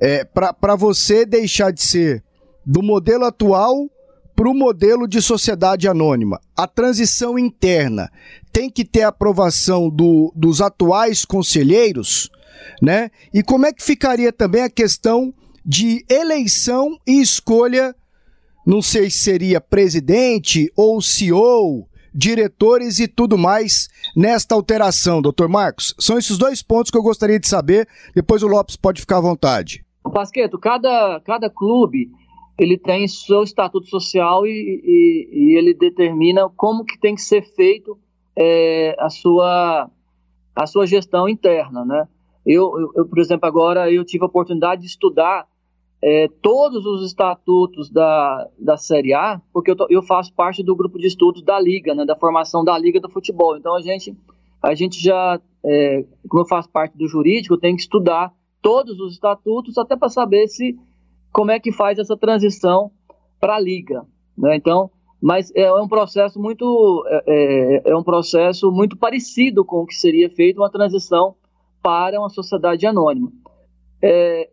é, 0.00 0.24
para 0.24 0.76
você 0.76 1.26
deixar 1.26 1.72
de 1.72 1.82
ser 1.82 2.22
do 2.64 2.82
modelo 2.82 3.24
atual 3.24 3.88
para 4.40 4.48
o 4.48 4.54
modelo 4.54 5.06
de 5.06 5.20
sociedade 5.20 5.86
anônima. 5.86 6.40
A 6.56 6.66
transição 6.66 7.38
interna 7.38 8.10
tem 8.50 8.70
que 8.70 8.86
ter 8.86 9.02
aprovação 9.02 9.90
do, 9.90 10.32
dos 10.34 10.62
atuais 10.62 11.26
conselheiros, 11.26 12.30
né? 12.80 13.10
E 13.34 13.42
como 13.42 13.66
é 13.66 13.72
que 13.74 13.82
ficaria 13.82 14.32
também 14.32 14.62
a 14.62 14.70
questão 14.70 15.34
de 15.62 16.06
eleição 16.08 16.98
e 17.06 17.20
escolha, 17.20 17.94
não 18.66 18.80
sei 18.80 19.10
se 19.10 19.18
seria 19.18 19.60
presidente 19.60 20.72
ou 20.74 21.02
CEO, 21.02 21.86
diretores 22.14 22.98
e 22.98 23.06
tudo 23.06 23.36
mais 23.36 23.90
nesta 24.16 24.54
alteração, 24.54 25.20
doutor 25.20 25.50
Marcos? 25.50 25.94
São 25.98 26.16
esses 26.16 26.38
dois 26.38 26.62
pontos 26.62 26.90
que 26.90 26.96
eu 26.96 27.02
gostaria 27.02 27.38
de 27.38 27.46
saber, 27.46 27.86
depois 28.14 28.42
o 28.42 28.48
Lopes 28.48 28.74
pode 28.74 29.02
ficar 29.02 29.18
à 29.18 29.20
vontade. 29.20 29.84
Pasqueto, 30.14 30.58
cada, 30.58 31.20
cada 31.26 31.50
clube 31.50 32.10
ele 32.60 32.76
tem 32.76 33.08
seu 33.08 33.42
estatuto 33.42 33.88
social 33.88 34.46
e, 34.46 34.50
e, 34.50 35.28
e 35.32 35.56
ele 35.56 35.72
determina 35.72 36.46
como 36.54 36.84
que 36.84 37.00
tem 37.00 37.14
que 37.14 37.22
ser 37.22 37.40
feito 37.40 37.98
é, 38.36 38.94
a, 38.98 39.08
sua, 39.08 39.90
a 40.54 40.66
sua 40.66 40.86
gestão 40.86 41.26
interna, 41.26 41.86
né? 41.86 42.06
Eu, 42.44 42.92
eu, 42.94 43.06
por 43.06 43.18
exemplo, 43.18 43.48
agora 43.48 43.90
eu 43.90 44.04
tive 44.04 44.24
a 44.24 44.26
oportunidade 44.26 44.82
de 44.82 44.88
estudar 44.88 45.46
é, 46.02 46.28
todos 46.42 46.84
os 46.84 47.06
estatutos 47.06 47.88
da, 47.88 48.46
da 48.58 48.76
Série 48.76 49.14
A, 49.14 49.40
porque 49.54 49.70
eu, 49.70 49.76
tô, 49.76 49.86
eu 49.88 50.02
faço 50.02 50.34
parte 50.34 50.62
do 50.62 50.76
grupo 50.76 50.98
de 50.98 51.06
estudos 51.06 51.42
da 51.42 51.58
Liga, 51.58 51.94
né, 51.94 52.04
da 52.04 52.14
formação 52.14 52.62
da 52.62 52.76
Liga 52.76 53.00
do 53.00 53.08
Futebol. 53.08 53.56
Então 53.56 53.74
a 53.74 53.80
gente, 53.80 54.14
a 54.62 54.74
gente 54.74 55.02
já, 55.02 55.40
é, 55.64 56.04
como 56.28 56.42
eu 56.42 56.46
faço 56.46 56.68
parte 56.68 56.94
do 56.94 57.08
jurídico, 57.08 57.56
tenho 57.56 57.76
que 57.76 57.82
estudar 57.82 58.34
todos 58.60 59.00
os 59.00 59.14
estatutos 59.14 59.78
até 59.78 59.96
para 59.96 60.10
saber 60.10 60.46
se 60.46 60.78
como 61.32 61.50
é 61.50 61.60
que 61.60 61.72
faz 61.72 61.98
essa 61.98 62.16
transição 62.16 62.90
para 63.40 63.56
a 63.56 63.60
liga, 63.60 64.04
né? 64.36 64.56
Então, 64.56 64.90
mas 65.20 65.50
é, 65.54 65.62
é 65.62 65.74
um 65.74 65.88
processo 65.88 66.40
muito 66.40 67.04
é, 67.08 67.22
é, 67.26 67.90
é, 67.90 67.96
um 67.96 68.02
processo 68.02 68.70
muito 68.70 68.96
parecido 68.96 69.64
com 69.64 69.82
o 69.82 69.86
que 69.86 69.94
seria 69.94 70.30
feito 70.30 70.58
uma 70.58 70.70
transição 70.70 71.34
para 71.82 72.18
uma 72.18 72.30
sociedade 72.30 72.86
anônima. 72.86 73.30
É, 74.02 74.50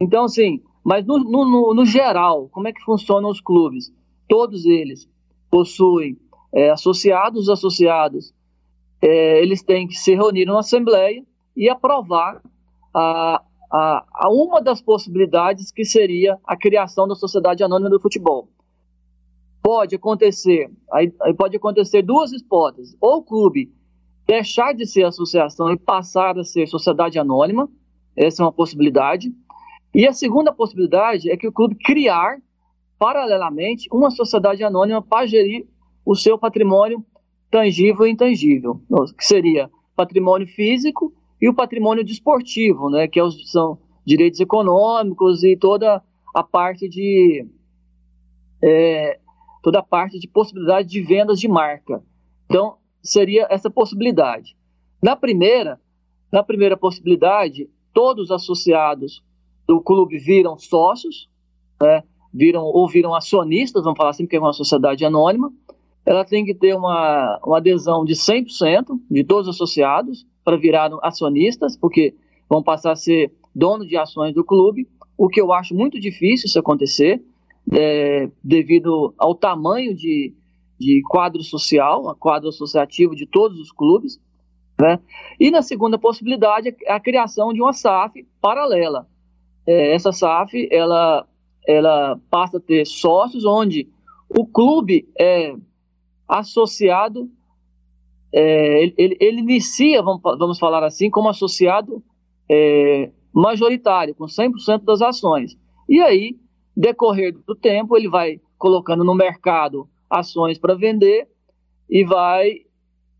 então, 0.00 0.24
assim, 0.24 0.62
mas 0.84 1.06
no, 1.06 1.18
no, 1.18 1.74
no, 1.74 1.84
geral, 1.86 2.48
como 2.50 2.68
é 2.68 2.72
que 2.72 2.82
funcionam 2.82 3.30
os 3.30 3.40
clubes? 3.40 3.92
Todos 4.28 4.66
eles 4.66 5.08
possuem 5.50 6.18
é, 6.52 6.70
associados, 6.70 7.44
os 7.44 7.48
associados, 7.48 8.34
é, 9.00 9.42
eles 9.42 9.62
têm 9.62 9.86
que 9.86 9.94
se 9.94 10.14
reunir 10.14 10.44
numa 10.44 10.60
assembleia 10.60 11.24
e 11.56 11.68
aprovar 11.68 12.42
a, 12.94 13.42
a, 13.76 14.04
a 14.12 14.28
uma 14.30 14.62
das 14.62 14.80
possibilidades 14.80 15.72
que 15.72 15.84
seria 15.84 16.38
a 16.46 16.56
criação 16.56 17.08
da 17.08 17.16
Sociedade 17.16 17.64
Anônima 17.64 17.90
do 17.90 18.00
Futebol. 18.00 18.48
Pode 19.60 19.96
acontecer, 19.96 20.70
aí, 20.92 21.12
aí 21.20 21.34
pode 21.34 21.56
acontecer 21.56 22.00
duas 22.02 22.32
hipóteses. 22.32 22.96
Ou 23.00 23.16
o 23.16 23.22
clube 23.24 23.72
deixar 24.28 24.74
de 24.74 24.86
ser 24.86 25.02
associação 25.02 25.72
e 25.72 25.76
passar 25.76 26.38
a 26.38 26.44
ser 26.44 26.68
sociedade 26.68 27.18
anônima, 27.18 27.68
essa 28.14 28.44
é 28.44 28.46
uma 28.46 28.52
possibilidade. 28.52 29.34
E 29.92 30.06
a 30.06 30.12
segunda 30.12 30.52
possibilidade 30.52 31.28
é 31.28 31.36
que 31.36 31.48
o 31.48 31.52
clube 31.52 31.74
criar, 31.74 32.38
paralelamente, 32.96 33.88
uma 33.92 34.12
sociedade 34.12 34.62
anônima 34.62 35.02
para 35.02 35.26
gerir 35.26 35.66
o 36.06 36.14
seu 36.14 36.38
patrimônio 36.38 37.04
tangível 37.50 38.06
e 38.06 38.12
intangível, 38.12 38.80
que 39.18 39.24
seria 39.24 39.68
patrimônio 39.96 40.46
físico 40.46 41.12
e 41.44 41.48
o 41.50 41.52
patrimônio 41.52 42.02
desportivo, 42.02 42.88
né, 42.88 43.06
que 43.06 43.20
é 43.20 43.30
são 43.44 43.78
direitos 44.02 44.40
econômicos 44.40 45.44
e 45.44 45.54
toda 45.58 46.02
a 46.34 46.42
parte 46.42 46.88
de 46.88 47.46
é, 48.62 49.20
toda 49.62 49.80
a 49.80 49.82
parte 49.82 50.18
de 50.18 50.26
possibilidade 50.26 50.88
de 50.88 51.02
vendas 51.02 51.38
de 51.38 51.46
marca. 51.46 52.02
Então 52.46 52.78
seria 53.02 53.46
essa 53.50 53.68
possibilidade. 53.68 54.56
Na 55.02 55.14
primeira, 55.14 55.78
na 56.32 56.42
primeira 56.42 56.78
possibilidade, 56.78 57.68
todos 57.92 58.24
os 58.24 58.30
associados 58.30 59.22
do 59.68 59.82
clube 59.82 60.16
viram 60.16 60.56
sócios, 60.56 61.28
né, 61.78 62.04
viram 62.32 62.62
ou 62.62 62.88
viram 62.88 63.14
acionistas, 63.14 63.84
vamos 63.84 63.98
falar 63.98 64.10
assim, 64.10 64.24
porque 64.24 64.36
é 64.36 64.40
uma 64.40 64.54
sociedade 64.54 65.04
anônima. 65.04 65.52
Ela 66.06 66.24
tem 66.24 66.42
que 66.42 66.54
ter 66.54 66.74
uma, 66.74 67.38
uma 67.44 67.58
adesão 67.58 68.02
de 68.02 68.14
100% 68.14 68.98
de 69.10 69.24
todos 69.24 69.46
os 69.46 69.56
associados 69.56 70.26
para 70.44 70.56
virar 70.56 70.90
acionistas, 71.02 71.76
porque 71.76 72.14
vão 72.48 72.62
passar 72.62 72.92
a 72.92 72.96
ser 72.96 73.32
dono 73.54 73.86
de 73.86 73.96
ações 73.96 74.34
do 74.34 74.44
clube, 74.44 74.88
o 75.16 75.28
que 75.28 75.40
eu 75.40 75.52
acho 75.52 75.74
muito 75.74 75.98
difícil 75.98 76.46
isso 76.46 76.58
acontecer, 76.58 77.22
é, 77.72 78.28
devido 78.42 79.14
ao 79.16 79.34
tamanho 79.34 79.94
de, 79.94 80.34
de 80.78 81.02
quadro 81.08 81.42
social, 81.42 82.14
quadro 82.16 82.48
associativo 82.48 83.14
de 83.14 83.26
todos 83.26 83.58
os 83.58 83.70
clubes. 83.72 84.20
Né? 84.78 84.98
E 85.38 85.50
na 85.50 85.62
segunda 85.62 85.98
possibilidade, 85.98 86.74
é 86.84 86.92
a 86.92 87.00
criação 87.00 87.52
de 87.52 87.62
uma 87.62 87.72
SAF 87.72 88.26
paralela. 88.40 89.06
É, 89.66 89.94
essa 89.94 90.12
SAF 90.12 90.68
ela, 90.70 91.26
ela 91.66 92.20
passa 92.28 92.58
a 92.58 92.60
ter 92.60 92.84
sócios 92.86 93.44
onde 93.44 93.88
o 94.28 94.44
clube 94.44 95.08
é 95.18 95.54
associado 96.28 97.30
é, 98.36 98.82
ele, 98.82 98.94
ele, 98.98 99.16
ele, 99.20 99.40
inicia, 99.42 100.02
vamos, 100.02 100.20
vamos, 100.20 100.58
falar 100.58 100.82
assim, 100.82 101.08
como 101.08 101.28
associado 101.28 102.02
é, 102.50 103.08
majoritário, 103.32 104.12
com 104.12 104.24
100% 104.24 104.82
das 104.82 105.00
ações. 105.00 105.56
E 105.88 106.00
aí, 106.00 106.36
decorrer 106.76 107.32
do 107.46 107.54
tempo, 107.54 107.96
ele 107.96 108.08
vai 108.08 108.40
colocando 108.58 109.04
no 109.04 109.14
mercado 109.14 109.88
ações 110.10 110.58
para 110.58 110.74
vender 110.74 111.28
e 111.88 112.04
vai 112.04 112.62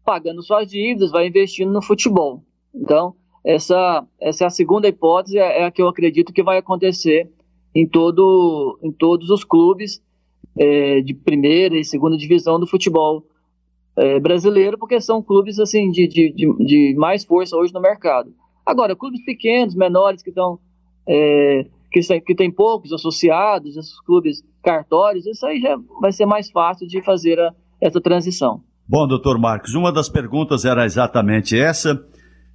pagando 0.05 0.42
suas 0.42 0.68
dívidas, 0.68 1.12
vai 1.12 1.29
investindo 1.29 1.70
no 1.70 1.81
futebol. 1.81 2.42
Então, 2.74 3.14
essa, 3.46 4.05
essa 4.20 4.44
é 4.44 4.46
a 4.48 4.50
segunda 4.50 4.88
hipótese, 4.88 5.38
é, 5.38 5.61
é 5.61 5.64
a 5.64 5.70
que 5.70 5.81
eu 5.81 5.87
acredito 5.87 6.33
que 6.33 6.42
vai 6.42 6.59
acontecer 6.59 7.31
em, 7.72 7.87
todo, 7.87 8.81
em 8.83 8.90
todos 8.90 9.31
os 9.31 9.44
clubes 9.44 10.03
é, 10.59 11.00
de 11.03 11.14
primeira 11.14 11.79
e 11.79 11.85
segunda 11.85 12.16
divisão 12.16 12.59
do 12.59 12.66
futebol 12.66 13.24
é, 13.96 14.18
brasileiro, 14.18 14.78
porque 14.78 15.00
são 15.00 15.22
clubes 15.22 15.59
assim 15.59 15.90
de, 15.90 16.07
de, 16.09 16.33
de, 16.33 16.64
de, 16.64 16.94
mais 16.96 17.24
força 17.24 17.57
hoje 17.57 17.72
no 17.72 17.80
mercado. 17.80 18.33
Agora, 18.66 18.96
clubes 18.96 19.24
pequenos, 19.24 19.74
menores, 19.74 20.22
que 20.22 20.30
estão. 20.30 20.59
É, 21.07 21.66
que, 21.92 22.00
que 22.20 22.35
tem 22.35 22.50
poucos 22.50 22.92
associados, 22.92 23.76
esses 23.76 24.00
clubes 24.00 24.42
cartórios, 24.64 25.26
isso 25.26 25.46
aí 25.46 25.61
já 25.61 25.76
vai 26.00 26.11
ser 26.11 26.26
mais 26.26 26.50
fácil 26.50 26.88
de 26.88 27.00
fazer 27.02 27.38
a, 27.38 27.52
essa 27.80 28.00
transição. 28.00 28.62
Bom, 28.88 29.07
doutor 29.07 29.38
Marcos, 29.38 29.74
uma 29.74 29.92
das 29.92 30.09
perguntas 30.09 30.64
era 30.64 30.85
exatamente 30.85 31.59
essa. 31.59 32.04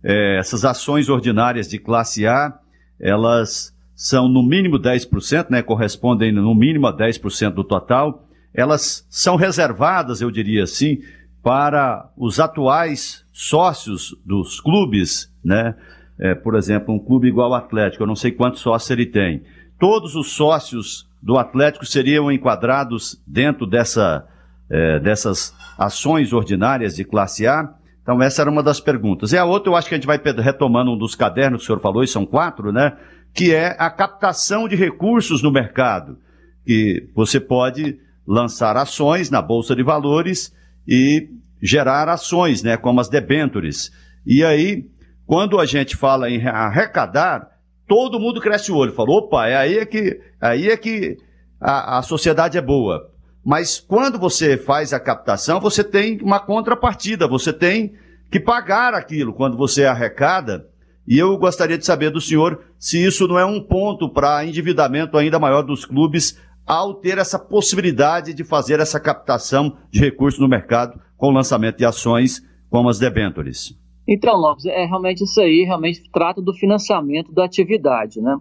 É, 0.03 0.39
essas 0.39 0.63
ações 0.65 1.09
ordinárias 1.09 1.67
de 1.67 1.77
classe 1.77 2.25
A, 2.25 2.57
elas 2.99 3.75
são 3.95 4.29
no 4.29 4.41
mínimo 4.41 4.79
10%, 4.79 5.49
né, 5.49 5.61
correspondem 5.61 6.31
no 6.31 6.55
mínimo 6.55 6.87
a 6.87 6.95
10% 6.95 7.51
do 7.51 7.63
total. 7.63 8.25
Elas 8.53 9.05
são 9.09 9.35
reservadas, 9.35 10.21
eu 10.21 10.31
diria 10.31 10.63
assim, 10.63 10.99
para 11.41 12.09
os 12.17 12.39
atuais 12.39 13.25
sócios 13.31 14.15
dos 14.25 14.59
clubes, 14.59 15.33
né? 15.43 15.75
é, 16.19 16.35
por 16.35 16.55
exemplo, 16.55 16.93
um 16.93 16.99
clube 16.99 17.27
igual 17.27 17.53
ao 17.53 17.59
Atlético, 17.59 18.03
eu 18.03 18.07
não 18.07 18.15
sei 18.15 18.31
quantos 18.31 18.59
sócios 18.59 18.91
ele 18.91 19.05
tem, 19.05 19.43
todos 19.79 20.15
os 20.15 20.33
sócios 20.33 21.07
do 21.21 21.37
Atlético 21.37 21.85
seriam 21.85 22.31
enquadrados 22.31 23.21
dentro 23.25 23.65
dessa, 23.65 24.27
é, 24.69 24.99
dessas 24.99 25.55
ações 25.77 26.33
ordinárias 26.33 26.95
de 26.95 27.05
classe 27.05 27.47
A? 27.47 27.73
Então, 28.03 28.21
essa 28.21 28.41
era 28.41 28.51
uma 28.51 28.63
das 28.63 28.79
perguntas. 28.79 29.31
E 29.31 29.37
a 29.37 29.45
outra, 29.45 29.71
eu 29.71 29.75
acho 29.75 29.87
que 29.87 29.93
a 29.93 29.97
gente 29.97 30.07
vai 30.07 30.17
retomando 30.17 30.91
um 30.91 30.97
dos 30.97 31.15
cadernos 31.15 31.61
que 31.61 31.63
o 31.63 31.67
senhor 31.67 31.79
falou, 31.79 32.03
e 32.03 32.07
são 32.07 32.25
quatro, 32.25 32.71
né? 32.71 32.97
Que 33.33 33.53
é 33.53 33.75
a 33.77 33.89
captação 33.89 34.67
de 34.67 34.75
recursos 34.75 35.43
no 35.43 35.51
mercado. 35.51 36.17
Que 36.65 37.07
você 37.13 37.39
pode 37.39 37.99
lançar 38.25 38.77
ações 38.77 39.29
na 39.29 39.41
Bolsa 39.41 39.75
de 39.75 39.83
Valores 39.83 40.55
e 40.87 41.29
gerar 41.61 42.09
ações, 42.09 42.63
né? 42.63 42.77
Como 42.77 42.99
as 42.99 43.09
debentures. 43.09 43.91
E 44.25 44.43
aí, 44.43 44.85
quando 45.25 45.59
a 45.59 45.65
gente 45.65 45.95
fala 45.95 46.29
em 46.29 46.45
arrecadar, 46.47 47.47
todo 47.87 48.19
mundo 48.19 48.41
cresce 48.41 48.71
o 48.71 48.75
olho. 48.75 48.93
Falou, 48.93 49.17
opa, 49.17 49.47
é 49.47 49.55
aí 49.55 49.77
é 49.77 49.85
que, 49.85 50.19
aí 50.39 50.69
é 50.69 50.77
que 50.77 51.17
a, 51.59 51.97
a 51.97 52.01
sociedade 52.01 52.57
é 52.57 52.61
boa. 52.61 53.11
Mas 53.43 53.79
quando 53.79 54.19
você 54.19 54.57
faz 54.57 54.93
a 54.93 54.99
captação, 54.99 55.59
você 55.59 55.83
tem 55.83 56.19
uma 56.21 56.39
contrapartida, 56.39 57.27
você 57.27 57.51
tem 57.51 57.93
que 58.31 58.39
pagar 58.39 58.93
aquilo 58.93 59.33
quando 59.33 59.57
você 59.57 59.85
arrecada. 59.85 60.67
E 61.07 61.17
eu 61.17 61.35
gostaria 61.37 61.77
de 61.77 61.85
saber 61.85 62.11
do 62.11 62.21
senhor 62.21 62.63
se 62.77 63.03
isso 63.03 63.27
não 63.27 63.39
é 63.39 63.45
um 63.45 63.59
ponto 63.59 64.07
para 64.07 64.45
endividamento 64.45 65.17
ainda 65.17 65.39
maior 65.39 65.63
dos 65.63 65.83
clubes 65.83 66.39
ao 66.69 66.93
ter 66.93 67.17
essa 67.17 67.39
possibilidade 67.39 68.31
de 68.31 68.43
fazer 68.43 68.79
essa 68.79 68.99
captação 68.99 69.75
de 69.89 69.99
recursos 69.99 70.39
no 70.39 70.47
mercado 70.47 71.01
com 71.17 71.29
o 71.29 71.31
lançamento 71.31 71.77
de 71.77 71.85
ações 71.85 72.47
como 72.69 72.87
as 72.89 72.99
debentures. 72.99 73.75
Então, 74.07 74.35
Lopes, 74.35 74.67
é 74.67 74.85
realmente 74.85 75.23
isso 75.23 75.41
aí, 75.41 75.63
realmente 75.63 76.03
trata 76.11 76.39
do 76.39 76.53
financiamento 76.53 77.33
da 77.33 77.45
atividade, 77.45 78.21
né? 78.21 78.37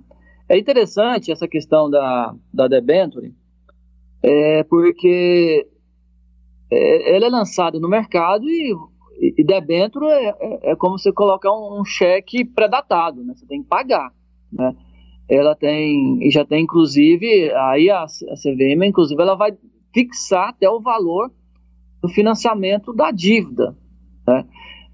É 0.46 0.58
interessante 0.58 1.32
essa 1.32 1.48
questão 1.48 1.88
da, 1.88 2.34
da 2.52 2.68
debenture, 2.68 3.34
é, 4.22 4.62
porque 4.64 5.66
é, 6.70 7.16
ela 7.16 7.26
é 7.26 7.30
lançada 7.30 7.80
no 7.80 7.88
mercado 7.88 8.44
e, 8.44 8.74
e 9.38 9.42
debenture 9.42 10.04
é, 10.06 10.28
é, 10.28 10.72
é, 10.72 10.76
como 10.76 10.98
você 10.98 11.10
colocar 11.12 11.50
um, 11.50 11.80
um 11.80 11.84
cheque 11.84 12.44
pré-datado, 12.44 13.24
né? 13.24 13.32
Você 13.34 13.46
tem 13.46 13.62
que 13.62 13.68
pagar, 13.68 14.12
né? 14.52 14.74
Ela 15.28 15.54
tem, 15.54 16.26
e 16.26 16.30
já 16.30 16.44
tem 16.44 16.64
inclusive, 16.64 17.52
aí 17.52 17.90
a, 17.90 18.04
a 18.04 18.06
CVM, 18.06 18.84
inclusive, 18.86 19.20
ela 19.20 19.34
vai 19.34 19.52
fixar 19.92 20.50
até 20.50 20.68
o 20.68 20.80
valor 20.80 21.30
do 22.00 22.08
financiamento 22.08 22.92
da 22.92 23.10
dívida, 23.10 23.76
né? 24.26 24.44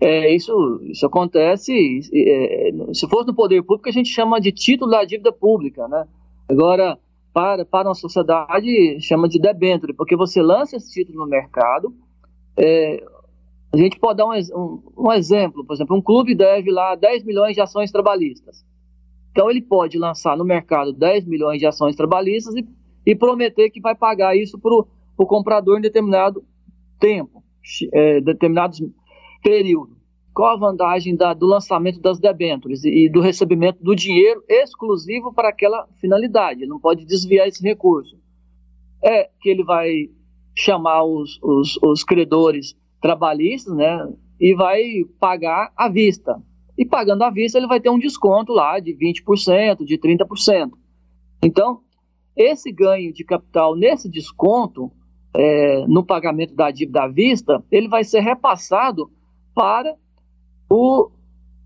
É, 0.00 0.34
isso, 0.34 0.80
isso 0.84 1.06
acontece, 1.06 1.72
é, 2.12 2.70
se 2.92 3.08
fosse 3.08 3.28
no 3.28 3.34
poder 3.34 3.62
público, 3.62 3.88
a 3.88 3.92
gente 3.92 4.08
chama 4.08 4.40
de 4.40 4.50
título 4.50 4.90
da 4.90 5.04
dívida 5.04 5.32
pública, 5.32 5.86
né? 5.88 6.06
Agora, 6.48 6.98
para, 7.32 7.64
para 7.64 7.88
uma 7.88 7.94
sociedade, 7.94 9.00
chama 9.00 9.28
de 9.28 9.38
debênture, 9.38 9.94
porque 9.94 10.16
você 10.16 10.42
lança 10.42 10.76
esse 10.76 10.92
título 10.92 11.24
no 11.24 11.26
mercado, 11.26 11.94
é, 12.56 13.02
a 13.72 13.76
gente 13.76 13.98
pode 13.98 14.18
dar 14.18 14.26
um, 14.26 14.32
um, 14.32 14.82
um, 15.08 15.12
exemplo, 15.12 15.64
por 15.64 15.74
exemplo, 15.74 15.96
um 15.96 16.02
clube 16.02 16.34
deve 16.34 16.70
lá 16.70 16.94
10 16.94 17.24
milhões 17.24 17.54
de 17.54 17.60
ações 17.60 17.90
trabalhistas. 17.90 18.64
Então, 19.34 19.50
ele 19.50 19.60
pode 19.60 19.98
lançar 19.98 20.36
no 20.36 20.44
mercado 20.44 20.92
10 20.92 21.26
milhões 21.26 21.58
de 21.58 21.66
ações 21.66 21.96
trabalhistas 21.96 22.54
e, 22.54 22.64
e 23.04 23.16
prometer 23.16 23.68
que 23.68 23.80
vai 23.80 23.92
pagar 23.92 24.36
isso 24.36 24.56
para 24.56 24.72
o 24.72 25.26
comprador 25.26 25.76
em 25.76 25.82
determinado 25.82 26.44
tempo, 27.00 27.42
é, 27.92 28.20
determinados 28.20 28.80
período. 29.42 29.96
Qual 30.32 30.54
a 30.54 30.56
vantagem 30.56 31.16
da, 31.16 31.34
do 31.34 31.46
lançamento 31.46 32.00
das 32.00 32.20
debêntures 32.20 32.84
e, 32.84 33.06
e 33.06 33.08
do 33.10 33.20
recebimento 33.20 33.82
do 33.82 33.96
dinheiro 33.96 34.40
exclusivo 34.48 35.34
para 35.34 35.48
aquela 35.48 35.88
finalidade? 36.00 36.60
Ele 36.60 36.70
não 36.70 36.78
pode 36.78 37.04
desviar 37.04 37.48
esse 37.48 37.60
recurso. 37.60 38.16
É 39.02 39.28
que 39.40 39.48
ele 39.48 39.64
vai 39.64 40.10
chamar 40.54 41.02
os, 41.02 41.40
os, 41.42 41.76
os 41.82 42.04
credores 42.04 42.76
trabalhistas, 43.00 43.74
né? 43.74 44.08
E 44.40 44.54
vai 44.54 45.04
pagar 45.18 45.72
à 45.76 45.88
vista. 45.88 46.40
E 46.76 46.84
pagando 46.84 47.22
à 47.22 47.30
vista, 47.30 47.58
ele 47.58 47.66
vai 47.66 47.80
ter 47.80 47.90
um 47.90 47.98
desconto 47.98 48.52
lá 48.52 48.80
de 48.80 48.92
20%, 48.92 49.84
de 49.84 49.98
30%. 49.98 50.70
Então, 51.42 51.80
esse 52.36 52.72
ganho 52.72 53.12
de 53.12 53.24
capital 53.24 53.76
nesse 53.76 54.08
desconto, 54.08 54.90
é, 55.36 55.86
no 55.86 56.04
pagamento 56.04 56.54
da 56.54 56.70
dívida 56.70 57.04
à 57.04 57.08
vista, 57.08 57.62
ele 57.70 57.88
vai 57.88 58.02
ser 58.02 58.20
repassado 58.20 59.10
para 59.54 59.94
o, 60.68 61.10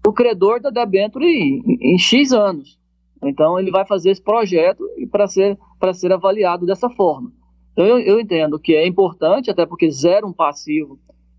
o 0.06 0.12
credor 0.12 0.60
da 0.60 0.70
debênture 0.70 1.24
em, 1.24 1.62
em 1.80 1.98
X 1.98 2.32
anos. 2.32 2.78
Então, 3.22 3.58
ele 3.58 3.70
vai 3.70 3.86
fazer 3.86 4.10
esse 4.10 4.22
projeto 4.22 4.84
para 5.10 5.26
ser, 5.26 5.58
ser 5.94 6.12
avaliado 6.12 6.66
dessa 6.66 6.88
forma. 6.90 7.32
Então, 7.72 7.86
eu, 7.86 7.98
eu, 7.98 8.20
entendo 8.20 8.58
que 8.58 8.74
é 8.74 8.86
importante, 8.86 9.50
até 9.50 9.64
porque 9.64 9.90
zera 9.90 10.26
um 10.26 10.32
passivo 10.32 10.98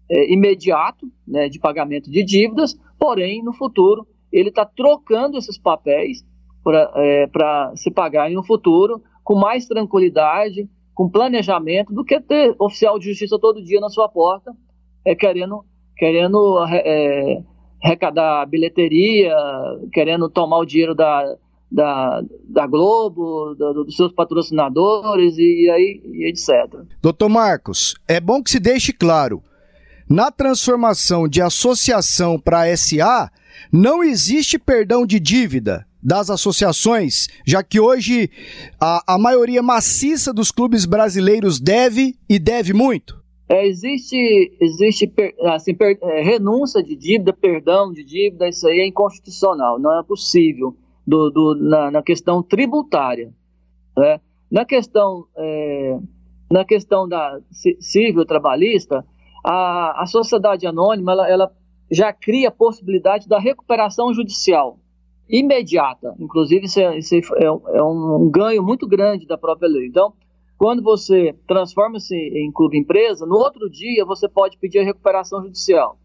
é, 0.10 0.34
imediato 0.34 1.08
né, 1.28 1.48
de 1.48 1.60
pagamento 1.60 2.10
de 2.10 2.24
dívidas, 2.24 2.78
porém, 3.00 3.44
no 3.44 3.54
futuro, 3.54 4.06
ele 4.32 4.50
está 4.50 4.66
trocando 4.66 5.38
esses 5.38 5.58
papéis 5.58 6.24
para 6.64 6.92
é, 6.96 7.28
se 7.76 7.90
pagar 7.90 8.30
em 8.30 8.38
um 8.38 8.44
futuro 8.44 9.02
com 9.24 9.36
mais 9.36 9.66
tranquilidade, 9.66 10.68
com 10.94 11.10
planejamento, 11.10 11.94
do 11.94 12.04
que 12.04 12.20
ter 12.20 12.54
oficial 12.60 13.00
de 13.00 13.06
justiça 13.10 13.40
todo 13.40 13.64
dia 13.64 13.80
na 13.80 13.90
sua 13.90 14.10
porta, 14.10 14.52
é, 15.06 15.16
querendo 15.16 15.64
querendo 15.98 16.66
é, 16.70 17.44
arrecadar 17.84 18.46
bilheteria, 18.46 19.36
querendo 19.92 20.30
tomar 20.30 20.60
o 20.60 20.66
dinheiro 20.66 20.96
da, 20.96 21.36
da, 21.70 22.22
da 22.48 22.66
Globo, 22.66 23.54
da, 23.56 23.74
dos 23.74 23.96
seus 23.96 24.12
patrocinadores 24.14 25.38
e 25.38 25.70
aí 25.70 26.02
e 26.06 26.30
etc. 26.30 26.84
Doutor 27.02 27.30
Marcos, 27.30 27.96
é 28.08 28.20
bom 28.20 28.42
que 28.42 28.50
se 28.50 28.60
deixe 28.60 28.94
claro, 28.94 29.44
na 30.10 30.32
transformação 30.32 31.28
de 31.28 31.42
associação 31.42 32.40
para 32.40 32.76
SA, 32.76 33.32
não 33.72 34.04
existe 34.04 34.58
perdão 34.58 35.06
de 35.06 35.20
dívida 35.20 35.86
das 36.02 36.30
associações, 36.30 37.28
já 37.46 37.62
que 37.62 37.80
hoje 37.80 38.30
a, 38.80 39.16
a 39.16 39.18
maioria 39.20 39.62
maciça 39.62 40.34
dos 40.34 40.50
clubes 40.50 40.86
brasileiros 40.86 41.60
deve 41.60 42.16
e 42.28 42.40
deve 42.40 42.74
muito? 42.74 43.20
É, 43.50 43.68
existe 43.68 44.16
existe 44.62 45.12
assim, 45.44 45.74
per, 45.74 45.98
é, 46.02 46.22
renúncia 46.22 46.82
de 46.82 46.96
dívida, 46.96 47.34
perdão 47.34 47.92
de 47.92 48.04
dívida, 48.04 48.48
isso 48.48 48.68
aí 48.68 48.80
é 48.80 48.88
inconstitucional, 48.88 49.80
não 49.80 50.00
é 50.00 50.04
possível 50.04 50.76
do, 51.06 51.30
do 51.30 51.56
na, 51.56 51.92
na, 51.92 52.04
questão 52.04 52.42
tributária. 52.42 53.34
Né? 53.98 54.22
Na 54.52 54.66
questão 54.66 55.26
é, 55.36 55.98
na 56.50 56.64
questão 56.64 57.08
da 57.08 57.40
civil 57.80 58.26
trabalhista, 58.26 59.04
a, 59.44 60.04
a 60.04 60.06
sociedade 60.06 60.66
anônima 60.68 61.12
ela, 61.12 61.30
ela 61.30 61.52
já 61.92 62.14
cria 62.14 62.50
a 62.50 62.52
possibilidade 62.52 63.28
da 63.28 63.40
recuperação 63.40 64.14
judicial 64.14 64.80
imediata. 65.30 66.16
Inclusive, 66.20 66.66
isso 66.66 66.80
é, 66.80 66.98
isso 66.98 67.16
é, 67.36 67.52
um, 67.52 67.62
é 67.70 67.84
um 67.84 68.30
ganho 68.30 68.64
muito 68.64 68.88
grande 68.88 69.28
da 69.28 69.38
própria 69.38 69.70
lei. 69.70 69.88
Então, 69.88 70.14
quando 70.58 70.82
você 70.82 71.36
transforma-se 71.48 72.16
em 72.16 72.52
clube 72.52 72.78
empresa, 72.78 73.26
no 73.26 73.36
outro 73.36 73.70
dia 73.70 74.04
você 74.04 74.28
pode 74.28 74.58
pedir 74.58 74.80
a 74.80 74.84
recuperação 74.84 75.42
judicial. 75.42 75.98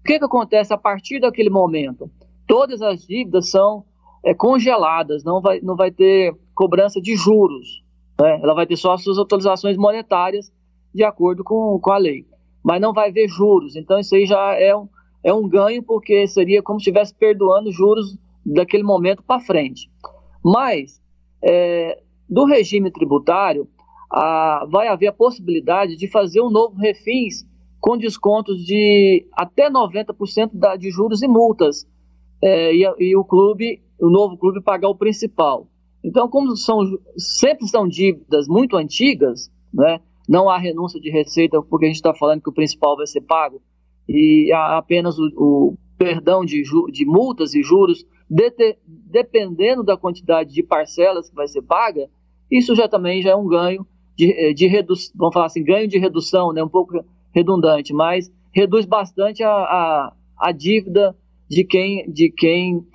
O 0.00 0.04
que, 0.04 0.18
que 0.18 0.24
acontece 0.24 0.72
a 0.72 0.78
partir 0.78 1.20
daquele 1.20 1.50
momento? 1.50 2.10
Todas 2.46 2.80
as 2.80 3.06
dívidas 3.06 3.50
são 3.50 3.84
é, 4.24 4.34
congeladas, 4.34 5.22
não 5.22 5.40
vai, 5.40 5.60
não 5.60 5.76
vai 5.76 5.90
ter 5.90 6.34
cobrança 6.54 7.00
de 7.00 7.14
juros. 7.14 7.84
Né? 8.18 8.40
Ela 8.42 8.54
vai 8.54 8.66
ter 8.66 8.76
só 8.76 8.94
as 8.94 9.04
suas 9.04 9.18
atualizações 9.18 9.76
monetárias 9.76 10.50
de 10.92 11.04
acordo 11.04 11.44
com, 11.44 11.78
com 11.80 11.92
a 11.92 11.98
lei. 11.98 12.26
Mas 12.62 12.80
não 12.80 12.92
vai 12.92 13.10
ver 13.10 13.28
juros. 13.28 13.76
Então 13.76 13.98
isso 13.98 14.14
aí 14.14 14.26
já 14.26 14.54
é 14.54 14.76
um, 14.76 14.88
é 15.22 15.32
um 15.32 15.48
ganho, 15.48 15.82
porque 15.82 16.26
seria 16.26 16.62
como 16.62 16.78
se 16.78 16.84
estivesse 16.84 17.14
perdoando 17.14 17.72
juros 17.72 18.18
daquele 18.44 18.82
momento 18.82 19.22
para 19.22 19.40
frente. 19.40 19.90
Mas, 20.44 21.00
é, 21.42 22.00
do 22.28 22.44
regime 22.44 22.90
tributário, 22.90 23.68
a, 24.10 24.66
vai 24.70 24.88
haver 24.88 25.08
a 25.08 25.12
possibilidade 25.12 25.96
de 25.96 26.08
fazer 26.08 26.40
um 26.40 26.50
novo 26.50 26.76
refins 26.76 27.46
com 27.80 27.96
descontos 27.96 28.64
de 28.64 29.26
até 29.32 29.70
90% 29.70 30.50
da, 30.52 30.76
de 30.76 30.90
juros 30.90 31.22
e 31.22 31.28
multas. 31.28 31.86
É, 32.42 32.74
e, 32.74 32.84
e, 32.98 33.16
o 33.16 33.24
clube, 33.24 33.82
o 34.00 34.10
novo 34.10 34.36
clube, 34.36 34.62
pagar 34.62 34.88
o 34.88 34.94
principal. 34.94 35.66
Então, 36.02 36.28
como 36.28 36.56
são, 36.56 36.80
sempre 37.16 37.68
são 37.68 37.86
dívidas 37.86 38.48
muito 38.48 38.76
antigas, 38.76 39.50
né, 39.72 40.00
não 40.30 40.48
há 40.48 40.56
renúncia 40.56 41.00
de 41.00 41.10
receita, 41.10 41.60
porque 41.60 41.86
a 41.86 41.88
gente 41.88 41.96
está 41.96 42.14
falando 42.14 42.40
que 42.40 42.48
o 42.48 42.54
principal 42.54 42.96
vai 42.96 43.04
ser 43.04 43.20
pago, 43.22 43.60
e 44.08 44.52
há 44.52 44.78
apenas 44.78 45.18
o, 45.18 45.26
o 45.36 45.76
perdão 45.98 46.44
de, 46.44 46.62
de, 46.92 47.04
multas 47.04 47.52
e 47.52 47.64
juros, 47.64 48.06
de, 48.28 48.78
dependendo 48.86 49.82
da 49.82 49.96
quantidade 49.96 50.54
de 50.54 50.62
parcelas 50.62 51.28
que 51.28 51.34
vai 51.34 51.48
ser 51.48 51.62
paga, 51.62 52.08
isso 52.48 52.76
já 52.76 52.88
também 52.88 53.20
já 53.20 53.30
é 53.30 53.34
um 53.34 53.48
ganho 53.48 53.84
de, 54.16 54.30
eh, 54.32 54.52
de 54.54 54.68
redução, 54.68 55.12
vamos 55.16 55.34
falar 55.34 55.46
assim, 55.46 55.64
ganho 55.64 55.88
de 55.88 55.98
redução, 55.98 56.52
né, 56.52 56.62
um 56.62 56.68
pouco 56.68 57.04
redundante, 57.34 57.92
mas 57.92 58.30
reduz 58.54 58.86
bastante 58.86 59.42
a, 59.42 59.50
a, 59.50 60.12
a 60.38 60.52
dívida 60.52 61.16
de 61.48 61.64
quem, 61.64 62.08
de 62.08 62.30
quem 62.30 62.86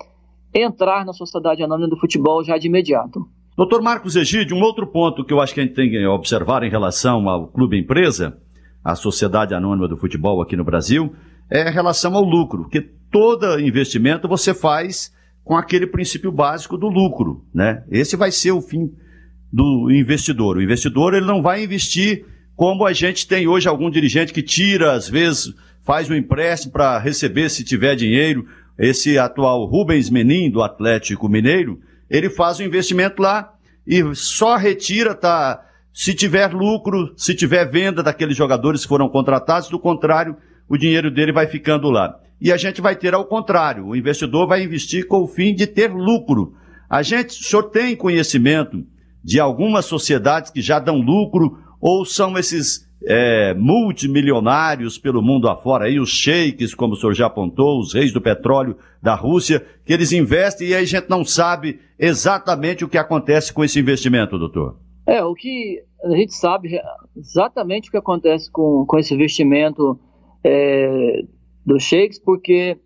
entrar 0.54 1.04
na 1.04 1.12
sociedade 1.12 1.62
anônima 1.62 1.90
do 1.90 2.00
futebol 2.00 2.42
já 2.42 2.56
de 2.56 2.66
imediato. 2.66 3.28
Doutor 3.56 3.80
Marcos 3.80 4.16
Egídio, 4.16 4.54
um 4.54 4.60
outro 4.60 4.86
ponto 4.86 5.24
que 5.24 5.32
eu 5.32 5.40
acho 5.40 5.54
que 5.54 5.60
a 5.60 5.62
gente 5.62 5.74
tem 5.74 5.88
que 5.88 6.06
observar 6.06 6.62
em 6.62 6.68
relação 6.68 7.26
ao 7.26 7.48
clube 7.48 7.78
empresa, 7.78 8.36
a 8.84 8.94
sociedade 8.94 9.54
anônima 9.54 9.88
do 9.88 9.96
futebol 9.96 10.42
aqui 10.42 10.54
no 10.54 10.62
Brasil, 10.62 11.14
é 11.50 11.66
em 11.66 11.72
relação 11.72 12.14
ao 12.14 12.22
lucro, 12.22 12.68
que 12.68 12.82
todo 13.10 13.58
investimento 13.58 14.28
você 14.28 14.52
faz 14.52 15.10
com 15.42 15.56
aquele 15.56 15.86
princípio 15.86 16.30
básico 16.30 16.76
do 16.76 16.86
lucro, 16.86 17.46
né? 17.54 17.82
Esse 17.90 18.14
vai 18.14 18.30
ser 18.30 18.50
o 18.50 18.60
fim 18.60 18.92
do 19.50 19.90
investidor. 19.90 20.58
O 20.58 20.62
investidor 20.62 21.14
ele 21.14 21.24
não 21.24 21.40
vai 21.40 21.64
investir 21.64 22.26
como 22.54 22.84
a 22.84 22.92
gente 22.92 23.26
tem 23.26 23.48
hoje 23.48 23.66
algum 23.66 23.88
dirigente 23.88 24.34
que 24.34 24.42
tira, 24.42 24.92
às 24.92 25.08
vezes, 25.08 25.54
faz 25.82 26.10
um 26.10 26.14
empréstimo 26.14 26.74
para 26.74 26.98
receber 26.98 27.48
se 27.48 27.64
tiver 27.64 27.96
dinheiro. 27.96 28.46
Esse 28.78 29.16
atual 29.16 29.64
Rubens 29.64 30.10
Menin, 30.10 30.50
do 30.50 30.62
Atlético 30.62 31.26
Mineiro, 31.26 31.80
ele 32.10 32.30
faz 32.30 32.58
o 32.58 32.62
investimento 32.62 33.20
lá 33.20 33.52
e 33.86 34.02
só 34.14 34.56
retira, 34.56 35.14
tá? 35.14 35.62
Se 35.92 36.14
tiver 36.14 36.52
lucro, 36.52 37.14
se 37.16 37.34
tiver 37.34 37.70
venda 37.70 38.02
daqueles 38.02 38.36
jogadores 38.36 38.82
que 38.82 38.88
foram 38.88 39.08
contratados, 39.08 39.68
do 39.68 39.78
contrário, 39.78 40.36
o 40.68 40.76
dinheiro 40.76 41.10
dele 41.10 41.32
vai 41.32 41.46
ficando 41.46 41.90
lá. 41.90 42.18
E 42.40 42.52
a 42.52 42.56
gente 42.56 42.80
vai 42.80 42.94
ter 42.94 43.14
ao 43.14 43.24
contrário, 43.24 43.86
o 43.86 43.96
investidor 43.96 44.46
vai 44.46 44.62
investir 44.62 45.06
com 45.06 45.22
o 45.22 45.26
fim 45.26 45.54
de 45.54 45.66
ter 45.66 45.90
lucro. 45.90 46.54
A 46.88 47.02
gente, 47.02 47.30
o 47.40 47.44
senhor 47.44 47.64
tem 47.64 47.96
conhecimento 47.96 48.84
de 49.24 49.40
algumas 49.40 49.86
sociedades 49.86 50.50
que 50.50 50.60
já 50.60 50.78
dão 50.78 51.00
lucro 51.00 51.58
ou 51.80 52.04
são 52.04 52.36
esses 52.38 52.85
é, 53.04 53.54
multimilionários 53.54 54.98
pelo 54.98 55.22
mundo 55.22 55.48
afora, 55.48 55.86
aí 55.86 56.00
os 56.00 56.10
sheiks, 56.10 56.74
como 56.74 56.94
o 56.94 56.96
senhor 56.96 57.14
já 57.14 57.26
apontou, 57.26 57.78
os 57.78 57.92
reis 57.92 58.12
do 58.12 58.20
petróleo 58.20 58.76
da 59.02 59.14
Rússia, 59.14 59.64
que 59.84 59.92
eles 59.92 60.12
investem 60.12 60.68
e 60.68 60.74
aí 60.74 60.82
a 60.82 60.86
gente 60.86 61.08
não 61.08 61.24
sabe 61.24 61.80
exatamente 61.98 62.84
o 62.84 62.88
que 62.88 62.98
acontece 62.98 63.52
com 63.52 63.62
esse 63.62 63.78
investimento, 63.78 64.38
doutor. 64.38 64.76
É, 65.06 65.22
o 65.22 65.34
que 65.34 65.82
a 66.02 66.16
gente 66.16 66.34
sabe 66.34 66.80
exatamente 67.16 67.88
o 67.88 67.92
que 67.92 67.96
acontece 67.96 68.50
com, 68.50 68.84
com 68.86 68.98
esse 68.98 69.14
investimento 69.14 69.98
é, 70.42 71.22
dos 71.64 71.82
sheiks, 71.82 72.18
porque 72.18 72.78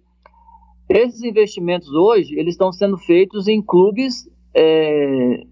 esses 0.88 1.22
investimentos 1.22 1.92
hoje, 1.92 2.38
eles 2.38 2.54
estão 2.54 2.72
sendo 2.72 2.98
feitos 2.98 3.46
em 3.46 3.62
clubes 3.62 4.28
é, 4.54 5.44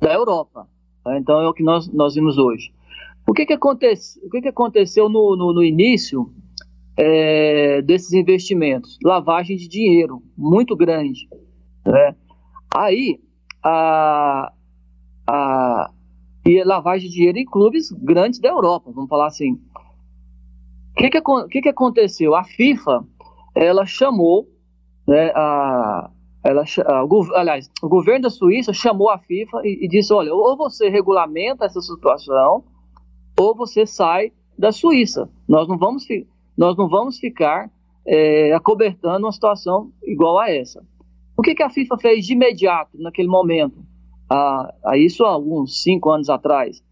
da 0.00 0.12
Europa. 0.12 0.66
Tá? 1.04 1.18
Então 1.18 1.40
é 1.40 1.48
o 1.48 1.54
que 1.54 1.62
nós, 1.62 1.88
nós 1.92 2.14
vimos 2.14 2.36
hoje. 2.36 2.72
O 3.26 3.32
que, 3.32 3.44
que, 3.44 3.52
acontece, 3.52 4.20
o 4.24 4.30
que, 4.30 4.40
que 4.40 4.48
aconteceu 4.48 5.08
no, 5.08 5.36
no, 5.36 5.52
no 5.52 5.64
início 5.64 6.32
é, 6.96 7.82
desses 7.82 8.12
investimentos? 8.12 8.96
Lavagem 9.04 9.56
de 9.56 9.68
dinheiro 9.68 10.22
muito 10.36 10.76
grande. 10.76 11.28
Né? 11.84 12.14
Aí, 12.74 13.20
a, 13.62 14.52
a, 15.26 15.90
e 16.46 16.62
lavagem 16.62 17.08
de 17.08 17.14
dinheiro 17.14 17.38
em 17.38 17.44
clubes 17.44 17.90
grandes 17.90 18.38
da 18.38 18.48
Europa, 18.48 18.92
vamos 18.92 19.10
falar 19.10 19.26
assim. 19.26 19.54
O 20.92 20.94
que, 20.94 21.10
que, 21.10 21.20
que, 21.50 21.62
que 21.62 21.68
aconteceu? 21.68 22.34
A 22.34 22.44
FIFA, 22.44 23.04
ela 23.54 23.84
chamou, 23.84 24.48
né, 25.06 25.32
a, 25.34 26.10
ela, 26.44 26.64
a, 26.86 27.04
o, 27.04 27.34
aliás, 27.34 27.68
o 27.82 27.88
governo 27.88 28.22
da 28.22 28.30
Suíça 28.30 28.72
chamou 28.72 29.10
a 29.10 29.18
FIFA 29.18 29.62
e, 29.64 29.84
e 29.84 29.88
disse, 29.88 30.12
olha, 30.14 30.32
ou 30.32 30.56
você 30.56 30.88
regulamenta 30.88 31.64
essa 31.64 31.80
situação, 31.80 32.64
ou 33.38 33.54
você 33.54 33.86
sai 33.86 34.32
da 34.58 34.72
Suíça. 34.72 35.28
Nós 35.48 35.68
não 35.68 35.76
vamos, 35.76 36.06
nós 36.56 36.76
não 36.76 36.88
vamos 36.88 37.18
ficar 37.18 37.70
é, 38.06 38.52
acobertando 38.52 39.26
uma 39.26 39.32
situação 39.32 39.92
igual 40.04 40.38
a 40.38 40.50
essa. 40.50 40.82
O 41.36 41.42
que, 41.42 41.54
que 41.54 41.62
a 41.62 41.70
FIFA 41.70 41.98
fez 41.98 42.24
de 42.24 42.32
imediato, 42.32 42.96
naquele 42.98 43.28
momento? 43.28 43.84
A, 44.30 44.74
a 44.84 44.98
isso 44.98 45.24
há 45.24 45.30
alguns 45.30 45.82
cinco 45.82 46.10
anos 46.10 46.30
atrás. 46.30 46.82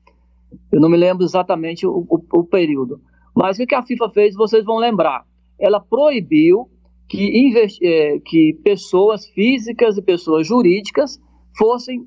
Eu 0.70 0.80
não 0.80 0.88
me 0.88 0.96
lembro 0.96 1.24
exatamente 1.24 1.86
o, 1.86 2.06
o, 2.08 2.22
o 2.40 2.44
período. 2.44 3.00
Mas 3.34 3.56
o 3.56 3.60
que, 3.60 3.66
que 3.66 3.74
a 3.74 3.82
FIFA 3.82 4.10
fez, 4.10 4.34
vocês 4.34 4.64
vão 4.64 4.76
lembrar. 4.76 5.24
Ela 5.58 5.80
proibiu 5.80 6.68
que, 7.08 7.52
é, 7.82 8.18
que 8.20 8.60
pessoas 8.62 9.26
físicas 9.26 9.96
e 9.96 10.02
pessoas 10.02 10.46
jurídicas 10.46 11.20
fossem 11.56 12.06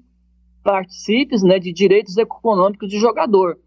participes 0.63 1.41
né, 1.43 1.59
de 1.59 1.71
direitos 1.73 2.17
econômicos 2.17 2.89
de 2.89 2.99
jogador. 2.99 3.57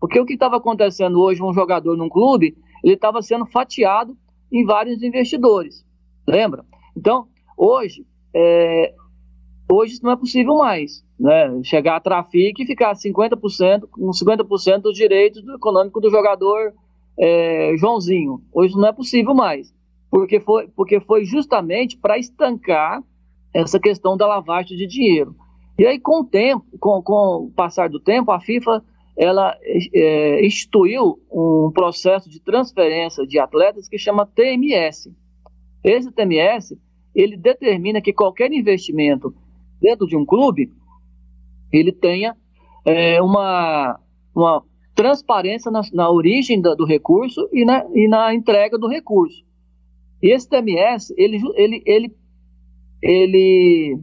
Porque 0.00 0.18
o 0.18 0.24
que 0.24 0.32
estava 0.32 0.56
acontecendo 0.56 1.20
hoje, 1.20 1.42
um 1.42 1.52
jogador 1.52 1.96
num 1.96 2.08
clube, 2.08 2.56
ele 2.82 2.94
estava 2.94 3.20
sendo 3.20 3.44
fatiado 3.46 4.16
em 4.50 4.64
vários 4.64 5.02
investidores. 5.02 5.84
Lembra? 6.26 6.64
Então, 6.96 7.26
hoje, 7.56 8.06
é, 8.34 8.94
hoje 9.70 9.94
isso 9.94 10.04
não 10.04 10.12
é 10.12 10.16
possível 10.16 10.56
mais. 10.56 11.04
Né? 11.18 11.60
Chegar 11.62 11.96
a 11.96 12.00
trafique 12.00 12.62
e 12.62 12.66
ficar 12.66 12.94
50%, 12.94 13.82
com 13.90 14.10
50% 14.10 14.80
dos 14.80 14.96
direitos 14.96 15.42
do 15.42 15.54
econômico 15.54 16.00
do 16.00 16.10
jogador 16.10 16.72
é, 17.18 17.74
Joãozinho. 17.76 18.40
Hoje 18.52 18.74
não 18.74 18.88
é 18.88 18.92
possível 18.92 19.34
mais. 19.34 19.72
Porque 20.10 20.40
foi, 20.40 20.66
porque 20.68 20.98
foi 21.00 21.24
justamente 21.24 21.96
para 21.96 22.18
estancar 22.18 23.02
essa 23.54 23.78
questão 23.78 24.16
da 24.16 24.26
lavagem 24.26 24.76
de 24.76 24.86
dinheiro. 24.86 25.36
E 25.78 25.86
aí, 25.86 26.00
com 26.00 26.20
o 26.20 26.24
tempo, 26.24 26.64
com, 26.78 27.02
com 27.02 27.46
o 27.46 27.50
passar 27.50 27.88
do 27.88 28.00
tempo, 28.00 28.30
a 28.30 28.40
FIFA 28.40 28.82
ela 29.16 29.56
é, 29.94 30.44
instituiu 30.44 31.18
um 31.30 31.70
processo 31.72 32.28
de 32.28 32.40
transferência 32.40 33.26
de 33.26 33.38
atletas 33.38 33.88
que 33.88 33.98
chama 33.98 34.26
TMS. 34.26 35.12
Esse 35.84 36.10
TMS 36.12 36.78
ele 37.14 37.36
determina 37.36 38.00
que 38.00 38.12
qualquer 38.12 38.52
investimento 38.52 39.34
dentro 39.80 40.06
de 40.06 40.16
um 40.16 40.24
clube 40.24 40.72
ele 41.72 41.92
tenha 41.92 42.36
é, 42.84 43.20
uma, 43.22 43.98
uma 44.34 44.62
transparência 44.94 45.70
na, 45.70 45.82
na 45.92 46.10
origem 46.10 46.60
do, 46.60 46.74
do 46.74 46.84
recurso 46.84 47.48
e 47.52 47.64
na, 47.64 47.84
e 47.94 48.08
na, 48.08 48.34
entrega 48.34 48.78
do 48.78 48.88
recurso. 48.88 49.44
E 50.22 50.32
esse 50.32 50.48
TMS 50.48 51.14
ele, 51.16 51.40
ele, 51.54 51.82
ele, 51.86 52.16
ele 53.02 53.98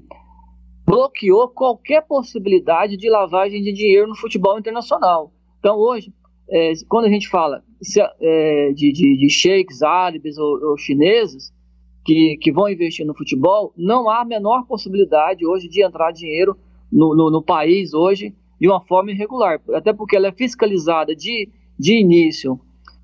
bloqueou 0.87 1.49
qualquer 1.49 2.01
possibilidade 2.07 2.95
de 2.95 3.09
lavagem 3.09 3.61
de 3.61 3.73
dinheiro 3.73 4.07
no 4.07 4.15
futebol 4.15 4.57
internacional. 4.57 5.33
Então, 5.59 5.75
hoje, 5.75 6.13
é, 6.49 6.71
quando 6.87 7.05
a 7.05 7.09
gente 7.09 7.27
fala 7.27 7.61
é, 8.21 8.71
de, 8.73 8.93
de, 8.93 9.17
de 9.17 9.29
sheiks 9.29 9.83
árabes 9.83 10.37
ou, 10.37 10.69
ou 10.69 10.77
chineses 10.77 11.53
que, 12.05 12.37
que, 12.41 12.53
vão 12.53 12.69
investir 12.69 13.05
no 13.05 13.13
futebol, 13.13 13.73
não 13.75 14.09
há 14.09 14.21
a 14.21 14.25
menor 14.25 14.65
possibilidade 14.65 15.45
hoje 15.45 15.67
de 15.67 15.83
entrar 15.83 16.13
dinheiro 16.13 16.57
no, 16.89 17.13
no, 17.13 17.29
no 17.29 17.43
país 17.43 17.93
hoje 17.93 18.33
de 18.57 18.67
uma 18.67 18.79
forma 18.79 19.11
irregular, 19.11 19.59
até 19.73 19.91
porque 19.91 20.15
ela 20.15 20.27
é 20.27 20.31
fiscalizada 20.31 21.13
de, 21.13 21.49
de 21.77 21.99
início, 21.99 22.59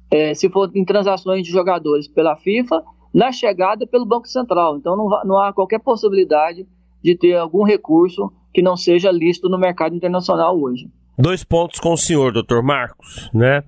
é, 0.10 0.34
se 0.34 0.50
for 0.50 0.72
em 0.74 0.86
transações 0.86 1.46
de 1.46 1.52
jogadores 1.52 2.08
pela 2.08 2.38
FIFA, 2.38 2.82
na 3.14 3.32
chegada 3.32 3.86
pelo 3.86 4.06
Banco 4.06 4.28
Central. 4.28 4.78
Então 4.78 4.96
não, 4.96 5.10
não 5.26 5.40
há 5.40 5.52
qualquer 5.52 5.80
possibilidade 5.80 6.66
de 7.04 7.18
ter 7.18 7.36
algum 7.36 7.64
recurso 7.64 8.32
que 8.54 8.62
não 8.62 8.78
seja 8.78 9.12
lícito 9.12 9.50
no 9.50 9.58
mercado 9.58 9.96
internacional 9.96 10.60
hoje. 10.60 10.90
Dois 11.18 11.44
pontos 11.44 11.80
com 11.80 11.94
o 11.94 11.98
senhor, 11.98 12.32
doutor 12.32 12.64
Marcos, 12.64 13.30
né? 13.34 13.64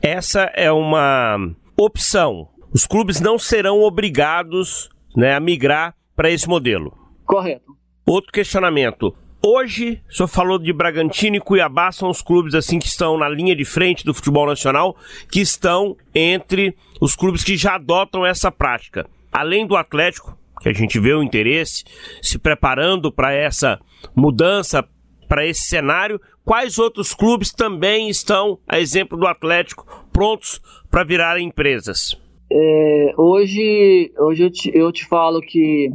Essa 0.00 0.42
é 0.54 0.70
uma 0.70 1.36
opção. 1.76 2.48
Os 2.72 2.86
clubes 2.86 3.20
não 3.20 3.38
serão 3.38 3.82
obrigados 3.82 4.88
né, 5.16 5.34
a 5.34 5.40
migrar 5.40 5.94
para 6.14 6.30
esse 6.30 6.48
modelo. 6.48 6.96
Correto. 7.24 7.76
Outro 8.06 8.30
questionamento. 8.30 9.14
Hoje, 9.44 10.02
o 10.08 10.14
senhor 10.14 10.28
falou 10.28 10.58
de 10.58 10.72
Bragantino 10.72 11.36
e 11.36 11.40
Cuiabá, 11.40 11.92
são 11.92 12.10
os 12.10 12.20
clubes 12.22 12.54
assim 12.54 12.78
que 12.78 12.86
estão 12.86 13.16
na 13.16 13.28
linha 13.28 13.54
de 13.54 13.64
frente 13.64 14.04
do 14.04 14.14
futebol 14.14 14.46
nacional, 14.46 14.96
que 15.30 15.40
estão 15.40 15.96
entre 16.14 16.76
os 17.00 17.14
clubes 17.14 17.44
que 17.44 17.56
já 17.56 17.76
adotam 17.76 18.26
essa 18.26 18.50
prática. 18.50 19.06
Além 19.32 19.66
do 19.66 19.76
Atlético, 19.76 20.36
que 20.60 20.68
a 20.68 20.72
gente 20.72 20.98
vê 20.98 21.12
o 21.12 21.22
interesse 21.22 21.84
se 22.22 22.38
preparando 22.38 23.12
para 23.12 23.32
essa 23.32 23.78
mudança, 24.14 24.86
para 25.28 25.46
esse 25.46 25.62
cenário. 25.62 26.20
Quais 26.44 26.78
outros 26.78 27.12
clubes 27.12 27.52
também 27.52 28.08
estão, 28.08 28.58
a 28.68 28.78
exemplo 28.78 29.18
do 29.18 29.26
Atlético, 29.26 29.84
prontos 30.12 30.60
para 30.90 31.04
virar 31.04 31.40
empresas? 31.40 32.20
É, 32.50 33.14
hoje 33.18 34.12
hoje 34.18 34.44
eu 34.44 34.50
te, 34.50 34.70
eu 34.72 34.92
te 34.92 35.04
falo 35.04 35.40
que 35.40 35.90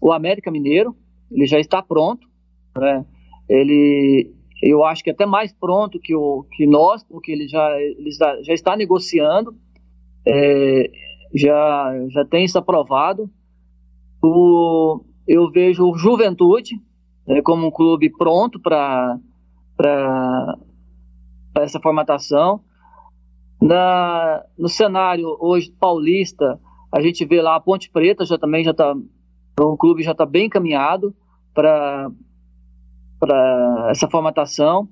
o 0.00 0.10
América 0.10 0.50
Mineiro 0.50 0.96
ele 1.30 1.46
já 1.46 1.60
está 1.60 1.82
pronto, 1.82 2.26
né? 2.76 3.04
Ele 3.48 4.32
eu 4.62 4.84
acho 4.84 5.02
que 5.04 5.10
até 5.10 5.26
mais 5.26 5.52
pronto 5.52 5.98
que 6.00 6.14
o 6.14 6.46
que 6.52 6.66
nós, 6.66 7.04
porque 7.04 7.32
ele 7.32 7.46
já 7.46 7.78
ele 7.78 8.10
já, 8.10 8.42
já 8.42 8.54
está 8.54 8.74
negociando, 8.74 9.54
é, 10.26 10.90
já 11.34 11.94
já 12.08 12.24
tem 12.24 12.44
isso 12.44 12.58
aprovado 12.58 13.30
o, 14.22 15.04
eu 15.26 15.50
vejo 15.50 15.84
o 15.84 15.96
Juventude 15.96 16.80
né, 17.26 17.42
como 17.42 17.66
um 17.66 17.70
clube 17.70 18.10
pronto 18.10 18.60
para 18.60 19.18
essa 21.56 21.80
formatação. 21.80 22.60
Na, 23.60 24.44
no 24.58 24.68
cenário 24.68 25.36
hoje 25.38 25.72
paulista, 25.78 26.58
a 26.92 27.00
gente 27.00 27.24
vê 27.24 27.40
lá 27.40 27.56
a 27.56 27.60
Ponte 27.60 27.90
Preta 27.90 28.24
já 28.24 28.36
também 28.36 28.64
já 28.64 28.72
está 28.72 28.94
o 29.60 29.76
clube 29.76 30.02
já 30.02 30.12
está 30.12 30.26
bem 30.26 30.46
encaminhado 30.46 31.14
para 31.54 32.10
essa 33.90 34.08
formatação. 34.08 34.88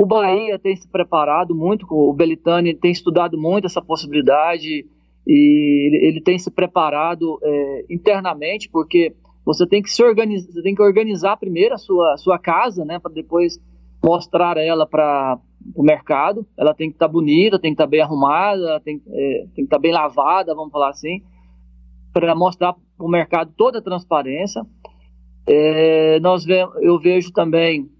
O 0.00 0.06
Bahia 0.06 0.58
tem 0.58 0.74
se 0.76 0.88
preparado 0.88 1.54
muito, 1.54 1.86
o 1.90 2.12
Belitani 2.12 2.74
tem 2.74 2.90
estudado 2.90 3.36
muito 3.36 3.66
essa 3.66 3.82
possibilidade 3.82 4.86
e 5.28 5.86
ele, 5.86 6.06
ele 6.06 6.20
tem 6.22 6.38
se 6.38 6.50
preparado 6.50 7.38
é, 7.42 7.84
internamente, 7.90 8.66
porque 8.70 9.14
você 9.44 9.66
tem 9.66 9.82
que 9.82 9.90
se 9.90 10.02
organizar, 10.02 10.62
tem 10.62 10.74
que 10.74 10.82
organizar 10.82 11.36
primeiro 11.36 11.74
a 11.74 11.78
sua, 11.78 12.16
sua 12.16 12.38
casa, 12.38 12.82
né, 12.82 12.98
para 12.98 13.12
depois 13.12 13.60
mostrar 14.02 14.56
ela 14.56 14.86
para 14.86 15.38
o 15.74 15.82
mercado. 15.82 16.46
Ela 16.56 16.72
tem 16.72 16.88
que 16.88 16.96
estar 16.96 17.06
tá 17.06 17.12
bonita, 17.12 17.58
tem 17.58 17.72
que 17.72 17.74
estar 17.74 17.84
tá 17.84 17.90
bem 17.90 18.00
arrumada, 18.00 18.80
tem, 18.80 19.02
é, 19.06 19.38
tem 19.54 19.54
que 19.54 19.62
estar 19.62 19.76
tá 19.76 19.82
bem 19.82 19.92
lavada, 19.92 20.54
vamos 20.54 20.72
falar 20.72 20.88
assim, 20.88 21.22
para 22.10 22.34
mostrar 22.34 22.72
para 22.72 23.06
o 23.06 23.08
mercado 23.08 23.52
toda 23.54 23.80
a 23.80 23.82
transparência. 23.82 24.62
É, 25.46 26.18
nós 26.20 26.44
ve 26.44 26.58
eu 26.80 26.98
vejo 26.98 27.32
também 27.32 27.90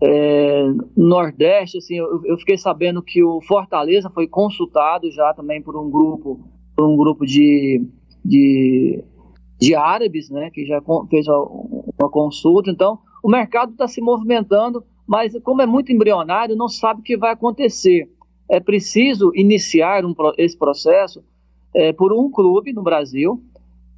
é, 0.00 0.62
no 0.96 1.08
Nordeste, 1.08 1.78
assim, 1.78 1.96
eu, 1.96 2.24
eu, 2.24 2.38
fiquei 2.38 2.56
sabendo 2.56 3.02
que 3.02 3.22
o 3.22 3.40
Fortaleza 3.42 4.08
foi 4.10 4.28
consultado 4.28 5.10
já 5.10 5.34
também 5.34 5.60
por 5.60 5.76
um 5.76 5.90
grupo, 5.90 6.40
por 6.76 6.86
um 6.86 6.96
grupo 6.96 7.26
de, 7.26 7.84
de, 8.24 9.02
de 9.60 9.74
árabes, 9.74 10.30
né, 10.30 10.50
que 10.50 10.64
já 10.64 10.80
fez 11.10 11.26
uma 11.28 12.08
consulta. 12.10 12.70
Então, 12.70 13.00
o 13.22 13.28
mercado 13.28 13.72
está 13.72 13.88
se 13.88 14.00
movimentando, 14.00 14.84
mas 15.06 15.32
como 15.42 15.62
é 15.62 15.66
muito 15.66 15.90
embrionário, 15.90 16.54
não 16.54 16.68
sabe 16.68 17.00
o 17.00 17.04
que 17.04 17.16
vai 17.16 17.32
acontecer. 17.32 18.08
É 18.48 18.60
preciso 18.60 19.32
iniciar 19.34 20.04
um, 20.04 20.14
esse 20.38 20.56
processo 20.56 21.24
é, 21.74 21.92
por 21.92 22.12
um 22.12 22.30
clube 22.30 22.72
no 22.72 22.84
Brasil, 22.84 23.42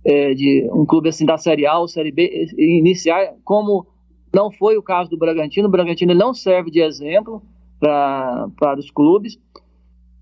é, 0.03 0.33
de 0.33 0.67
um 0.73 0.87
clube 0.87 1.11
assim 1.11 1.27
da 1.27 1.37
Série 1.37 1.67
A 1.67 1.79
ou 1.79 1.87
Série 1.87 2.11
B, 2.11 2.47
iniciar 2.57 3.35
como 3.45 3.87
não 4.35 4.51
foi 4.51 4.77
o 4.77 4.83
caso 4.83 5.11
do 5.11 5.19
Bragantino. 5.19 5.69
O 5.69 5.71
Bragantino 5.71 6.15
não 6.15 6.33
serve 6.33 6.71
de 6.71 6.81
exemplo 6.81 7.43
para 7.79 8.79
os 8.79 8.91
clubes 8.91 9.39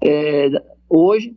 é, 0.03 0.49
hoje 0.89 1.37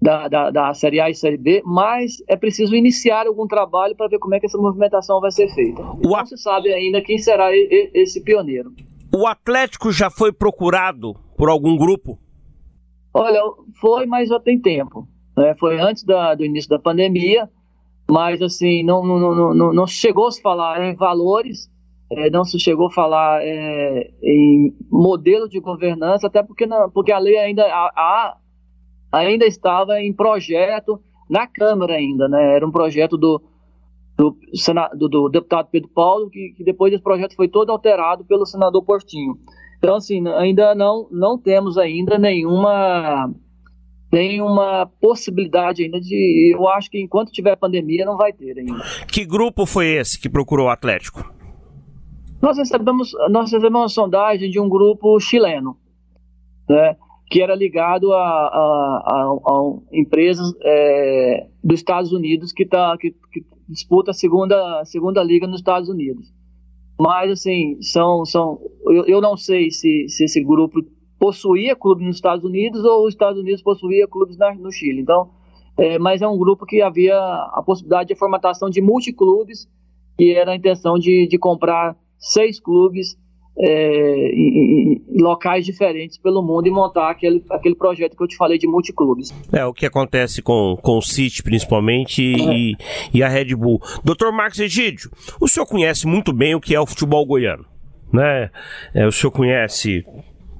da, 0.00 0.28
da, 0.28 0.50
da, 0.50 0.74
Série 0.74 1.00
A 1.00 1.10
e 1.10 1.14
Série 1.14 1.36
B, 1.36 1.62
mas 1.64 2.22
é 2.28 2.36
preciso 2.36 2.74
iniciar 2.74 3.26
algum 3.26 3.46
trabalho 3.46 3.96
para 3.96 4.08
ver 4.08 4.18
como 4.18 4.34
é 4.34 4.40
que 4.40 4.46
essa 4.46 4.56
movimentação 4.56 5.20
vai 5.20 5.32
ser 5.32 5.48
feita. 5.48 5.82
O 5.82 6.16
não 6.16 6.26
se 6.26 6.36
sabe 6.36 6.72
ainda 6.72 7.02
quem 7.02 7.18
será 7.18 7.48
esse 7.52 8.22
pioneiro. 8.22 8.72
O 9.12 9.26
Atlético 9.26 9.90
já 9.90 10.08
foi 10.08 10.32
procurado 10.32 11.14
por 11.36 11.48
algum 11.48 11.76
grupo? 11.76 12.18
Olha, 13.12 13.40
foi, 13.80 14.06
mas 14.06 14.28
já 14.28 14.38
tem 14.38 14.60
tempo. 14.60 15.08
Né? 15.36 15.54
Foi 15.58 15.80
antes 15.80 16.04
da, 16.04 16.34
do 16.34 16.44
início 16.44 16.70
da 16.70 16.78
pandemia, 16.78 17.48
mas 18.08 18.40
assim, 18.40 18.84
não, 18.84 19.04
não, 19.04 19.18
não, 19.18 19.54
não, 19.54 19.72
não 19.72 19.86
chegou 19.86 20.28
a 20.28 20.30
se 20.30 20.40
falar 20.40 20.82
em 20.84 20.94
valores, 20.94 21.70
é, 22.10 22.30
não 22.30 22.44
se 22.44 22.58
chegou 22.58 22.86
a 22.86 22.92
falar 22.92 23.40
é, 23.42 24.10
em 24.22 24.74
modelo 24.90 25.48
de 25.48 25.60
governança, 25.60 26.26
até 26.26 26.42
porque, 26.42 26.66
não, 26.66 26.90
porque 26.90 27.12
a 27.12 27.18
lei 27.18 27.36
ainda, 27.36 27.64
a, 27.64 27.90
a, 27.96 28.36
ainda 29.12 29.44
estava 29.44 30.00
em 30.00 30.12
projeto 30.12 31.00
na 31.28 31.46
Câmara 31.46 31.94
ainda, 31.94 32.26
né? 32.28 32.54
Era 32.56 32.66
um 32.66 32.70
projeto 32.70 33.18
do, 33.18 33.42
do, 34.16 34.36
do, 34.96 35.08
do 35.08 35.28
deputado 35.28 35.68
Pedro 35.70 35.90
Paulo, 35.90 36.30
que, 36.30 36.54
que, 36.56 36.64
depois 36.64 36.92
esse 36.92 37.02
projeto 37.02 37.36
foi 37.36 37.48
todo 37.48 37.70
alterado 37.70 38.24
pelo 38.24 38.46
senador 38.46 38.82
Portinho. 38.82 39.34
Então, 39.78 39.96
assim, 39.96 40.26
ainda 40.28 40.74
não, 40.74 41.06
não 41.10 41.38
temos 41.38 41.76
ainda 41.76 42.18
nenhuma 42.18 43.30
tem 44.10 44.40
uma 44.40 44.86
possibilidade 45.00 45.82
ainda 45.84 46.00
de. 46.00 46.54
Eu 46.54 46.66
acho 46.68 46.90
que 46.90 46.98
enquanto 46.98 47.30
tiver 47.30 47.56
pandemia, 47.56 48.06
não 48.06 48.16
vai 48.16 48.32
ter 48.32 48.58
ainda. 48.58 48.82
Que 49.06 49.24
grupo 49.24 49.66
foi 49.66 49.88
esse 49.88 50.18
que 50.18 50.30
procurou 50.30 50.68
o 50.68 50.70
Atlético? 50.70 51.37
Nós 52.40 52.56
recebemos, 52.56 53.12
nós 53.30 53.50
recebemos 53.50 53.80
uma 53.80 53.88
sondagem 53.88 54.50
de 54.50 54.60
um 54.60 54.68
grupo 54.68 55.18
chileno, 55.18 55.76
né, 56.68 56.96
que 57.26 57.42
era 57.42 57.54
ligado 57.54 58.12
a, 58.12 58.18
a, 58.18 59.02
a, 59.06 59.52
a 59.52 59.78
empresas 59.92 60.54
é, 60.62 61.48
dos 61.62 61.80
Estados 61.80 62.12
Unidos 62.12 62.52
que, 62.52 62.64
tá, 62.64 62.96
que, 62.98 63.10
que 63.32 63.44
disputa 63.68 64.12
a 64.12 64.14
segunda, 64.14 64.84
segunda 64.84 65.22
liga 65.22 65.46
nos 65.46 65.60
Estados 65.60 65.88
Unidos. 65.88 66.32
Mas, 66.98 67.30
assim, 67.30 67.80
são, 67.80 68.24
são 68.24 68.58
eu, 68.86 69.04
eu 69.06 69.20
não 69.20 69.36
sei 69.36 69.70
se, 69.70 70.08
se 70.08 70.24
esse 70.24 70.42
grupo 70.42 70.80
possuía 71.18 71.76
clubes 71.76 72.06
nos 72.06 72.16
Estados 72.16 72.44
Unidos 72.44 72.84
ou 72.84 73.06
os 73.06 73.14
Estados 73.14 73.40
Unidos 73.40 73.62
possuía 73.62 74.06
clubes 74.06 74.36
na, 74.36 74.54
no 74.54 74.70
Chile. 74.70 75.00
Então, 75.00 75.30
é, 75.76 75.98
mas 75.98 76.22
é 76.22 76.28
um 76.28 76.38
grupo 76.38 76.66
que 76.66 76.82
havia 76.82 77.16
a 77.16 77.62
possibilidade 77.64 78.08
de 78.08 78.16
formatação 78.16 78.70
de 78.70 78.80
multiclubes, 78.80 79.68
que 80.16 80.32
era 80.34 80.52
a 80.52 80.56
intenção 80.56 80.98
de, 80.98 81.26
de 81.28 81.38
comprar 81.38 81.96
seis 82.18 82.60
clubes 82.60 83.16
é, 83.60 84.30
em, 84.32 84.92
em, 84.92 85.20
locais 85.20 85.64
diferentes 85.64 86.16
pelo 86.16 86.42
mundo 86.42 86.68
e 86.68 86.70
montar 86.70 87.10
aquele, 87.10 87.44
aquele 87.50 87.74
projeto 87.74 88.16
que 88.16 88.22
eu 88.22 88.28
te 88.28 88.36
falei 88.36 88.56
de 88.56 88.68
multiclubes. 88.68 89.34
É 89.52 89.64
o 89.64 89.74
que 89.74 89.84
acontece 89.84 90.40
com, 90.40 90.76
com 90.80 90.98
o 90.98 91.02
City, 91.02 91.42
principalmente, 91.42 92.22
é. 92.22 92.54
e, 92.54 92.76
e 93.12 93.22
a 93.22 93.28
Red 93.28 93.56
Bull. 93.56 93.80
Doutor 94.04 94.32
Marcos 94.32 94.60
Egídio, 94.60 95.10
o 95.40 95.48
senhor 95.48 95.66
conhece 95.66 96.06
muito 96.06 96.32
bem 96.32 96.54
o 96.54 96.60
que 96.60 96.74
é 96.74 96.80
o 96.80 96.86
futebol 96.86 97.26
goiano. 97.26 97.64
Né? 98.12 98.50
É, 98.94 99.06
o 99.06 99.12
senhor 99.12 99.32
conhece 99.32 100.04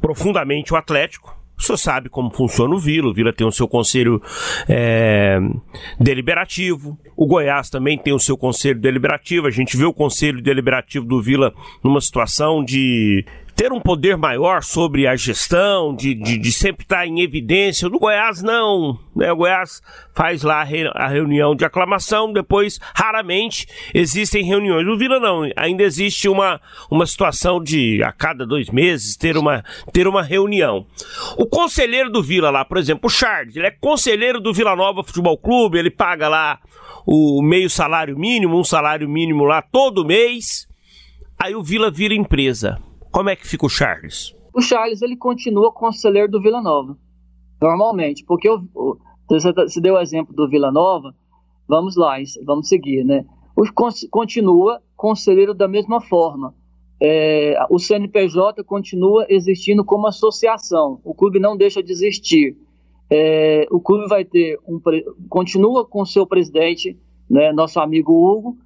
profundamente 0.00 0.72
o 0.72 0.76
Atlético. 0.76 1.37
O 1.58 1.62
senhor 1.62 1.76
sabe 1.76 2.08
como 2.08 2.30
funciona 2.30 2.74
o 2.74 2.78
Vila. 2.78 3.08
O 3.08 3.14
Vila 3.14 3.32
tem 3.32 3.46
o 3.46 3.52
seu 3.52 3.66
conselho 3.66 4.22
é, 4.68 5.38
deliberativo. 5.98 6.98
O 7.16 7.26
Goiás 7.26 7.68
também 7.68 7.98
tem 7.98 8.12
o 8.12 8.18
seu 8.20 8.36
conselho 8.36 8.78
deliberativo. 8.78 9.46
A 9.46 9.50
gente 9.50 9.76
vê 9.76 9.84
o 9.84 9.92
conselho 9.92 10.40
deliberativo 10.40 11.04
do 11.04 11.20
Vila 11.20 11.52
numa 11.82 12.00
situação 12.00 12.64
de 12.64 13.24
ter 13.58 13.72
um 13.72 13.80
poder 13.80 14.16
maior 14.16 14.62
sobre 14.62 15.08
a 15.08 15.16
gestão, 15.16 15.92
de, 15.92 16.14
de, 16.14 16.38
de 16.38 16.52
sempre 16.52 16.84
estar 16.84 17.04
em 17.04 17.22
evidência. 17.22 17.88
No 17.88 17.98
Goiás, 17.98 18.40
não. 18.40 18.96
Né? 19.16 19.32
O 19.32 19.36
Goiás 19.38 19.82
faz 20.14 20.44
lá 20.44 20.64
a 20.94 21.08
reunião 21.08 21.56
de 21.56 21.64
aclamação, 21.64 22.32
depois, 22.32 22.78
raramente, 22.94 23.66
existem 23.92 24.44
reuniões. 24.44 24.86
No 24.86 24.96
Vila, 24.96 25.18
não. 25.18 25.42
Ainda 25.56 25.82
existe 25.82 26.28
uma, 26.28 26.60
uma 26.88 27.04
situação 27.04 27.60
de, 27.60 28.00
a 28.00 28.12
cada 28.12 28.46
dois 28.46 28.70
meses, 28.70 29.16
ter 29.16 29.36
uma, 29.36 29.64
ter 29.92 30.06
uma 30.06 30.22
reunião. 30.22 30.86
O 31.36 31.44
conselheiro 31.44 32.12
do 32.12 32.22
Vila 32.22 32.50
lá, 32.50 32.64
por 32.64 32.78
exemplo, 32.78 33.08
o 33.08 33.10
Charles, 33.10 33.56
ele 33.56 33.66
é 33.66 33.72
conselheiro 33.72 34.40
do 34.40 34.54
Vila 34.54 34.76
Nova 34.76 35.02
Futebol 35.02 35.36
Clube, 35.36 35.80
ele 35.80 35.90
paga 35.90 36.28
lá 36.28 36.60
o 37.04 37.42
meio 37.42 37.68
salário 37.68 38.16
mínimo, 38.16 38.56
um 38.56 38.62
salário 38.62 39.08
mínimo 39.08 39.42
lá 39.42 39.60
todo 39.60 40.06
mês. 40.06 40.68
Aí 41.36 41.56
o 41.56 41.62
Vila 41.62 41.90
vira 41.90 42.14
empresa. 42.14 42.80
Como 43.10 43.30
é 43.30 43.36
que 43.36 43.46
fica 43.46 43.66
o 43.66 43.68
Charles? 43.68 44.34
O 44.54 44.60
Charles 44.60 45.02
ele 45.02 45.16
continua 45.16 45.72
conselheiro 45.72 46.30
do 46.30 46.40
Vila 46.40 46.60
Nova, 46.60 46.96
normalmente, 47.60 48.24
porque 48.24 48.48
você 49.28 49.80
deu 49.80 49.94
o 49.94 50.00
exemplo 50.00 50.34
do 50.34 50.48
Vila 50.48 50.70
Nova, 50.70 51.14
vamos 51.68 51.96
lá, 51.96 52.16
vamos 52.44 52.68
seguir, 52.68 53.04
né? 53.04 53.24
O, 53.56 53.64
continua 54.10 54.80
conselheiro 54.96 55.54
da 55.54 55.68
mesma 55.68 56.00
forma. 56.00 56.54
É, 57.00 57.56
o 57.70 57.78
CNPJ 57.78 58.64
continua 58.64 59.26
existindo 59.28 59.84
como 59.84 60.06
associação. 60.08 61.00
O 61.04 61.14
clube 61.14 61.38
não 61.38 61.56
deixa 61.56 61.82
de 61.82 61.92
existir. 61.92 62.56
É, 63.10 63.66
o 63.70 63.80
clube 63.80 64.08
vai 64.08 64.24
ter 64.24 64.58
um 64.66 64.80
continua 65.28 65.86
com 65.86 66.04
seu 66.04 66.26
presidente, 66.26 66.98
né, 67.30 67.52
nosso 67.52 67.80
amigo 67.80 68.12
Hugo, 68.12 68.58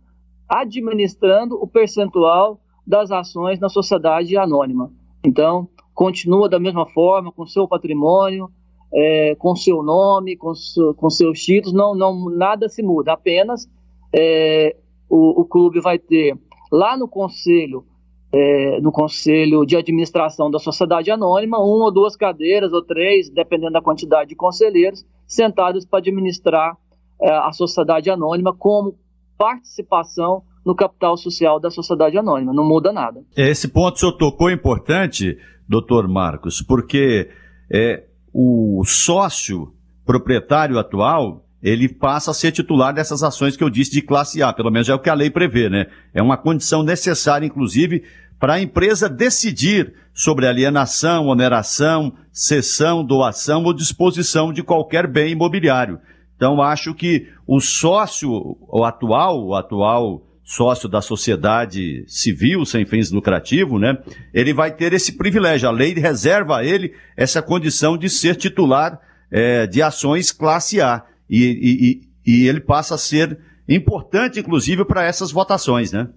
administrando 0.49 1.55
o 1.57 1.66
percentual 1.66 2.61
das 2.87 3.11
ações 3.11 3.61
na 3.61 3.68
sociedade 3.68 4.37
anônima. 4.37 4.91
Então, 5.24 5.68
continua 5.95 6.49
da 6.49 6.59
mesma 6.59 6.87
forma, 6.87 7.30
com 7.33 7.47
seu 7.47 7.68
patrimônio, 7.68 8.51
é, 8.93 9.35
com 9.37 9.55
seu 9.57 9.83
nome, 9.83 10.37
com, 10.37 10.53
com, 10.97 11.11
seus 11.11 11.41
títulos, 11.41 11.72
não, 11.72 11.95
não, 11.95 12.28
nada 12.28 12.68
se 12.68 12.83
muda, 12.83 13.12
apenas 13.12 13.68
é, 14.12 14.76
o, 15.09 15.41
o, 15.41 15.45
clube 15.45 15.80
vai 15.80 15.99
ter 15.99 16.37
lá 16.70 16.97
no 16.97 17.09
conselho, 17.09 17.87
é, 18.30 18.80
no 18.80 18.93
conselho 18.93 19.64
de 19.64 19.76
administração 19.76 20.51
da 20.51 20.59
sociedade 20.59 21.11
anônima, 21.11 21.59
uma 21.59 21.87
ou 21.87 21.93
duas 21.93 22.16
cadeiras, 22.16 22.72
ou 22.72 22.83
três, 22.83 23.30
dependendo 23.30 23.72
da 23.72 23.83
quantidade 23.83 24.30
de 24.30 24.37
conselheiros, 24.37 25.07
sentados 25.26 25.87
para 25.87 26.01
administrar 26.01 26.76
é, 27.20 27.30
a 27.30 27.53
sociedade 27.53 28.11
anônima 28.11 28.55
como 28.55 28.95
participação 29.39 30.43
no 30.64 30.74
capital 30.74 31.16
social 31.16 31.58
da 31.60 31.70
sociedade 31.70 32.16
anônima. 32.16 32.52
Não 32.52 32.66
muda 32.66 32.92
nada. 32.92 33.20
Esse 33.36 33.68
ponto 33.68 33.96
o 33.96 33.98
senhor 33.98 34.12
tocou 34.12 34.50
importante, 34.50 35.36
doutor 35.68 36.08
Marcos, 36.08 36.62
porque 36.62 37.28
é, 37.70 38.04
o 38.32 38.82
sócio 38.84 39.72
proprietário 40.04 40.78
atual 40.78 41.44
ele 41.62 41.88
passa 41.88 42.32
a 42.32 42.34
ser 42.34 42.50
titular 42.50 42.92
dessas 42.92 43.22
ações 43.22 43.56
que 43.56 43.62
eu 43.62 43.70
disse 43.70 43.92
de 43.92 44.02
classe 44.02 44.42
A, 44.42 44.52
pelo 44.52 44.70
menos 44.70 44.88
é 44.88 44.94
o 44.94 44.98
que 44.98 45.08
a 45.08 45.14
lei 45.14 45.30
prevê, 45.30 45.68
né? 45.68 45.86
É 46.12 46.20
uma 46.20 46.36
condição 46.36 46.82
necessária, 46.82 47.46
inclusive, 47.46 48.02
para 48.38 48.54
a 48.54 48.60
empresa 48.60 49.08
decidir 49.08 49.94
sobre 50.12 50.48
alienação, 50.48 51.28
oneração, 51.28 52.12
cessão, 52.32 53.04
doação 53.04 53.62
ou 53.62 53.72
disposição 53.72 54.52
de 54.52 54.64
qualquer 54.64 55.06
bem 55.06 55.30
imobiliário. 55.30 56.00
Então, 56.34 56.60
acho 56.60 56.92
que 56.92 57.28
o 57.46 57.60
sócio, 57.60 58.28
o 58.68 58.84
atual, 58.84 59.46
o 59.46 59.54
atual 59.54 60.20
sócio 60.53 60.86
da 60.86 61.00
sociedade 61.00 62.05
civil 62.07 62.64
sem 62.66 62.84
fins 62.84 63.11
lucrativos, 63.11 63.80
né? 63.80 63.96
Ele 64.34 64.53
vai 64.53 64.70
ter 64.70 64.92
esse 64.92 65.16
privilégio. 65.16 65.66
A 65.66 65.72
lei 65.72 65.94
reserva 65.94 66.59
a 66.59 66.64
ele 66.64 66.92
essa 67.16 67.40
condição 67.40 67.96
de 67.96 68.11
ser 68.11 68.36
titular 68.36 69.00
é, 69.30 69.66
de 69.66 69.80
ações 69.80 70.30
classe 70.30 70.80
A. 70.80 71.05
E, 71.28 72.03
e, 72.26 72.32
e 72.34 72.46
ele 72.46 72.61
passa 72.61 72.96
a 72.96 72.98
ser 72.98 73.38
importante, 73.66 74.40
inclusive, 74.40 74.84
para 74.84 75.05
essas 75.05 75.32
votações, 75.32 75.90
né? 75.90 76.11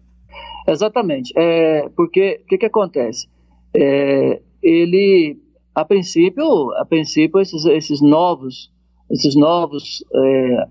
Exatamente. 0.67 1.31
É, 1.37 1.87
porque 1.95 2.41
o 2.43 2.47
que, 2.47 2.57
que 2.57 2.65
acontece? 2.65 3.29
É, 3.73 4.41
ele, 4.61 5.37
a 5.73 5.85
princípio, 5.85 6.73
a 6.73 6.85
princípio 6.85 7.39
esses, 7.39 7.63
esses 7.65 8.01
novos 8.01 8.69
esses 9.09 9.35
novos 9.35 10.03
é, 10.13 10.67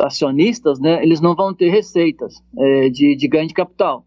acionistas, 0.00 0.80
né, 0.80 1.02
eles 1.02 1.20
não 1.20 1.34
vão 1.34 1.54
ter 1.54 1.68
receitas 1.68 2.42
é, 2.56 2.88
de, 2.88 3.14
de 3.16 3.28
ganho 3.28 3.48
de 3.48 3.54
capital, 3.54 4.04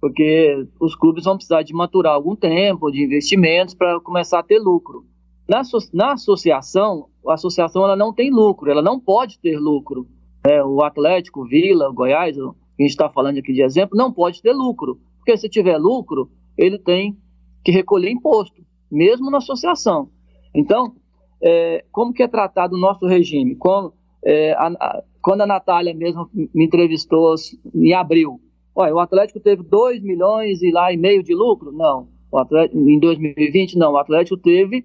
porque 0.00 0.66
os 0.80 0.94
clubes 0.94 1.24
vão 1.24 1.36
precisar 1.36 1.62
de 1.62 1.72
maturar 1.72 2.12
algum 2.14 2.36
tempo 2.36 2.90
de 2.90 3.02
investimentos 3.02 3.74
para 3.74 3.98
começar 4.00 4.40
a 4.40 4.42
ter 4.42 4.58
lucro. 4.58 5.04
Na, 5.48 5.62
na 5.92 6.12
associação, 6.12 7.08
a 7.26 7.34
associação 7.34 7.84
ela 7.84 7.96
não 7.96 8.12
tem 8.12 8.30
lucro, 8.30 8.70
ela 8.70 8.82
não 8.82 9.00
pode 9.00 9.38
ter 9.38 9.58
lucro. 9.58 10.06
É, 10.46 10.62
o 10.62 10.82
Atlético, 10.82 11.44
Vila, 11.44 11.90
Goiás, 11.90 12.38
a 12.38 12.52
gente 12.78 12.90
está 12.90 13.08
falando 13.08 13.38
aqui 13.38 13.52
de 13.52 13.62
exemplo, 13.62 13.96
não 13.96 14.12
pode 14.12 14.42
ter 14.42 14.52
lucro, 14.52 14.98
porque 15.18 15.36
se 15.36 15.48
tiver 15.48 15.78
lucro, 15.78 16.30
ele 16.56 16.78
tem 16.78 17.16
que 17.64 17.72
recolher 17.72 18.10
imposto, 18.10 18.62
mesmo 18.90 19.30
na 19.30 19.38
associação. 19.38 20.10
Então, 20.54 20.94
é, 21.42 21.84
como 21.90 22.12
que 22.12 22.22
é 22.22 22.28
tratado 22.28 22.76
o 22.76 22.78
nosso 22.78 23.06
regime? 23.06 23.56
Como, 23.56 23.94
é, 24.24 24.52
a, 24.52 24.66
a, 24.68 25.02
quando 25.24 25.40
a 25.40 25.46
Natália 25.46 25.94
mesmo 25.94 26.28
me 26.34 26.66
entrevistou 26.66 27.34
em 27.74 27.94
abril, 27.94 28.38
olha, 28.76 28.94
o 28.94 28.98
Atlético 28.98 29.40
teve 29.40 29.62
2 29.62 30.02
milhões 30.02 30.60
e 30.62 30.70
lá 30.70 30.92
e 30.92 30.98
meio 30.98 31.22
de 31.22 31.34
lucro? 31.34 31.72
Não. 31.72 32.08
O 32.30 32.38
Atlético, 32.38 32.78
em 32.78 33.00
2020, 33.00 33.78
não. 33.78 33.92
O 33.92 33.96
Atlético 33.96 34.36
teve 34.36 34.84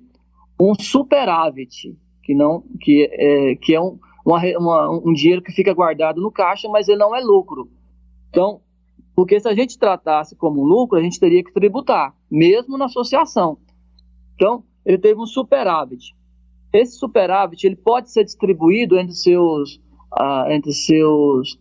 um 0.57 0.73
superávit, 0.79 1.93
que, 2.23 2.33
não, 2.33 2.63
que, 2.79 3.09
é, 3.11 3.55
que 3.55 3.75
é 3.75 3.81
um, 3.81 3.99
uma, 4.25 4.39
uma, 4.57 4.89
um 5.05 5.11
dinheiro 5.11 5.41
que 5.41 5.51
fica 5.51 5.73
guardado 5.73 6.21
no 6.21 6.31
caixa, 6.31 6.69
mas 6.69 6.87
ele 6.87 6.99
não 6.99 7.13
é 7.13 7.19
lucro. 7.19 7.69
Então, 8.29 8.61
porque 9.13 9.41
se 9.41 9.49
a 9.49 9.53
gente 9.53 9.77
tratasse 9.77 10.37
como 10.37 10.63
lucro, 10.63 10.97
a 10.97 11.03
gente 11.03 11.19
teria 11.19 11.43
que 11.43 11.51
tributar, 11.51 12.15
mesmo 12.31 12.77
na 12.77 12.85
associação. 12.85 13.57
Então, 14.35 14.63
ele 14.85 14.99
teve 14.99 15.19
um 15.19 15.25
superávit. 15.25 16.15
Esse 16.71 16.97
superávit 16.97 17.67
ele 17.67 17.75
pode 17.75 18.09
ser 18.09 18.23
distribuído 18.23 18.97
entre 18.97 19.15
seus, 19.15 19.81
entre 20.49 20.71
seus 20.71 21.59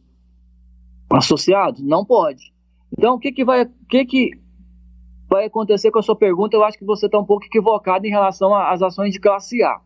associados? 1.11 1.82
Não 1.82 2.05
pode. 2.05 2.53
Então, 2.96 3.14
o 3.14 3.18
que, 3.18 3.32
que, 3.32 3.44
vai, 3.44 3.66
que, 3.88 4.05
que 4.05 4.30
vai 5.28 5.46
acontecer 5.46 5.90
com 5.90 5.99
a 5.99 6.03
sua 6.03 6.16
pergunta? 6.16 6.57
Eu 6.57 6.64
acho 6.64 6.78
que 6.78 6.84
você 6.84 7.07
está 7.07 7.18
um 7.18 7.24
pouco 7.24 7.46
equivocado 7.46 8.07
em 8.07 8.11
relação 8.11 8.55
às 8.55 8.82
ações 8.82 9.12
de 9.12 9.20
classe 9.20 9.62
A. 9.62 9.80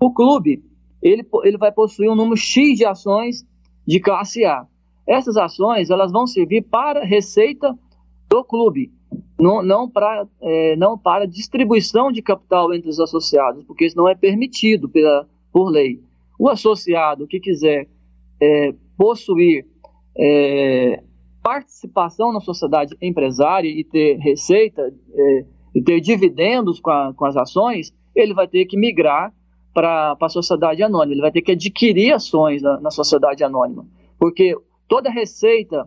O 0.00 0.12
clube 0.12 0.62
ele, 1.02 1.26
ele 1.44 1.58
vai 1.58 1.70
possuir 1.70 2.10
um 2.10 2.14
número 2.14 2.36
X 2.36 2.78
de 2.78 2.84
ações 2.84 3.46
de 3.86 4.00
classe 4.00 4.44
A. 4.44 4.66
Essas 5.06 5.36
ações 5.36 5.90
elas 5.90 6.12
vão 6.12 6.26
servir 6.26 6.62
para 6.62 7.04
receita 7.04 7.76
do 8.28 8.44
clube 8.44 8.92
não, 9.38 9.62
não, 9.62 9.88
para, 9.88 10.26
é, 10.40 10.76
não 10.76 10.98
para 10.98 11.26
distribuição 11.26 12.10
de 12.10 12.20
capital 12.20 12.74
entre 12.74 12.90
os 12.90 12.98
associados, 12.98 13.64
porque 13.64 13.86
isso 13.86 13.96
não 13.96 14.08
é 14.08 14.14
permitido 14.14 14.88
pela, 14.88 15.28
por 15.52 15.70
lei. 15.70 16.00
O 16.38 16.48
associado 16.48 17.26
que 17.26 17.38
quiser 17.38 17.88
é, 18.40 18.74
possuir 18.96 19.66
é, 20.16 21.02
participação 21.42 22.32
na 22.32 22.40
sociedade 22.40 22.96
empresária 23.00 23.68
e 23.68 23.84
ter 23.84 24.16
receita 24.18 24.82
é, 24.82 25.44
e 25.74 25.82
ter 25.82 26.00
dividendos 26.00 26.80
com, 26.80 26.90
a, 26.90 27.14
com, 27.14 27.24
as 27.24 27.36
ações, 27.36 27.92
ele 28.14 28.34
vai 28.34 28.48
ter 28.48 28.64
que 28.66 28.76
migrar 28.76 29.32
para 29.72 30.16
a 30.20 30.28
sociedade 30.28 30.82
anônima, 30.82 31.14
ele 31.14 31.20
vai 31.20 31.30
ter 31.30 31.42
que 31.42 31.52
adquirir 31.52 32.12
ações 32.12 32.60
na, 32.62 32.80
na 32.80 32.90
sociedade 32.90 33.44
anônima, 33.44 33.86
porque 34.18 34.54
toda 34.88 35.10
receita 35.10 35.86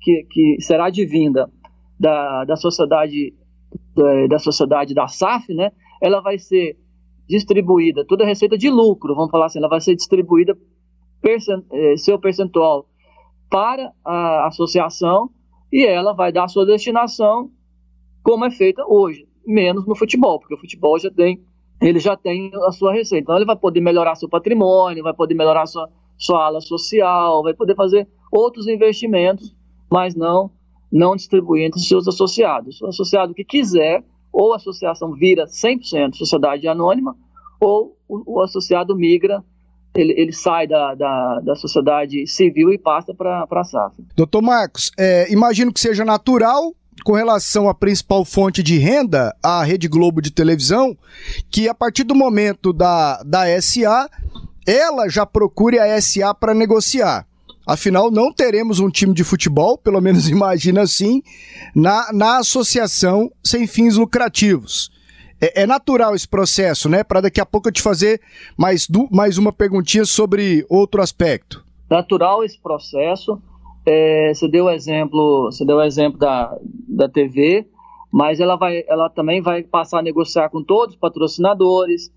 que, 0.00 0.26
que 0.30 0.56
será 0.60 0.86
advinda 0.86 1.50
da, 1.98 2.44
da 2.44 2.56
sociedade 2.56 3.34
da, 3.94 4.26
da, 4.28 4.38
sociedade 4.38 4.94
da 4.94 5.08
SAF, 5.08 5.52
né, 5.52 5.72
ela 6.00 6.20
vai 6.20 6.38
ser 6.38 6.76
distribuída, 7.28 8.04
toda 8.06 8.24
receita 8.24 8.56
de 8.56 8.70
lucro, 8.70 9.14
vamos 9.14 9.30
falar 9.30 9.46
assim, 9.46 9.58
ela 9.58 9.68
vai 9.68 9.80
ser 9.80 9.94
distribuída 9.96 10.56
eh, 11.24 11.96
seu 11.96 12.18
percentual 12.18 12.86
para 13.50 13.92
a 14.04 14.46
associação 14.46 15.30
e 15.72 15.86
ela 15.86 16.12
vai 16.12 16.32
dar 16.32 16.44
a 16.44 16.48
sua 16.48 16.66
destinação 16.66 17.50
como 18.22 18.44
é 18.44 18.50
feita 18.50 18.84
hoje, 18.86 19.26
menos 19.46 19.86
no 19.86 19.96
futebol, 19.96 20.38
porque 20.38 20.54
o 20.54 20.58
futebol 20.58 20.98
já 20.98 21.10
tem, 21.10 21.42
ele 21.80 21.98
já 21.98 22.16
tem 22.16 22.50
a 22.66 22.72
sua 22.72 22.92
receita. 22.92 23.22
Então 23.22 23.36
ele 23.36 23.44
vai 23.44 23.56
poder 23.56 23.80
melhorar 23.80 24.14
seu 24.14 24.28
patrimônio, 24.28 25.02
vai 25.02 25.14
poder 25.14 25.34
melhorar 25.34 25.66
sua, 25.66 25.88
sua 26.16 26.46
ala 26.46 26.60
social, 26.60 27.42
vai 27.42 27.54
poder 27.54 27.74
fazer 27.74 28.08
outros 28.30 28.68
investimentos, 28.68 29.54
mas 29.90 30.14
não 30.14 30.50
não 30.92 31.16
distribuir 31.16 31.64
entre 31.64 31.80
os 31.80 31.88
seus 31.88 32.06
associados. 32.06 32.80
O 32.82 32.86
associado 32.86 33.32
que 33.32 33.44
quiser, 33.44 34.04
ou 34.30 34.52
a 34.52 34.56
associação 34.56 35.14
vira 35.14 35.46
100% 35.46 36.14
sociedade 36.14 36.68
anônima, 36.68 37.16
ou 37.58 37.96
o, 38.06 38.34
o 38.36 38.42
associado 38.42 38.94
migra, 38.94 39.42
ele, 39.94 40.14
ele 40.16 40.32
sai 40.32 40.66
da, 40.66 40.94
da, 40.94 41.40
da, 41.40 41.54
sociedade 41.54 42.26
civil 42.26 42.72
e 42.72 42.78
passa 42.78 43.12
para 43.14 43.46
a 43.50 43.64
SAF. 43.64 43.94
Doutor 44.16 44.42
Marcos, 44.42 44.90
é, 44.98 45.30
imagino 45.30 45.72
que 45.72 45.80
seja 45.80 46.04
natural 46.04 46.74
com 47.04 47.12
relação 47.12 47.68
à 47.68 47.74
principal 47.74 48.24
fonte 48.24 48.62
de 48.62 48.78
renda, 48.78 49.34
a 49.42 49.64
Rede 49.64 49.88
Globo 49.88 50.22
de 50.22 50.30
televisão, 50.30 50.96
que 51.50 51.68
a 51.68 51.74
partir 51.74 52.04
do 52.04 52.14
momento 52.14 52.72
da, 52.72 53.22
da 53.22 53.60
SA, 53.60 54.08
ela 54.66 55.08
já 55.08 55.26
procure 55.26 55.78
a 55.78 56.00
SA 56.00 56.34
para 56.34 56.54
negociar. 56.54 57.26
Afinal, 57.66 58.10
não 58.10 58.32
teremos 58.32 58.80
um 58.80 58.90
time 58.90 59.14
de 59.14 59.24
futebol, 59.24 59.78
pelo 59.78 60.00
menos 60.00 60.28
imagina 60.30 60.82
assim, 60.82 61.22
na, 61.74 62.12
na 62.12 62.38
associação 62.38 63.30
sem 63.42 63.66
fins 63.66 63.96
lucrativos. 63.96 64.91
É, 65.42 65.62
é 65.62 65.66
natural 65.66 66.14
esse 66.14 66.28
processo, 66.28 66.88
né? 66.88 67.02
Para 67.02 67.22
daqui 67.22 67.40
a 67.40 67.46
pouco 67.46 67.68
eu 67.68 67.72
te 67.72 67.82
fazer 67.82 68.20
mais, 68.56 68.86
mais 69.10 69.36
uma 69.36 69.52
perguntinha 69.52 70.04
sobre 70.04 70.64
outro 70.70 71.02
aspecto. 71.02 71.64
Natural 71.90 72.44
esse 72.44 72.60
processo. 72.60 73.42
É, 73.84 74.32
você 74.32 74.46
deu 74.46 74.66
o 74.66 74.70
exemplo, 74.70 75.50
você 75.50 75.64
deu 75.64 75.82
exemplo 75.82 76.16
da, 76.16 76.56
da 76.88 77.08
TV, 77.08 77.66
mas 78.12 78.38
ela, 78.38 78.54
vai, 78.54 78.84
ela 78.86 79.10
também 79.10 79.42
vai 79.42 79.64
passar 79.64 79.98
a 79.98 80.02
negociar 80.02 80.48
com 80.50 80.62
todos 80.62 80.94
os 80.94 81.00
patrocinadores, 81.00 82.12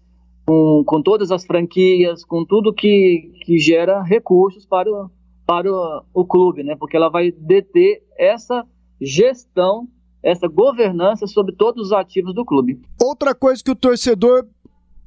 com, 0.45 0.83
com 0.85 1.01
todas 1.01 1.31
as 1.31 1.43
franquias, 1.43 2.23
com 2.23 2.45
tudo 2.45 2.71
que, 2.71 3.31
que 3.43 3.57
gera 3.57 4.03
recursos 4.03 4.67
para 4.67 4.87
o, 4.87 5.09
para 5.47 5.71
o, 5.71 6.03
o 6.13 6.25
clube, 6.25 6.63
né? 6.63 6.75
Porque 6.75 6.95
ela 6.95 7.09
vai 7.09 7.31
deter 7.31 8.03
essa 8.15 8.63
gestão, 9.01 9.87
essa 10.25 10.47
governança 10.47 11.27
sobre 11.27 11.55
todos 11.55 11.87
os 11.87 11.93
ativos 11.93 12.33
do 12.33 12.43
clube. 12.43 12.81
Outra 12.99 13.35
coisa 13.35 13.63
que 13.63 13.69
o 13.69 13.75
torcedor 13.75 14.47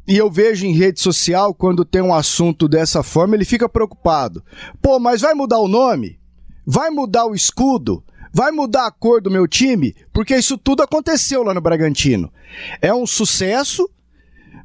e 0.06 0.16
eu 0.16 0.30
vejo 0.30 0.64
em 0.64 0.72
rede 0.72 1.00
social, 1.00 1.52
quando 1.52 1.84
tem 1.84 2.00
um 2.00 2.14
assunto 2.14 2.66
dessa 2.66 3.02
forma, 3.02 3.34
ele 3.34 3.44
fica 3.44 3.68
preocupado. 3.68 4.42
Pô, 4.80 4.98
mas 4.98 5.20
vai 5.20 5.34
mudar 5.34 5.58
o 5.58 5.68
nome? 5.68 6.18
Vai 6.66 6.88
mudar 6.88 7.26
o 7.26 7.34
escudo? 7.34 8.02
Vai 8.32 8.50
mudar 8.50 8.86
a 8.86 8.90
cor 8.90 9.20
do 9.20 9.30
meu 9.30 9.46
time? 9.46 9.94
Porque 10.10 10.34
isso 10.34 10.56
tudo 10.56 10.82
aconteceu 10.82 11.42
lá 11.42 11.52
no 11.52 11.60
Bragantino. 11.60 12.32
É 12.80 12.94
um 12.94 13.06
sucesso, 13.06 13.86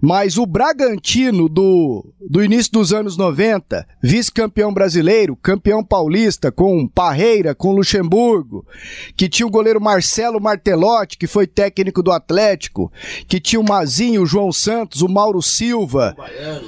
mas 0.06 0.38
o 0.38 0.46
Bragantino 0.46 1.48
do, 1.48 2.06
do 2.30 2.44
início 2.44 2.74
dos 2.74 2.92
anos 2.92 3.16
90, 3.16 3.88
vice-campeão 4.02 4.74
brasileiro, 4.74 5.34
campeão 5.38 5.82
paulista 5.82 6.52
com 6.52 6.86
Parreira, 6.86 7.56
com 7.56 7.72
Luxemburgo, 7.72 8.68
que 9.16 9.30
tinha 9.30 9.48
o 9.48 9.50
goleiro 9.50 9.80
Marcelo 9.80 10.42
Martelotti, 10.42 11.18
que 11.18 11.26
foi 11.26 11.48
técnico 11.48 12.04
do 12.04 12.12
Atlético, 12.12 12.92
que 13.30 13.40
tinha 13.40 13.62
o 13.62 13.64
Mazinho, 13.64 14.24
o 14.24 14.26
João 14.26 14.52
Santos, 14.52 15.02
o 15.02 15.08
Mauro 15.08 15.42
Silva, 15.42 16.14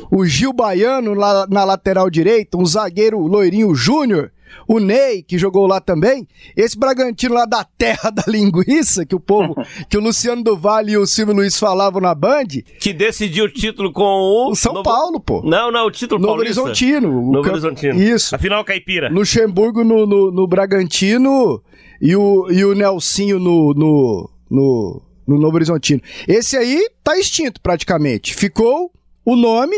o 0.09 0.25
Gil 0.25 0.53
Baiano 0.53 1.13
lá 1.13 1.45
na 1.49 1.65
lateral 1.65 2.09
direita, 2.09 2.57
um 2.57 2.65
zagueiro 2.65 3.19
loirinho 3.19 3.75
Júnior, 3.75 4.31
o 4.67 4.79
Ney, 4.79 5.23
que 5.23 5.37
jogou 5.37 5.67
lá 5.67 5.79
também, 5.79 6.27
esse 6.55 6.77
Bragantino 6.77 7.35
lá 7.35 7.45
da 7.45 7.63
terra 7.63 8.09
da 8.09 8.23
linguiça, 8.27 9.05
que 9.05 9.15
o 9.15 9.19
povo, 9.19 9.55
que 9.89 9.97
o 9.97 10.01
Luciano 10.01 10.43
do 10.43 10.57
Vale 10.57 10.93
e 10.93 10.97
o 10.97 11.05
Silvio 11.05 11.35
Luiz 11.35 11.59
falavam 11.59 12.01
na 12.01 12.15
Band. 12.15 12.47
Que 12.79 12.93
decidiu 12.93 13.45
o 13.45 13.49
título 13.49 13.91
com 13.91 14.03
o. 14.03 14.51
o 14.51 14.55
São 14.55 14.73
Novo... 14.73 14.83
Paulo, 14.83 15.19
pô. 15.19 15.41
Não, 15.43 15.71
não, 15.71 15.85
o 15.87 15.91
título 15.91 16.19
Novo 16.19 16.35
paulista. 16.35 16.61
Horizontino. 16.61 17.31
Novo. 17.31 17.49
Horizontino. 17.49 18.01
Isso. 18.01 18.35
Afinal, 18.35 18.63
caipira. 18.63 19.09
Luxemburgo 19.09 19.83
no, 19.83 20.05
no, 20.05 20.31
no 20.31 20.47
Bragantino 20.47 21.61
e 22.01 22.15
o, 22.15 22.51
e 22.51 22.63
o 22.63 22.73
Nelsinho 22.73 23.39
no, 23.39 23.73
no, 23.73 24.29
no, 24.49 25.01
no 25.27 25.39
Novo 25.39 25.55
Horizontino. 25.55 26.01
Esse 26.27 26.57
aí 26.57 26.89
tá 27.03 27.17
extinto 27.17 27.61
praticamente. 27.61 28.35
Ficou 28.35 28.91
o 29.23 29.35
nome 29.35 29.75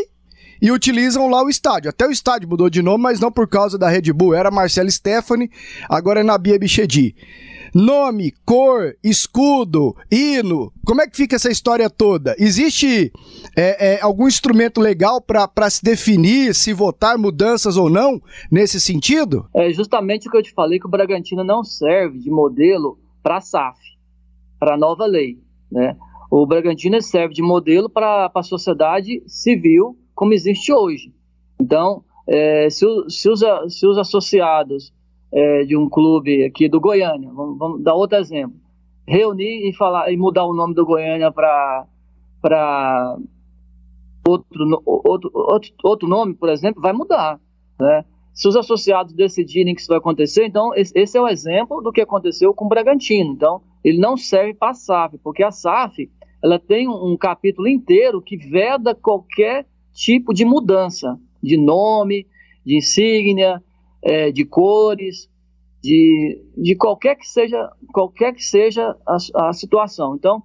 e 0.60 0.70
utilizam 0.70 1.28
lá 1.28 1.42
o 1.42 1.48
estádio. 1.48 1.90
Até 1.90 2.06
o 2.06 2.10
estádio 2.10 2.48
mudou 2.48 2.68
de 2.68 2.82
nome, 2.82 3.02
mas 3.02 3.20
não 3.20 3.30
por 3.30 3.48
causa 3.48 3.78
da 3.78 3.88
Red 3.88 4.12
Bull. 4.12 4.34
Era 4.34 4.50
Marcelo 4.50 4.90
Stefani, 4.90 5.50
agora 5.88 6.20
é 6.20 6.22
Nabia 6.22 6.58
Bichedi. 6.58 7.14
Nome, 7.74 8.32
cor, 8.46 8.96
escudo, 9.04 9.94
hino, 10.10 10.72
como 10.86 11.02
é 11.02 11.06
que 11.06 11.16
fica 11.16 11.36
essa 11.36 11.50
história 11.50 11.90
toda? 11.90 12.34
Existe 12.38 13.12
é, 13.56 13.94
é, 13.96 14.00
algum 14.00 14.26
instrumento 14.26 14.80
legal 14.80 15.20
para 15.20 15.68
se 15.68 15.82
definir 15.82 16.54
se 16.54 16.72
votar 16.72 17.18
mudanças 17.18 17.76
ou 17.76 17.90
não 17.90 18.20
nesse 18.50 18.80
sentido? 18.80 19.46
É 19.54 19.70
justamente 19.70 20.28
o 20.28 20.30
que 20.30 20.38
eu 20.38 20.42
te 20.42 20.52
falei 20.52 20.78
que 20.78 20.86
o 20.86 20.90
Bragantino 20.90 21.44
não 21.44 21.62
serve 21.62 22.18
de 22.18 22.30
modelo 22.30 22.98
para 23.22 23.36
a 23.36 23.40
SAF, 23.40 23.78
para 24.58 24.74
a 24.74 24.78
nova 24.78 25.04
lei. 25.04 25.38
Né? 25.70 25.94
O 26.30 26.46
Bragantino 26.46 27.00
serve 27.02 27.34
de 27.34 27.42
modelo 27.42 27.90
para 27.90 28.30
a 28.34 28.42
sociedade 28.42 29.22
civil 29.26 29.96
como 30.18 30.34
existe 30.34 30.72
hoje. 30.72 31.14
Então, 31.60 32.02
é, 32.26 32.68
se, 32.68 32.84
se, 33.08 33.30
os, 33.30 33.40
se 33.68 33.86
os 33.86 33.96
associados 33.96 34.92
é, 35.32 35.64
de 35.64 35.76
um 35.76 35.88
clube 35.88 36.44
aqui 36.44 36.68
do 36.68 36.80
Goiânia, 36.80 37.30
vamos, 37.32 37.56
vamos, 37.56 37.84
dar 37.84 37.94
outro 37.94 38.18
exemplo, 38.18 38.56
reunir 39.06 39.68
e 39.68 39.72
falar 39.72 40.12
e 40.12 40.16
mudar 40.16 40.44
o 40.44 40.52
nome 40.52 40.74
do 40.74 40.84
Goiânia 40.84 41.30
para 41.30 41.86
outro, 44.26 44.82
outro, 44.84 45.30
outro, 45.32 45.72
outro 45.84 46.08
nome, 46.08 46.34
por 46.34 46.48
exemplo, 46.48 46.82
vai 46.82 46.92
mudar, 46.92 47.38
né? 47.78 48.04
Se 48.34 48.48
os 48.48 48.56
associados 48.56 49.14
decidirem 49.14 49.72
que 49.72 49.80
isso 49.80 49.88
vai 49.88 49.98
acontecer, 49.98 50.44
então 50.46 50.72
esse 50.74 51.16
é 51.16 51.20
o 51.20 51.28
exemplo 51.28 51.80
do 51.80 51.92
que 51.92 52.00
aconteceu 52.00 52.52
com 52.52 52.64
o 52.64 52.68
Bragantino. 52.68 53.32
Então, 53.32 53.62
ele 53.84 53.98
não 53.98 54.16
serve 54.16 54.52
para 54.54 54.70
a 54.70 54.74
SAF, 54.74 55.16
porque 55.18 55.44
a 55.44 55.52
SAF 55.52 56.10
ela 56.42 56.58
tem 56.58 56.88
um 56.88 57.16
capítulo 57.16 57.68
inteiro 57.68 58.20
que 58.20 58.36
veda 58.36 58.96
qualquer 58.96 59.64
tipo 59.98 60.32
de 60.32 60.44
mudança 60.44 61.18
de 61.42 61.56
nome, 61.56 62.26
de 62.64 62.76
insígnia, 62.76 63.62
é, 64.02 64.30
de 64.30 64.44
cores, 64.44 65.28
de, 65.82 66.42
de 66.56 66.74
qualquer 66.76 67.16
que 67.16 67.26
seja 67.26 67.70
qualquer 67.92 68.34
que 68.34 68.42
seja 68.42 68.96
a, 69.06 69.48
a, 69.48 69.52
situação. 69.52 70.14
Então, 70.14 70.42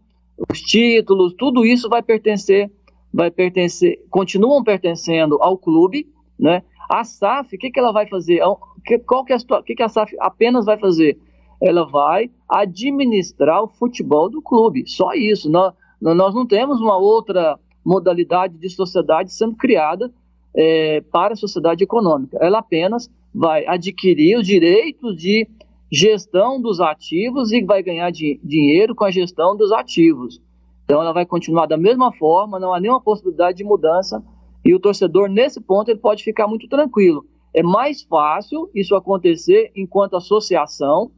os 0.50 0.62
títulos, 0.62 1.34
tudo 1.38 1.66
isso 1.66 1.90
vai 1.90 2.02
pertencer, 2.02 2.72
vai 3.14 3.32
pertencer, 3.32 4.00
continuam 4.10 4.64
pertencendo 4.64 5.38
ao 5.42 5.58
clube, 5.58 6.08
né? 6.40 6.64
A 6.90 7.04
SAF, 7.04 7.56
o 7.56 7.60
que, 7.60 7.72
que 7.72 7.80
ela 7.80 7.92
vai 7.92 8.08
fazer? 8.08 8.40
É 8.42 9.00
qual 9.00 9.24
que 9.24 9.34
é 9.34 9.36
a, 9.36 9.64
que, 9.64 9.76
que 9.76 9.84
a 9.84 9.90
SAF 9.90 10.16
apenas 10.20 10.66
vai 10.66 10.78
fazer? 10.78 11.18
Ela 11.62 11.86
vai 11.86 12.30
administrar 12.48 13.64
o 13.64 13.68
futebol 13.68 14.30
do 14.30 14.42
clube, 14.42 14.84
só 14.86 15.14
isso. 15.14 15.50
Nós, 15.50 15.74
nós 16.02 16.36
não 16.36 16.46
temos 16.46 16.82
uma 16.82 16.98
outra 16.98 17.58
modalidade 17.84 18.58
de 18.58 18.70
sociedade 18.70 19.34
sendo 19.34 19.56
criada 19.56 20.12
é, 20.56 21.02
para 21.02 21.34
a 21.34 21.38
sociedade 21.38 21.84
econômica. 21.84 22.38
Ela 22.40 22.60
apenas 22.60 23.10
vai 23.34 23.66
adquirir 23.66 24.38
os 24.38 24.46
direitos 24.46 25.16
de 25.16 25.48
gestão 25.92 26.62
dos 26.62 26.80
ativos 26.80 27.52
e 27.52 27.64
vai 27.64 27.84
ganhar 27.84 28.12
de, 28.12 28.40
dinheiro 28.44 28.96
com 28.96 29.04
a 29.04 29.12
gestão 29.12 29.56
dos 29.56 29.72
ativos. 29.72 30.42
Então 30.86 31.02
ela 31.02 31.14
vai 31.14 31.26
continuar 31.26 31.66
da 31.66 31.78
mesma 31.78 32.12
forma, 32.12 32.60
não 32.60 32.74
há 32.74 32.80
nenhuma 32.80 33.02
possibilidade 33.02 33.58
de 33.58 33.64
mudança 33.64 34.24
e 34.66 34.74
o 34.74 34.80
torcedor 34.80 35.30
nesse 35.30 35.60
ponto 35.62 35.90
ele 35.90 36.00
pode 36.00 36.24
ficar 36.24 36.48
muito 36.48 36.68
tranquilo. 36.68 37.26
É 37.54 37.62
mais 37.62 38.02
fácil 38.04 38.70
isso 38.74 38.96
acontecer 38.96 39.72
enquanto 39.76 40.18
associação. 40.18 41.12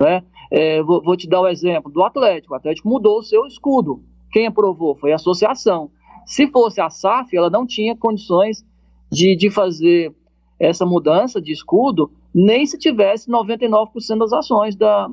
Né? 0.00 0.22
É, 0.50 0.82
vou, 0.82 1.02
vou, 1.02 1.16
te 1.16 1.28
dar 1.28 1.40
o 1.40 1.44
um 1.44 1.48
exemplo 1.48 1.92
do 1.92 2.02
Atlético. 2.02 2.54
O 2.54 2.56
Atlético 2.56 2.88
mudou 2.88 3.18
o 3.18 3.22
seu 3.22 3.46
escudo. 3.46 4.02
Quem 4.32 4.46
aprovou 4.46 4.96
foi 4.96 5.12
a 5.12 5.16
associação. 5.16 5.90
Se 6.24 6.46
fosse 6.48 6.80
a 6.80 6.88
SAF, 6.88 7.36
ela 7.36 7.50
não 7.50 7.66
tinha 7.66 7.96
condições 7.96 8.64
de, 9.10 9.36
de 9.36 9.50
fazer 9.50 10.14
essa 10.58 10.86
mudança 10.86 11.40
de 11.40 11.52
escudo, 11.52 12.10
nem 12.34 12.64
se 12.64 12.78
tivesse 12.78 13.30
99% 13.30 14.18
das 14.18 14.32
ações 14.32 14.74
da, 14.76 15.08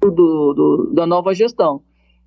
do, 0.00 0.10
do, 0.54 0.90
da 0.94 1.06
nova 1.06 1.34
gestão. 1.34 1.82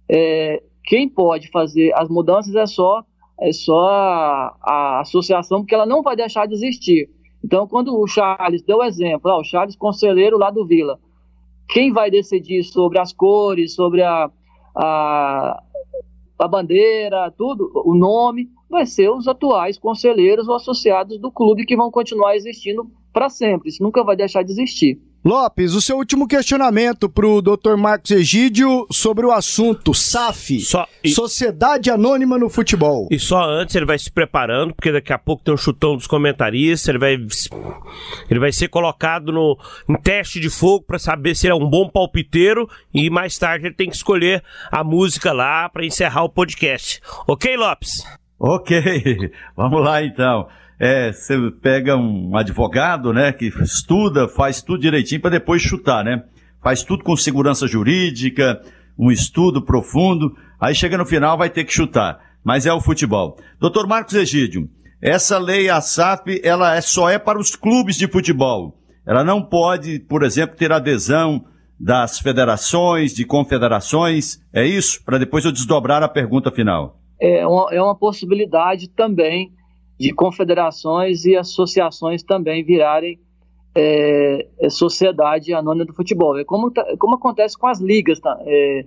É, 0.09 0.61
quem 0.83 1.07
pode 1.07 1.49
fazer 1.49 1.93
as 1.95 2.09
mudanças 2.09 2.55
é 2.55 2.65
só, 2.65 3.03
é 3.39 3.51
só 3.51 3.89
a, 3.89 4.57
a, 4.61 5.01
associação, 5.01 5.59
porque 5.59 5.75
ela 5.75 5.85
não 5.85 6.01
vai 6.01 6.15
deixar 6.15 6.47
de 6.47 6.53
existir. 6.55 7.09
Então, 7.43 7.67
quando 7.67 7.97
o 7.97 8.07
Charles 8.07 8.63
deu 8.63 8.77
o 8.77 8.83
exemplo, 8.83 9.31
ó, 9.31 9.39
o 9.39 9.43
Charles 9.43 9.75
conselheiro 9.75 10.37
lá 10.37 10.49
do 10.49 10.65
Vila, 10.65 10.99
quem 11.69 11.91
vai 11.91 12.09
decidir 12.09 12.63
sobre 12.63 12.99
as 12.99 13.13
cores, 13.13 13.75
sobre 13.75 14.01
a, 14.01 14.31
a, 14.75 15.63
a 16.37 16.47
bandeira, 16.47 17.31
tudo, 17.31 17.71
o 17.85 17.95
nome, 17.95 18.49
vai 18.69 18.85
ser 18.85 19.09
os 19.09 19.27
atuais 19.27 19.77
conselheiros 19.77 20.47
ou 20.47 20.55
associados 20.55 21.19
do 21.19 21.31
clube 21.31 21.65
que 21.65 21.75
vão 21.75 21.89
continuar 21.89 22.35
existindo 22.35 22.89
para 23.17 23.29
sempre. 23.29 23.69
Isso 23.69 23.81
nunca 23.81 24.03
vai 24.03 24.15
deixar 24.15 24.43
de 24.43 24.51
existir. 24.51 24.99
Lopes, 25.25 25.73
o 25.73 25.81
seu 25.81 25.97
último 25.97 26.27
questionamento 26.27 27.09
para 27.09 27.27
o 27.27 27.41
Dr. 27.41 27.75
Marcos 27.75 28.11
Egídio 28.11 28.85
sobre 28.91 29.25
o 29.25 29.31
assunto 29.31 29.91
SAF, 29.91 30.59
só, 30.59 30.87
e... 31.03 31.09
Sociedade 31.09 31.89
Anônima 31.89 32.37
no 32.37 32.47
Futebol. 32.47 33.07
E 33.09 33.17
só 33.17 33.43
antes 33.43 33.75
ele 33.75 33.87
vai 33.87 33.97
se 33.97 34.11
preparando, 34.11 34.75
porque 34.75 34.91
daqui 34.91 35.11
a 35.11 35.17
pouco 35.17 35.43
tem 35.43 35.51
um 35.51 35.57
chutão 35.57 35.97
dos 35.97 36.05
comentaristas, 36.05 36.87
ele 36.87 36.99
vai, 36.99 37.15
ele 38.29 38.39
vai 38.39 38.51
ser 38.51 38.67
colocado 38.67 39.31
no, 39.31 39.57
em 39.89 39.95
teste 39.95 40.39
de 40.39 40.51
fogo 40.51 40.85
para 40.85 40.99
saber 40.99 41.35
se 41.35 41.47
ele 41.47 41.53
é 41.53 41.55
um 41.55 41.67
bom 41.67 41.89
palpiteiro 41.89 42.69
e 42.93 43.09
mais 43.09 43.35
tarde 43.35 43.65
ele 43.65 43.75
tem 43.75 43.89
que 43.89 43.95
escolher 43.95 44.43
a 44.71 44.83
música 44.83 45.33
lá 45.33 45.67
para 45.67 45.83
encerrar 45.83 46.23
o 46.23 46.29
podcast. 46.29 47.01
Ok, 47.27 47.57
Lopes? 47.57 48.05
Ok, 48.39 49.31
vamos 49.57 49.83
lá 49.83 50.03
então. 50.03 50.47
É, 50.79 51.11
você 51.11 51.35
pega 51.61 51.95
um 51.97 52.37
advogado, 52.37 53.11
né, 53.11 53.31
que 53.31 53.47
estuda, 53.61 54.27
faz 54.27 54.61
tudo 54.61 54.81
direitinho 54.81 55.21
para 55.21 55.31
depois 55.31 55.61
chutar, 55.61 56.03
né? 56.03 56.23
Faz 56.61 56.83
tudo 56.83 57.03
com 57.03 57.15
segurança 57.15 57.67
jurídica, 57.67 58.61
um 58.97 59.11
estudo 59.11 59.63
profundo, 59.63 60.35
aí 60.59 60.75
chega 60.75 60.97
no 60.97 61.05
final 61.05 61.37
vai 61.37 61.49
ter 61.49 61.63
que 61.63 61.73
chutar. 61.73 62.19
Mas 62.43 62.65
é 62.65 62.73
o 62.73 62.81
futebol. 62.81 63.37
Doutor 63.59 63.87
Marcos 63.87 64.13
Egídio, 64.13 64.69
essa 65.01 65.37
lei 65.37 65.69
ASAP, 65.69 66.39
ela 66.43 66.75
é, 66.75 66.81
só 66.81 67.09
é 67.09 67.17
para 67.17 67.39
os 67.39 67.55
clubes 67.55 67.95
de 67.95 68.07
futebol. 68.07 68.77
Ela 69.05 69.23
não 69.23 69.41
pode, 69.41 69.99
por 69.99 70.23
exemplo, 70.23 70.55
ter 70.55 70.71
adesão 70.71 71.45
das 71.79 72.19
federações, 72.19 73.13
de 73.13 73.25
confederações, 73.25 74.39
é 74.53 74.65
isso? 74.65 75.03
Para 75.03 75.17
depois 75.17 75.45
eu 75.45 75.51
desdobrar 75.51 76.03
a 76.03 76.09
pergunta 76.09 76.51
final 76.51 76.97
é 77.19 77.45
uma, 77.45 77.73
é 77.73 77.81
uma 77.81 77.97
possibilidade 77.97 78.89
também 78.89 79.51
de 79.99 80.13
confederações 80.13 81.25
e 81.25 81.35
associações 81.35 82.23
também 82.23 82.63
virarem 82.63 83.19
é, 83.75 84.47
é, 84.59 84.69
sociedade 84.69 85.53
anônima 85.53 85.85
do 85.85 85.93
futebol. 85.93 86.37
É 86.37 86.43
como, 86.43 86.71
tá, 86.71 86.85
como 86.97 87.15
acontece 87.15 87.57
com 87.57 87.67
as 87.67 87.79
ligas 87.79 88.19
tá, 88.19 88.37
é, 88.41 88.85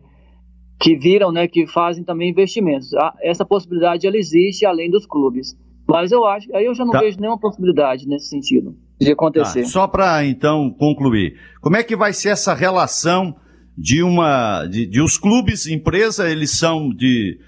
que 0.81 0.97
viram, 0.97 1.31
né, 1.31 1.47
que 1.47 1.67
fazem 1.67 2.03
também 2.03 2.31
investimentos. 2.31 2.91
Essa 3.23 3.45
possibilidade 3.45 4.07
ela 4.07 4.17
existe 4.17 4.65
além 4.65 4.91
dos 4.91 5.07
clubes. 5.07 5.57
Mas 5.89 6.13
eu 6.13 6.25
acho, 6.25 6.55
aí 6.55 6.65
eu 6.65 6.75
já 6.75 6.85
não 6.85 6.93
tá. 6.93 7.01
vejo 7.01 7.19
nenhuma 7.19 7.39
possibilidade 7.39 8.07
nesse 8.07 8.29
sentido 8.29 8.77
de 9.01 9.11
acontecer. 9.11 9.63
Tá. 9.63 9.69
Só 9.69 9.89
para 9.89 10.25
então 10.25 10.71
concluir, 10.71 11.35
como 11.61 11.77
é 11.77 11.83
que 11.83 11.97
vai 11.97 12.13
ser 12.13 12.29
essa 12.31 12.55
relação 12.55 13.35
de 13.77 14.03
uma 14.03 14.67
de, 14.67 14.87
de 14.87 15.01
os 15.01 15.19
clubes, 15.19 15.67
empresa, 15.67 16.31
eles 16.31 16.57
são 16.57 16.91
de 16.91 17.39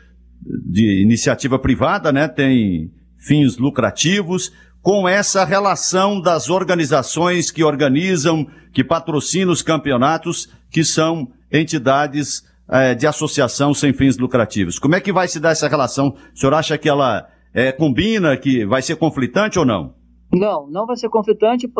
de 0.45 1.01
iniciativa 1.03 1.57
privada, 1.57 2.11
né, 2.11 2.27
tem 2.27 2.91
fins 3.23 3.57
lucrativos, 3.57 4.53
com 4.83 5.09
essa 5.09 5.45
relação 5.45 6.21
das 6.21 6.51
organizações 6.51 7.51
que 7.51 7.63
organizam, 7.63 8.47
que 8.73 8.83
patrocinam 8.83 9.53
os 9.53 9.63
campeonatos, 9.63 10.49
que 10.71 10.83
são 10.83 11.29
entidades 11.51 12.45
é, 12.69 12.95
de 12.95 13.07
associação 13.07 13.73
sem 13.73 13.93
fins 13.93 14.19
lucrativos. 14.19 14.79
Como 14.79 14.97
é 14.97 15.01
que 15.01 15.13
vai 15.13 15.29
se 15.29 15.39
dar 15.39 15.51
essa 15.51 15.69
relação? 15.69 16.17
O 16.35 16.39
senhor 16.39 16.55
acha 16.55 16.77
que 16.77 16.89
ela 16.89 17.29
é, 17.55 17.71
combina, 17.71 18.37
que 18.37 18.67
vai 18.67 18.83
ser 18.83 18.97
conflitante 18.97 19.59
ou 19.59 19.65
não? 19.65 19.95
Não, 20.33 20.69
não 20.69 20.87
vai 20.87 20.97
ser 20.97 21.09
conflitante. 21.09 21.71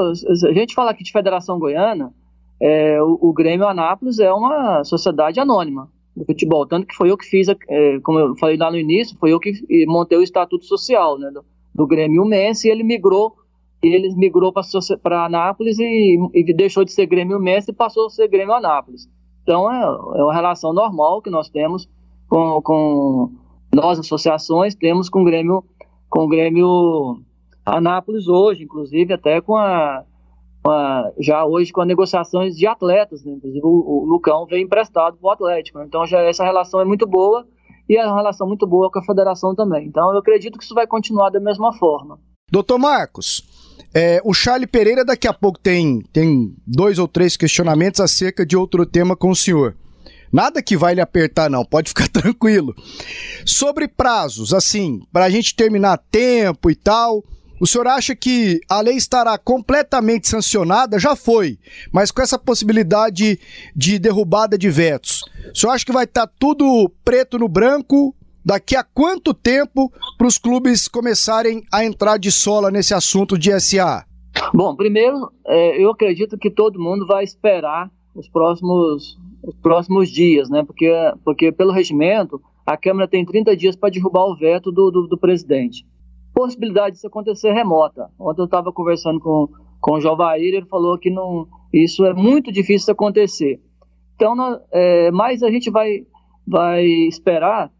A 0.49 0.53
gente 0.53 0.75
fala 0.75 0.93
aqui 0.93 1.03
de 1.03 1.11
Federação 1.11 1.59
Goiana, 1.59 2.13
é, 2.61 3.03
o, 3.03 3.19
o 3.21 3.33
Grêmio 3.33 3.67
Anápolis 3.67 4.21
é 4.21 4.33
uma 4.33 4.85
sociedade 4.85 5.41
anônima 5.41 5.89
do 6.17 6.25
futebol. 6.25 6.67
Tanto 6.67 6.87
que 6.87 6.95
foi 6.95 7.11
eu 7.11 7.17
que 7.17 7.27
fiz, 7.27 7.49
é, 7.49 8.01
como 8.01 8.19
eu 8.19 8.37
falei 8.37 8.57
lá 8.57 8.71
no 8.71 8.79
início, 8.79 9.17
foi 9.19 9.33
eu 9.33 9.41
que 9.41 9.53
montei 9.87 10.19
o 10.19 10.23
estatuto 10.23 10.65
social 10.65 11.19
né, 11.19 11.31
do, 11.31 11.45
do 11.75 11.87
Grêmio 11.87 12.25
Mense 12.25 12.69
e 12.69 12.71
ele 12.71 12.83
migrou 12.83 13.35
ele 13.83 14.15
migrou 14.15 14.53
para 15.03 15.25
Anápolis 15.25 15.77
e, 15.77 16.17
e, 16.33 16.55
deixou 16.55 16.85
de 16.85 16.93
ser 16.93 17.07
Grêmio 17.07 17.41
Mense 17.41 17.73
e 17.73 17.75
passou 17.75 18.07
a 18.07 18.11
ser 18.11 18.29
Grêmio 18.29 18.55
Anápolis. 18.55 19.09
Então 19.43 19.69
é, 19.69 19.83
é 19.83 20.23
uma 20.23 20.33
relação 20.33 20.73
normal 20.73 21.21
que 21.21 21.31
nós 21.31 21.49
temos 21.49 21.89
com, 22.29 22.63
com 22.63 23.33
nós 23.75 23.99
associações 23.99 24.77
temos 24.77 25.09
com 25.09 25.23
o 25.23 25.25
Grêmio 25.25 25.65
com 26.09 26.25
o 26.25 26.29
Grêmio 26.29 27.21
Anápolis 27.67 28.29
hoje, 28.29 28.63
inclusive 28.63 29.15
até 29.15 29.41
com 29.41 29.57
a 29.57 30.05
uma, 30.65 31.13
já 31.19 31.45
hoje 31.45 31.73
com 31.73 31.81
as 31.81 31.89
negociações 31.89 32.57
de 32.57 32.67
atletas, 32.67 33.25
né? 33.25 33.33
inclusive 33.33 33.65
o, 33.65 33.69
o 33.69 34.05
Lucão 34.05 34.47
veio 34.47 34.63
emprestado 34.63 35.17
para 35.17 35.29
o 35.29 35.31
Atlético, 35.31 35.79
né? 35.79 35.85
então 35.87 36.07
já 36.07 36.21
essa 36.21 36.45
relação 36.45 36.81
é 36.81 36.85
muito 36.85 37.07
boa 37.07 37.47
e 37.89 37.99
a 37.99 38.15
relação 38.15 38.47
muito 38.47 38.67
boa 38.67 38.91
com 38.91 38.99
a 38.99 39.05
federação 39.05 39.55
também. 39.55 39.87
Então 39.87 40.13
eu 40.13 40.19
acredito 40.19 40.59
que 40.59 40.65
isso 40.65 40.75
vai 40.75 40.87
continuar 40.87 41.31
da 41.31 41.41
mesma 41.41 41.73
forma. 41.73 42.19
Doutor 42.51 42.79
Marcos, 42.79 43.43
é, 43.95 44.21
o 44.25 44.33
Charlie 44.33 44.67
Pereira 44.67 45.05
daqui 45.05 45.27
a 45.27 45.33
pouco 45.33 45.59
tem, 45.59 46.01
tem 46.13 46.55
dois 46.67 46.99
ou 46.99 47.09
três 47.09 47.37
questionamentos 47.37 48.01
acerca 48.01 48.47
de 48.47 48.57
outro 48.57 48.87
tema 48.87 49.17
com 49.17 49.31
o 49.31 49.37
senhor. 49.37 49.77
Nada 50.33 50.63
que 50.63 50.77
vai 50.77 50.95
lhe 50.95 51.01
apertar, 51.01 51.51
não, 51.51 51.65
pode 51.65 51.91
ficar 51.93 52.09
tranquilo. 52.09 52.75
Sobre 53.45 53.87
prazos, 53.87 54.55
assim, 54.55 55.01
para 55.13 55.27
a 55.27 55.31
gente 55.31 55.55
terminar 55.55 55.99
tempo 56.11 56.71
e 56.71 56.75
tal, 56.75 57.23
o 57.63 57.67
senhor 57.67 57.87
acha 57.87 58.17
que 58.17 58.61
a 58.69 58.81
lei 58.81 58.97
estará 58.97 59.39
completamente 59.39 60.27
sancionada? 60.27 60.99
Já 60.99 61.15
foi, 61.15 61.61
mas 61.93 62.11
com 62.11 62.21
essa 62.21 62.37
possibilidade 62.37 63.39
de 63.77 64.01
derrubada 64.01 64.59
de 64.59 64.69
vetos. 64.69 65.23
O 65.55 65.57
senhor 65.57 65.73
acha 65.73 65.87
que 65.87 65.93
vai 65.93 66.03
estar 66.03 66.27
tudo 66.41 66.91
preto 67.05 67.39
no 67.39 67.49
branco? 67.49 68.17
Daqui 68.45 68.75
a 68.75 68.83
quanto 68.83 69.33
tempo 69.33 69.93
para 70.19 70.27
os 70.27 70.39
clubes 70.39 70.89
começarem 70.89 71.63
a 71.73 71.85
entrar 71.85 72.19
de 72.19 72.33
sola 72.33 72.69
nesse 72.69 72.95
assunto 72.95 73.39
de 73.39 73.53
SA? 73.61 74.05
Bom, 74.53 74.75
primeiro, 74.75 75.31
é, 75.47 75.81
eu 75.81 75.93
acredito 75.93 76.37
que 76.37 76.51
todo 76.51 76.81
mundo 76.81 77.07
vai 77.07 77.23
esperar 77.23 77.89
os 78.13 78.29
próximos, 78.29 79.17
os 79.41 79.55
próximos 79.63 80.11
dias, 80.11 80.51
né? 80.51 80.65
Porque, 80.65 80.91
porque 81.25 81.53
pelo 81.53 81.71
regimento, 81.71 82.43
a 82.67 82.77
Câmara 82.77 83.07
tem 83.07 83.25
30 83.25 83.57
dias 83.57 83.77
para 83.77 83.91
derrubar 83.91 84.25
o 84.25 84.37
veto 84.37 84.73
do, 84.73 84.91
do, 84.91 85.07
do 85.07 85.17
presidente 85.17 85.87
possibilidade 86.35 86.95
disso 86.95 87.07
acontecer 87.07 87.53
remota. 87.53 88.11
Ontem 88.19 88.41
eu 88.41 88.47
estava 88.47 88.73
conversando 88.73 89.21
com, 89.21 89.49
com 89.81 89.93
o 89.93 90.01
Jovair, 90.01 90.55
ele 90.55 90.67
falou 90.67 90.99
que 90.99 91.11
não, 91.11 91.47
isso 91.73 92.05
é 92.05 92.13
muito 92.13 92.51
difícil 92.51 92.93
acontecer. 92.93 93.61
Então, 94.15 94.35
é, 94.71 95.11
mas 95.11 95.43
a 95.43 95.51
gente 95.51 95.71
vai, 95.71 96.07
vai 96.47 96.85
esperar, 96.85 97.71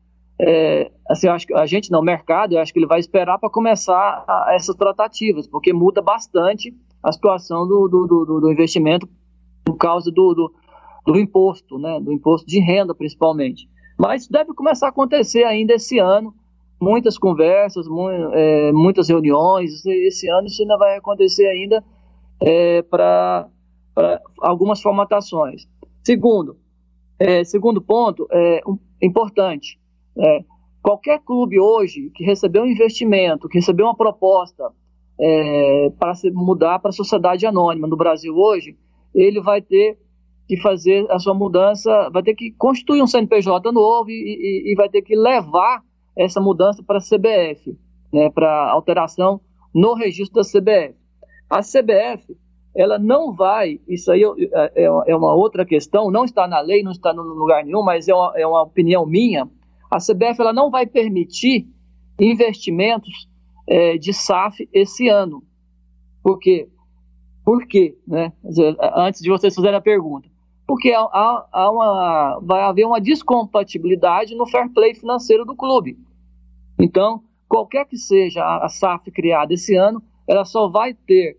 é, 0.41 0.91
assim, 1.09 1.29
acho 1.29 1.47
que 1.47 1.55
a 1.55 1.67
gente 1.67 1.91
não, 1.91 2.01
o 2.01 2.05
mercado, 2.05 2.55
eu 2.55 2.61
acho 2.61 2.73
que 2.73 2.79
ele 2.79 2.87
vai 2.87 3.01
esperar 3.01 3.39
para 3.39 3.51
começar 3.51 4.25
a, 4.27 4.55
essas 4.55 4.75
tratativas, 4.77 5.47
porque 5.47 5.73
muda 5.73 6.03
bastante 6.03 6.75
a 7.03 7.13
situação 7.13 7.67
do, 7.67 7.89
do, 7.89 8.07
do, 8.07 8.41
do 8.41 8.53
investimento 8.53 9.09
por 9.65 9.77
causa 9.77 10.11
do, 10.11 10.35
do, 10.35 10.53
do 11.07 11.19
imposto, 11.19 11.79
né, 11.79 12.01
do 12.01 12.13
imposto 12.13 12.47
de 12.47 12.61
renda 12.61 12.95
principalmente. 12.95 13.69
Mas 13.99 14.27
deve 14.27 14.53
começar 14.55 14.87
a 14.87 14.91
acontecer 14.91 15.45
ainda 15.45 15.75
esse 15.75 15.99
ano, 15.99 16.35
muitas 16.83 17.17
conversas, 17.17 17.87
mu 17.87 18.11
é, 18.11 18.73
muitas 18.73 19.09
reuniões. 19.09 19.87
Esse 19.87 20.29
ano 20.29 20.49
isso 20.49 20.63
ainda 20.63 20.77
vai 20.77 20.97
acontecer 20.97 21.47
ainda 21.47 21.83
é, 22.41 22.83
para 22.83 23.49
algumas 24.41 24.83
formatações. 24.83 25.69
Segundo, 26.03 26.57
é, 27.21 27.45
segundo 27.45 27.81
ponto, 27.81 28.27
é, 28.33 28.61
um, 28.67 28.77
importante, 29.01 29.79
é, 30.19 30.45
qualquer 30.83 31.21
clube 31.21 31.61
hoje 31.61 32.11
que 32.17 32.25
recebeu 32.25 32.65
um 32.65 32.67
investimento, 32.67 33.49
que 33.49 33.59
recebeu 33.59 33.87
uma 33.87 33.97
proposta 33.97 34.69
é, 35.21 35.93
para 36.01 36.15
se 36.17 36.33
mudar 36.33 36.81
para 36.81 36.89
a 36.89 36.93
sociedade 36.93 37.47
anônima 37.47 37.87
no 37.87 37.97
Brasil 37.97 38.35
hoje, 38.35 38.77
ele 39.15 39.41
vai 39.41 39.63
ter 39.63 39.97
que 40.49 40.57
fazer 40.57 41.07
a 41.11 41.19
sua 41.21 41.33
mudança, 41.33 42.11
vai 42.11 42.25
ter 42.25 42.35
que 42.35 42.51
constituir 42.59 43.03
um 43.03 43.07
CNPJ 43.07 43.71
novo 43.71 44.11
e, 44.11 44.15
e, 44.15 44.73
e 44.73 44.75
vai 44.75 44.89
ter 44.89 45.03
que 45.03 45.15
levar 45.15 45.81
essa 46.17 46.41
mudança 46.41 46.83
para 46.83 46.99
a 46.99 47.01
CBF, 47.01 47.77
né, 48.13 48.31
para 48.31 48.71
alteração 48.71 49.41
no 49.75 49.95
registro 49.95 50.43
da 50.43 50.49
CBF. 50.49 50.95
A 51.49 51.61
CBF, 51.61 52.37
ela 52.75 52.99
não 52.99 53.35
vai, 53.35 53.81
isso 53.89 54.11
aí 54.11 54.23
é, 54.23 54.85
é, 54.85 54.85
é 54.85 55.17
uma 55.17 55.35
outra 55.35 55.65
questão, 55.65 56.11
não 56.11 56.25
está 56.25 56.47
na 56.47 56.61
lei, 56.61 56.83
não 56.83 56.93
está 56.93 57.13
no 57.13 57.23
lugar 57.23 57.65
nenhum, 57.65 57.83
mas 57.83 58.09
é 58.09 58.15
uma, 58.15 58.33
é 58.37 58.47
uma 58.47 58.63
opinião 58.63 59.07
minha. 59.07 59.49
A 59.91 59.99
CBF 59.99 60.41
ela 60.41 60.53
não 60.53 60.71
vai 60.71 60.87
permitir 60.87 61.67
investimentos 62.19 63.29
é, 63.67 63.99
de 63.99 64.13
SAF 64.13 64.69
esse 64.73 65.09
ano. 65.09 65.43
Por 66.23 66.39
quê? 66.39 66.69
Por 67.45 67.67
quê? 67.67 67.99
Né? 68.07 68.33
Antes 68.95 69.21
de 69.21 69.29
vocês 69.29 69.55
fazerem 69.55 69.77
a 69.77 69.83
pergunta 69.83 70.32
porque 70.73 70.91
há, 70.91 71.47
há 71.53 71.71
uma, 71.71 72.41
vai 72.43 72.63
haver 72.63 72.87
uma 72.87 72.99
descompatibilidade 72.99 74.35
no 74.35 74.47
fair 74.47 74.73
play 74.73 74.95
financeiro 74.95 75.45
do 75.45 75.55
clube. 75.55 75.99
Então, 76.81 77.21
qualquer 77.47 77.85
que 77.85 77.99
seja 77.99 78.43
a 78.43 78.67
SAF 78.71 79.11
criada 79.11 79.53
esse 79.53 79.77
ano, 79.77 80.03
ela 80.27 80.47
só 80.47 80.71
vai 80.71 80.95
ter 80.95 81.37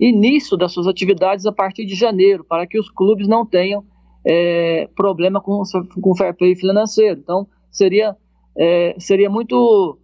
início 0.00 0.56
das 0.56 0.72
suas 0.72 0.86
atividades 0.86 1.44
a 1.44 1.52
partir 1.52 1.84
de 1.84 1.94
janeiro, 1.94 2.42
para 2.42 2.66
que 2.66 2.78
os 2.78 2.88
clubes 2.88 3.28
não 3.28 3.44
tenham 3.44 3.84
é, 4.26 4.88
problema 4.96 5.42
com, 5.42 5.60
o 5.60 6.16
fair 6.16 6.34
play 6.34 6.56
financeiro. 6.56 7.20
Então, 7.20 7.46
seria, 7.70 8.16
é, 8.56 8.94
seria 8.98 9.28
muito 9.28 9.98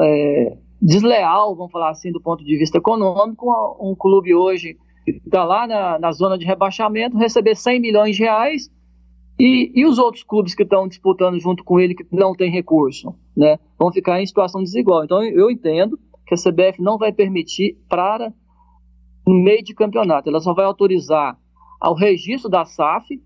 é, 0.00 0.56
desleal, 0.80 1.56
vamos 1.56 1.72
falar 1.72 1.90
assim, 1.90 2.12
do 2.12 2.20
ponto 2.20 2.44
de 2.44 2.56
vista 2.56 2.78
econômico, 2.78 3.50
um 3.80 3.96
clube 3.96 4.32
hoje 4.32 4.78
está 5.06 5.44
lá 5.44 5.66
na, 5.66 5.98
na, 5.98 6.12
zona 6.12 6.36
de 6.36 6.44
rebaixamento, 6.44 7.16
receber 7.16 7.54
100 7.54 7.80
milhões 7.80 8.16
de 8.16 8.22
reais 8.22 8.70
e, 9.38 9.70
e 9.74 9.86
os 9.86 9.98
outros 9.98 10.24
clubes 10.24 10.54
que 10.54 10.62
estão 10.62 10.88
disputando 10.88 11.38
junto 11.38 11.62
com 11.62 11.78
ele 11.78 11.94
que 11.94 12.06
não 12.10 12.34
tem 12.34 12.50
recurso, 12.50 13.14
né, 13.36 13.58
vão 13.78 13.92
ficar 13.92 14.20
em 14.20 14.26
situação 14.26 14.62
desigual. 14.62 15.04
Então 15.04 15.22
eu 15.22 15.50
entendo 15.50 15.98
que 16.26 16.34
a 16.34 16.36
CBF 16.36 16.82
não 16.82 16.98
vai 16.98 17.12
permitir 17.12 17.76
para 17.88 18.32
no 19.26 19.34
meio 19.42 19.62
de 19.62 19.74
campeonato, 19.74 20.28
ela 20.28 20.40
só 20.40 20.54
vai 20.54 20.64
autorizar 20.64 21.36
ao 21.80 21.94
registro 21.94 22.48
da 22.48 22.64
SAF, 22.64 23.20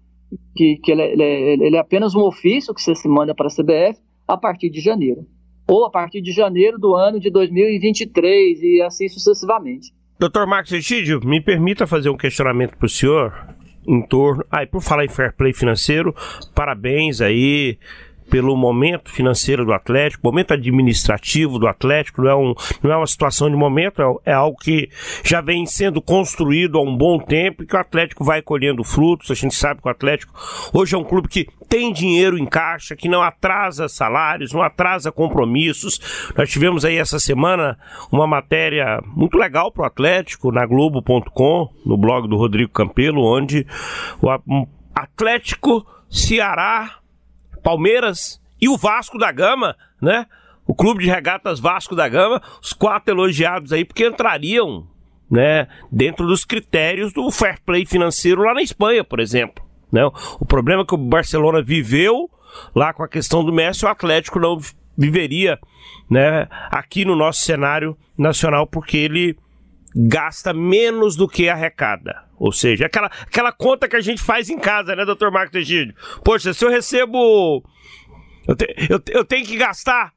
que, 0.54 0.76
que 0.82 0.92
ele, 0.92 1.02
ele, 1.02 1.66
ele 1.66 1.76
é 1.76 1.78
apenas 1.78 2.14
um 2.14 2.20
ofício 2.20 2.74
que 2.74 2.82
você 2.82 2.94
se 2.94 3.08
manda 3.08 3.34
para 3.34 3.48
a 3.48 3.50
CBF 3.50 4.00
a 4.26 4.36
partir 4.36 4.70
de 4.70 4.80
janeiro. 4.80 5.26
Ou 5.68 5.84
a 5.84 5.90
partir 5.90 6.20
de 6.20 6.32
janeiro 6.32 6.78
do 6.78 6.94
ano 6.94 7.20
de 7.20 7.30
2023 7.30 8.62
e 8.62 8.82
assim 8.82 9.08
sucessivamente. 9.08 9.92
Doutor 10.20 10.46
Marcos 10.46 10.70
Egídio, 10.72 11.18
me 11.24 11.40
permita 11.40 11.86
fazer 11.86 12.10
um 12.10 12.16
questionamento 12.16 12.76
para 12.76 12.84
o 12.84 12.88
senhor 12.90 13.32
em 13.88 14.06
torno. 14.06 14.44
Ah, 14.50 14.62
e 14.62 14.66
por 14.66 14.82
falar 14.82 15.06
em 15.06 15.08
fair 15.08 15.32
play 15.34 15.54
financeiro, 15.54 16.14
parabéns 16.54 17.22
aí 17.22 17.78
pelo 18.30 18.56
momento 18.56 19.10
financeiro 19.10 19.64
do 19.64 19.72
Atlético, 19.72 20.24
momento 20.24 20.54
administrativo 20.54 21.58
do 21.58 21.66
Atlético, 21.66 22.22
não 22.22 22.30
é, 22.30 22.34
um, 22.34 22.54
não 22.82 22.92
é 22.92 22.96
uma 22.96 23.06
situação 23.06 23.50
de 23.50 23.56
momento, 23.56 24.00
é, 24.00 24.30
é 24.30 24.32
algo 24.32 24.56
que 24.56 24.88
já 25.24 25.40
vem 25.40 25.66
sendo 25.66 26.00
construído 26.00 26.78
há 26.78 26.82
um 26.82 26.96
bom 26.96 27.18
tempo 27.18 27.62
e 27.62 27.66
que 27.66 27.74
o 27.74 27.78
Atlético 27.78 28.24
vai 28.24 28.40
colhendo 28.40 28.84
frutos. 28.84 29.30
A 29.30 29.34
gente 29.34 29.54
sabe 29.54 29.82
que 29.82 29.88
o 29.88 29.90
Atlético 29.90 30.32
hoje 30.72 30.94
é 30.94 30.98
um 30.98 31.04
clube 31.04 31.28
que 31.28 31.48
tem 31.68 31.92
dinheiro 31.92 32.38
em 32.38 32.46
caixa, 32.46 32.96
que 32.96 33.08
não 33.08 33.22
atrasa 33.22 33.88
salários, 33.88 34.52
não 34.52 34.62
atrasa 34.62 35.10
compromissos. 35.10 36.30
Nós 36.36 36.50
tivemos 36.50 36.84
aí 36.84 36.96
essa 36.96 37.18
semana 37.18 37.76
uma 38.10 38.26
matéria 38.26 39.00
muito 39.06 39.36
legal 39.36 39.72
para 39.72 39.82
o 39.82 39.86
Atlético 39.86 40.52
na 40.52 40.64
Globo.com, 40.64 41.68
no 41.84 41.96
blog 41.96 42.28
do 42.28 42.36
Rodrigo 42.36 42.70
Campelo, 42.70 43.24
onde 43.24 43.66
o 44.22 44.28
Atlético 44.94 45.86
Ceará 46.08 46.99
Palmeiras 47.60 48.40
e 48.60 48.68
o 48.68 48.76
Vasco 48.76 49.18
da 49.18 49.32
Gama, 49.32 49.76
né? 50.00 50.26
O 50.66 50.74
clube 50.74 51.02
de 51.02 51.10
regatas 51.10 51.58
Vasco 51.58 51.96
da 51.96 52.08
Gama, 52.08 52.40
os 52.62 52.72
quatro 52.72 53.12
elogiados 53.12 53.72
aí, 53.72 53.84
porque 53.84 54.06
entrariam, 54.06 54.86
né, 55.30 55.66
dentro 55.90 56.26
dos 56.26 56.44
critérios 56.44 57.12
do 57.12 57.30
fair 57.30 57.60
play 57.64 57.86
financeiro 57.86 58.42
lá 58.42 58.54
na 58.54 58.62
Espanha, 58.62 59.02
por 59.02 59.20
exemplo. 59.20 59.64
Né? 59.90 60.04
O 60.38 60.44
problema 60.44 60.86
que 60.86 60.94
o 60.94 60.98
Barcelona 60.98 61.62
viveu 61.62 62.30
lá 62.74 62.92
com 62.92 63.02
a 63.02 63.08
questão 63.08 63.44
do 63.44 63.52
Messi, 63.52 63.84
o 63.84 63.88
Atlético 63.88 64.38
não 64.38 64.58
viveria, 64.96 65.58
né, 66.08 66.46
aqui 66.70 67.04
no 67.04 67.16
nosso 67.16 67.40
cenário 67.40 67.96
nacional, 68.18 68.66
porque 68.66 68.96
ele 68.96 69.36
gasta 69.94 70.52
menos 70.52 71.16
do 71.16 71.26
que 71.26 71.48
arrecada. 71.48 72.29
Ou 72.40 72.52
seja, 72.52 72.86
aquela, 72.86 73.08
aquela 73.08 73.52
conta 73.52 73.86
que 73.86 73.94
a 73.94 74.00
gente 74.00 74.22
faz 74.22 74.48
em 74.48 74.58
casa, 74.58 74.96
né, 74.96 75.04
doutor 75.04 75.30
Marcos 75.30 75.54
Egídio? 75.54 75.94
Poxa, 76.24 76.54
se 76.54 76.64
eu 76.64 76.70
recebo. 76.70 77.62
Eu, 78.48 78.56
te, 78.56 78.74
eu, 78.88 78.98
eu 79.10 79.24
tenho 79.26 79.44
que 79.44 79.58
gastar 79.58 80.14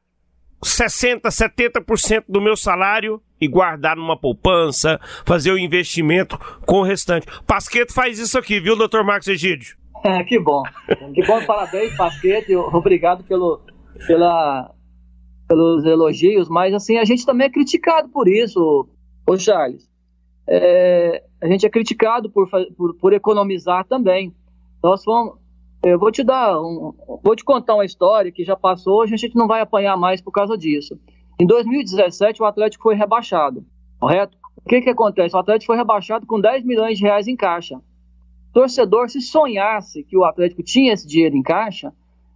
60%, 0.64 1.20
70% 1.20 2.24
do 2.30 2.40
meu 2.40 2.56
salário 2.56 3.22
e 3.42 3.48
guardar 3.48 3.98
numa 3.98 4.18
poupança, 4.18 5.02
fazer 5.26 5.52
o 5.52 5.56
um 5.56 5.58
investimento 5.58 6.40
com 6.66 6.78
o 6.78 6.84
restante. 6.84 7.28
Pasqueto 7.46 7.94
faz 7.94 8.18
isso 8.18 8.40
aqui, 8.40 8.58
viu, 8.58 8.78
doutor 8.78 9.04
Marcos 9.04 9.28
Egídio? 9.28 9.76
É, 10.06 10.22
que 10.22 10.38
bom. 10.38 10.64
Que 11.16 11.26
bom, 11.26 11.46
parabéns, 11.46 11.96
Pasqueto. 11.96 12.52
Obrigado 12.74 13.24
pelo, 13.24 13.62
pela, 14.06 14.70
pelos 15.48 15.86
elogios, 15.86 16.50
mas 16.50 16.74
assim, 16.74 16.98
a 16.98 17.06
gente 17.06 17.26
também 17.26 17.48
é 17.48 17.50
criticado 17.50 18.10
por 18.10 18.28
isso, 18.28 18.86
ô 19.26 19.38
Charles 19.38 19.88
é, 20.48 21.24
a 21.44 21.48
gente 21.48 21.66
é 21.66 21.70
criticado 21.70 22.30
por, 22.30 22.50
por, 22.78 22.96
por 22.96 23.12
economizar 23.12 23.86
também. 23.86 24.34
Nós 24.82 25.04
fomos, 25.04 25.36
eu 25.84 26.00
vou 26.00 26.10
te 26.10 26.24
dar, 26.24 26.58
um, 26.58 26.94
vou 27.22 27.36
te 27.36 27.44
contar 27.44 27.76
uma 27.76 27.84
história 27.84 28.32
que 28.32 28.46
já 28.46 28.56
passou, 28.56 29.02
a 29.02 29.06
gente 29.06 29.36
não 29.36 29.46
vai 29.46 29.60
apanhar 29.60 29.98
mais 29.98 30.22
por 30.22 30.32
causa 30.32 30.58
disso. 30.58 30.98
Em 31.38 31.46
2017, 31.46 32.42
o 32.42 32.46
Atlético 32.46 32.84
foi 32.84 32.96
rebaixado, 32.96 33.66
correto? 34.00 34.38
O 34.56 34.70
que 34.70 34.80
que 34.80 34.90
acontece? 34.90 35.36
O 35.36 35.40
Atlético 35.40 35.74
foi 35.74 35.76
rebaixado 35.76 36.26
com 36.26 36.40
10 36.40 36.64
milhões 36.64 36.98
de 36.98 37.04
reais 37.04 37.28
em 37.28 37.36
caixa. 37.36 37.76
O 37.76 38.54
torcedor, 38.54 39.10
se 39.10 39.20
sonhasse 39.20 40.02
que 40.06 40.16
o 40.16 40.24
Atlético 40.24 40.64
tinha 40.64 40.94
esse 40.94 41.06
dinheiro 41.06 41.36
em 41.36 41.44
caixa, 41.44 41.92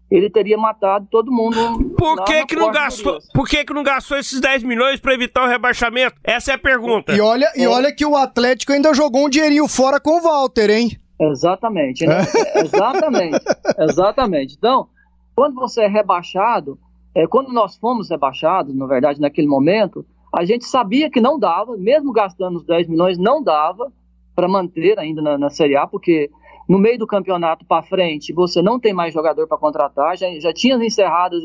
ele 0.10 0.30
teria 0.30 0.58
matado 0.58 1.08
todo 1.12 1.32
mundo. 1.32 1.58
Por 1.98 2.24
que 2.24 2.46
que 2.46 2.56
não 2.56 2.72
gastou? 2.72 3.20
Por 3.34 3.48
que 3.48 3.66
que 3.66 3.74
não 3.74 3.84
gastou 3.84 4.18
esses 4.18 4.40
10 4.40 4.64
milhões 4.64 5.00
para 5.00 5.14
evitar 5.14 5.44
o 5.44 5.48
rebaixamento? 5.48 6.16
Essa 6.24 6.52
é 6.52 6.56
a 6.56 6.58
pergunta. 6.58 7.14
E 7.14 7.20
olha, 7.20 7.52
é. 7.56 7.62
e 7.62 7.68
olha 7.68 7.94
que 7.94 8.06
o 8.06 8.16
Atlético 8.16 8.72
ainda 8.72 8.94
jogou 8.94 9.26
um 9.26 9.30
dinheirinho 9.30 9.68
fora 9.68 10.00
com 10.00 10.18
o 10.18 10.22
Walter, 10.22 10.70
hein? 10.70 10.98
Exatamente, 11.20 12.06
né? 12.06 12.20
exatamente, 12.64 13.40
exatamente. 13.80 14.56
Então, 14.58 14.88
quando 15.36 15.56
você 15.56 15.82
é 15.82 15.88
rebaixado, 15.88 16.80
é, 17.14 17.28
quando 17.28 17.52
nós 17.52 17.76
fomos 17.76 18.10
rebaixados, 18.10 18.76
na 18.76 18.86
verdade, 18.86 19.20
naquele 19.20 19.48
momento, 19.48 20.06
a 20.34 20.46
gente 20.46 20.66
sabia 20.66 21.10
que 21.10 21.20
não 21.20 21.40
dava, 21.40 21.76
mesmo 21.76 22.12
gastando 22.12 22.58
os 22.58 22.66
10 22.66 22.88
milhões, 22.88 23.18
não 23.18 23.44
dava 23.44 23.92
para 24.36 24.48
manter 24.48 25.00
ainda 25.00 25.22
na, 25.22 25.38
na 25.38 25.50
Série 25.50 25.76
A, 25.76 25.88
porque 25.88 26.30
no 26.68 26.78
meio 26.78 27.00
do 27.00 27.08
campeonato 27.08 27.66
para 27.66 27.84
frente 27.84 28.34
você 28.34 28.62
não 28.62 28.80
tem 28.80 28.94
mais 28.94 29.14
jogador 29.14 29.48
para 29.48 29.58
contratar, 29.58 30.18
já, 30.18 30.28
já 30.40 30.54
tinha 30.54 30.76
encerrado, 30.76 31.38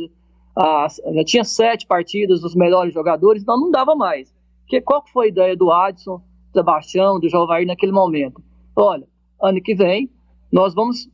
já 1.14 1.24
tinha 1.24 1.44
sete 1.44 1.86
partidas 1.86 2.40
dos 2.40 2.54
melhores 2.54 2.92
jogadores, 2.92 3.42
então 3.42 3.58
não 3.58 3.70
dava 3.70 3.94
mais. 3.94 4.34
Que, 4.66 4.80
qual 4.80 5.04
foi 5.12 5.26
a 5.26 5.28
ideia 5.28 5.56
do 5.56 5.70
Adson, 5.70 6.18
do 6.18 6.58
Sebastião, 6.58 7.20
do 7.20 7.28
Jovair 7.28 7.66
naquele 7.66 7.92
momento? 7.92 8.42
Olha, 8.74 9.06
ano 9.40 9.60
que 9.60 9.74
vem 9.74 10.10
nós 10.52 10.74
vamos 10.74 11.08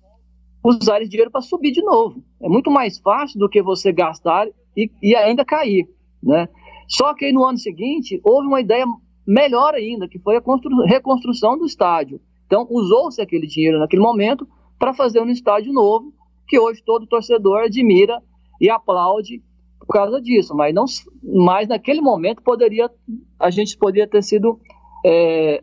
usar 0.65 1.01
esse 1.01 1.09
dinheiro 1.09 1.31
para 1.31 1.41
subir 1.41 1.71
de 1.71 1.83
novo. 1.83 2.23
É 2.43 2.49
muito 2.49 2.71
mais 2.71 2.99
fácil 2.99 3.39
do 3.39 3.49
que 3.49 3.63
você 3.63 3.93
gastar 3.93 4.49
e, 4.77 4.91
e 5.01 5.15
ainda 5.15 5.45
cair, 5.45 5.89
né? 6.23 6.49
Só 6.89 7.15
que 7.15 7.31
no 7.31 7.45
ano 7.45 7.59
seguinte 7.59 8.21
houve 8.25 8.49
uma 8.49 8.61
ideia 8.61 8.85
melhor 9.27 9.75
ainda, 9.75 10.09
que 10.09 10.19
foi 10.19 10.37
a 10.37 10.43
reconstrução 10.87 11.57
do 11.57 11.67
estádio. 11.67 12.21
Então, 12.49 12.67
usou-se 12.71 13.21
aquele 13.21 13.47
dinheiro 13.47 13.79
naquele 13.79 14.03
momento 14.03 14.49
para 14.79 14.95
fazer 14.95 15.21
um 15.21 15.29
estádio 15.29 15.73
novo, 15.73 16.13
que 16.49 16.59
hoje 16.59 16.83
todo 16.83 17.07
torcedor 17.07 17.59
admira 17.59 18.21
e 18.59 18.71
aplaude 18.71 19.43
por 19.79 19.93
causa 19.93 20.21
disso. 20.21 20.57
Mas, 20.57 20.75
não, 20.75 20.87
mas 21.23 21.69
naquele 21.69 22.01
momento 22.01 22.43
poderia, 22.43 22.91
a 23.39 23.51
gente 23.51 23.77
poderia 23.77 24.09
ter 24.09 24.23
sido 24.23 24.59
é, 25.05 25.63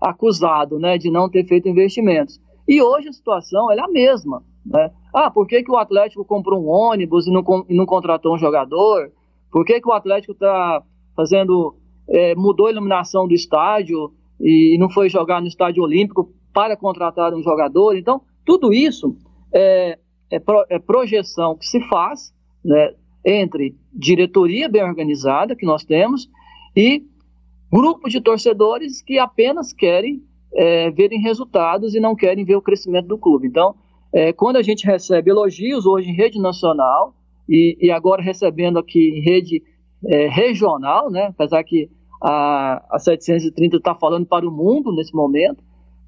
acusado 0.00 0.78
né, 0.78 0.98
de 0.98 1.10
não 1.10 1.28
ter 1.28 1.44
feito 1.46 1.68
investimentos. 1.68 2.38
E 2.68 2.82
hoje 2.82 3.08
a 3.08 3.12
situação 3.12 3.72
é 3.72 3.80
a 3.80 3.88
mesma. 3.88 4.42
Né? 4.64 4.92
Ah, 5.14 5.30
por 5.30 5.46
que, 5.46 5.62
que 5.62 5.70
o 5.70 5.78
Atlético 5.78 6.24
comprou 6.24 6.62
um 6.62 6.68
ônibus 6.68 7.26
e 7.26 7.30
não, 7.30 7.42
e 7.68 7.74
não 7.74 7.86
contratou 7.86 8.34
um 8.34 8.38
jogador? 8.38 9.10
Por 9.50 9.64
que, 9.64 9.80
que 9.80 9.88
o 9.88 9.92
Atlético 9.92 10.32
está 10.32 10.82
fazendo. 11.16 11.74
É, 12.08 12.36
mudou 12.36 12.68
a 12.68 12.70
iluminação 12.70 13.26
do 13.26 13.34
estádio 13.34 14.12
e 14.40 14.76
não 14.78 14.90
foi 14.90 15.08
jogar 15.08 15.40
no 15.40 15.48
estádio 15.48 15.82
olímpico 15.82 16.32
para 16.52 16.76
contratar 16.76 17.34
um 17.34 17.42
jogador? 17.42 17.96
Então, 17.96 18.20
tudo 18.44 18.72
isso 18.72 19.16
é, 19.52 19.98
é, 20.30 20.38
pro, 20.38 20.64
é 20.68 20.78
projeção 20.78 21.56
que 21.56 21.66
se 21.66 21.80
faz 21.88 22.34
né, 22.64 22.94
entre 23.24 23.74
diretoria 23.92 24.68
bem 24.68 24.82
organizada 24.82 25.56
que 25.56 25.66
nós 25.66 25.84
temos 25.84 26.28
e 26.76 27.02
grupo 27.70 28.08
de 28.08 28.20
torcedores 28.20 29.02
que 29.02 29.18
apenas 29.18 29.72
querem 29.72 30.22
é, 30.54 30.90
verem 30.90 31.20
resultados 31.20 31.94
e 31.94 32.00
não 32.00 32.14
querem 32.14 32.44
ver 32.44 32.56
o 32.56 32.62
crescimento 32.62 33.08
do 33.08 33.18
clube. 33.18 33.46
Então, 33.46 33.74
é, 34.12 34.32
quando 34.32 34.56
a 34.56 34.62
gente 34.62 34.86
recebe 34.86 35.30
elogios 35.30 35.84
hoje 35.84 36.08
em 36.08 36.14
rede 36.14 36.40
nacional 36.40 37.14
e, 37.48 37.76
e 37.80 37.90
agora 37.90 38.22
recebendo 38.22 38.78
aqui 38.78 39.18
em 39.18 39.20
rede 39.20 39.62
é, 40.06 40.28
regional, 40.28 41.10
né, 41.10 41.26
apesar 41.26 41.62
que 41.64 41.90
a, 42.22 42.84
a 42.90 42.98
730 42.98 43.76
está 43.76 43.94
falando 43.94 44.26
para 44.26 44.48
o 44.48 44.52
mundo 44.52 44.94
nesse 44.94 45.14
momento, 45.14 45.62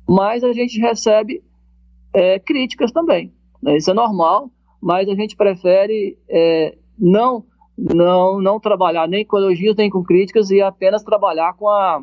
mas 0.08 0.42
a 0.42 0.52
gente 0.52 0.80
recebe 0.80 1.42
é, 2.12 2.38
críticas 2.38 2.92
também. 2.92 3.32
Né, 3.62 3.76
isso 3.76 3.90
é 3.90 3.94
normal, 3.94 4.50
mas 4.80 5.08
a 5.08 5.14
gente 5.14 5.36
prefere 5.36 6.16
é, 6.28 6.76
não, 6.98 7.44
não, 7.76 8.40
não 8.40 8.60
trabalhar 8.60 9.08
nem 9.08 9.24
com 9.24 9.36
elogios 9.36 9.76
nem 9.76 9.90
com 9.90 10.02
críticas 10.02 10.50
e 10.50 10.60
apenas 10.60 11.02
trabalhar 11.02 11.54
com 11.54 11.68
a, 11.68 12.02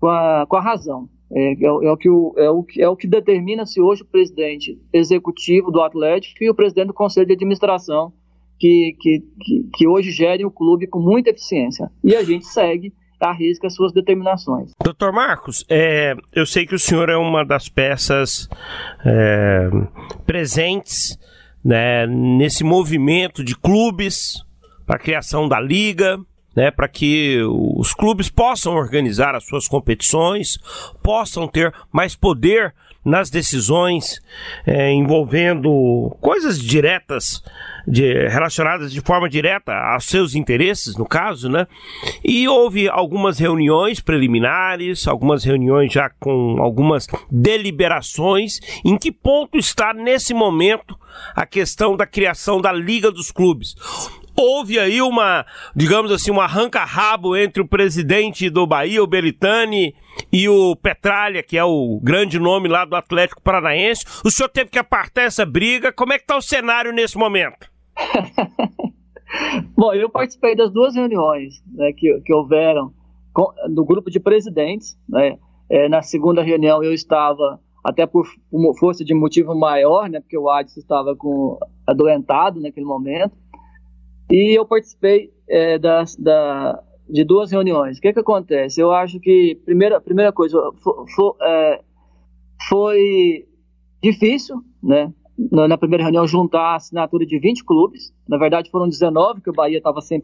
com 0.00 0.08
a, 0.08 0.46
com 0.48 0.56
a 0.56 0.60
razão. 0.60 1.08
É, 1.34 1.52
é, 1.52 1.64
é, 1.64 1.70
o 1.70 1.96
que 1.96 2.10
o, 2.10 2.34
é, 2.36 2.50
o, 2.50 2.66
é 2.78 2.88
o 2.88 2.96
que 2.96 3.06
determina 3.06 3.64
se 3.64 3.80
hoje 3.80 4.02
o 4.02 4.06
presidente 4.06 4.78
executivo 4.92 5.70
do 5.70 5.80
Atlético 5.80 6.44
e 6.44 6.50
o 6.50 6.54
presidente 6.54 6.88
do 6.88 6.94
Conselho 6.94 7.26
de 7.26 7.32
Administração, 7.32 8.12
que, 8.58 8.94
que, 9.00 9.20
que, 9.40 9.68
que 9.74 9.88
hoje 9.88 10.10
gerem 10.10 10.44
o 10.44 10.50
clube 10.50 10.86
com 10.86 11.00
muita 11.00 11.30
eficiência. 11.30 11.90
E 12.04 12.14
a 12.14 12.22
gente 12.22 12.44
segue 12.44 12.92
arrisca 13.30 13.66
as 13.66 13.74
suas 13.74 13.92
determinações. 13.92 14.72
Doutor 14.82 15.12
Marcos, 15.12 15.64
é, 15.68 16.14
eu 16.32 16.46
sei 16.46 16.66
que 16.66 16.74
o 16.74 16.78
senhor 16.78 17.08
é 17.08 17.16
uma 17.16 17.44
das 17.44 17.68
peças 17.68 18.48
é, 19.04 19.68
presentes 20.26 21.18
né, 21.64 22.06
nesse 22.06 22.64
movimento 22.64 23.44
de 23.44 23.56
clubes 23.56 24.44
para 24.86 24.96
a 24.96 24.98
criação 24.98 25.48
da 25.48 25.60
liga, 25.60 26.18
né, 26.54 26.70
para 26.70 26.88
que 26.88 27.40
os 27.76 27.94
clubes 27.94 28.28
possam 28.28 28.74
organizar 28.74 29.34
as 29.34 29.44
suas 29.46 29.66
competições, 29.66 30.58
possam 31.02 31.48
ter 31.48 31.72
mais 31.90 32.14
poder 32.14 32.74
nas 33.04 33.30
decisões 33.30 34.20
é, 34.66 34.92
envolvendo 34.92 36.16
coisas 36.20 36.58
diretas, 36.58 37.42
de, 37.86 38.28
relacionadas 38.28 38.92
de 38.92 39.00
forma 39.00 39.28
direta 39.28 39.72
aos 39.72 40.04
seus 40.04 40.34
interesses, 40.34 40.96
no 40.96 41.04
caso, 41.04 41.48
né? 41.48 41.66
E 42.24 42.46
houve 42.46 42.88
algumas 42.88 43.38
reuniões 43.38 44.00
preliminares, 44.00 45.08
algumas 45.08 45.44
reuniões 45.44 45.92
já 45.92 46.10
com 46.20 46.56
algumas 46.60 47.08
deliberações. 47.30 48.60
Em 48.84 48.96
que 48.96 49.10
ponto 49.10 49.58
está 49.58 49.92
nesse 49.92 50.32
momento 50.32 50.98
a 51.34 51.44
questão 51.44 51.96
da 51.96 52.06
criação 52.06 52.60
da 52.60 52.72
Liga 52.72 53.10
dos 53.10 53.30
Clubes? 53.32 53.74
Houve 54.42 54.78
aí 54.78 55.00
uma, 55.00 55.46
digamos 55.74 56.10
assim, 56.10 56.30
um 56.30 56.40
arranca-rabo 56.40 57.36
entre 57.36 57.62
o 57.62 57.68
presidente 57.68 58.50
do 58.50 58.66
Bahia, 58.66 59.02
o 59.02 59.06
Beritani, 59.06 59.94
e 60.32 60.48
o 60.48 60.76
Petralha, 60.76 61.42
que 61.42 61.56
é 61.56 61.64
o 61.64 62.00
grande 62.02 62.38
nome 62.38 62.68
lá 62.68 62.84
do 62.84 62.96
Atlético 62.96 63.42
Paranaense. 63.42 64.04
O 64.24 64.30
senhor 64.30 64.48
teve 64.48 64.70
que 64.70 64.78
apartar 64.78 65.22
essa 65.22 65.44
briga. 65.44 65.92
Como 65.92 66.12
é 66.12 66.18
que 66.18 66.24
está 66.24 66.36
o 66.36 66.42
cenário 66.42 66.92
nesse 66.92 67.16
momento? 67.16 67.70
Bom, 69.76 69.94
eu 69.94 70.10
participei 70.10 70.54
das 70.54 70.70
duas 70.70 70.94
reuniões 70.94 71.62
né, 71.72 71.92
que, 71.96 72.20
que 72.20 72.34
houveram 72.34 72.92
com, 73.32 73.52
do 73.68 73.84
grupo 73.84 74.10
de 74.10 74.20
presidentes. 74.20 74.96
Né? 75.08 75.38
É, 75.70 75.88
na 75.88 76.02
segunda 76.02 76.42
reunião 76.42 76.82
eu 76.82 76.92
estava, 76.92 77.58
até 77.82 78.06
por 78.06 78.26
força 78.78 79.04
de 79.04 79.14
motivo 79.14 79.54
maior, 79.54 80.08
né, 80.08 80.20
porque 80.20 80.36
o 80.36 80.50
Adson 80.50 80.80
estava 80.80 81.16
com, 81.16 81.58
adoentado 81.86 82.60
naquele 82.60 82.86
momento. 82.86 83.36
E 84.32 84.58
eu 84.58 84.64
participei 84.64 85.30
é, 85.46 85.78
da, 85.78 86.82
de 87.06 87.22
duas 87.22 87.52
reuniões. 87.52 87.98
O 87.98 88.00
que, 88.00 88.14
que 88.14 88.20
acontece? 88.20 88.80
Eu 88.80 88.90
acho 88.90 89.20
que, 89.20 89.60
primeira, 89.66 90.00
primeira 90.00 90.32
coisa, 90.32 90.58
foi, 90.82 90.94
foi, 91.14 91.32
é, 91.42 91.80
foi 92.66 93.46
difícil, 94.02 94.56
né? 94.82 95.12
Na, 95.50 95.68
na, 95.68 95.76
primeira 95.76 96.04
reunião, 96.04 96.26
juntar 96.26 96.62
a 96.62 96.76
assinatura 96.76 97.26
de 97.26 97.38
20 97.38 97.62
clubes. 97.62 98.14
Na 98.26 98.38
verdade, 98.38 98.70
foram 98.70 98.88
19, 98.88 99.42
que 99.42 99.50
o 99.50 99.52
Bahia 99.52 99.76
estava 99.76 100.00
sem 100.00 100.18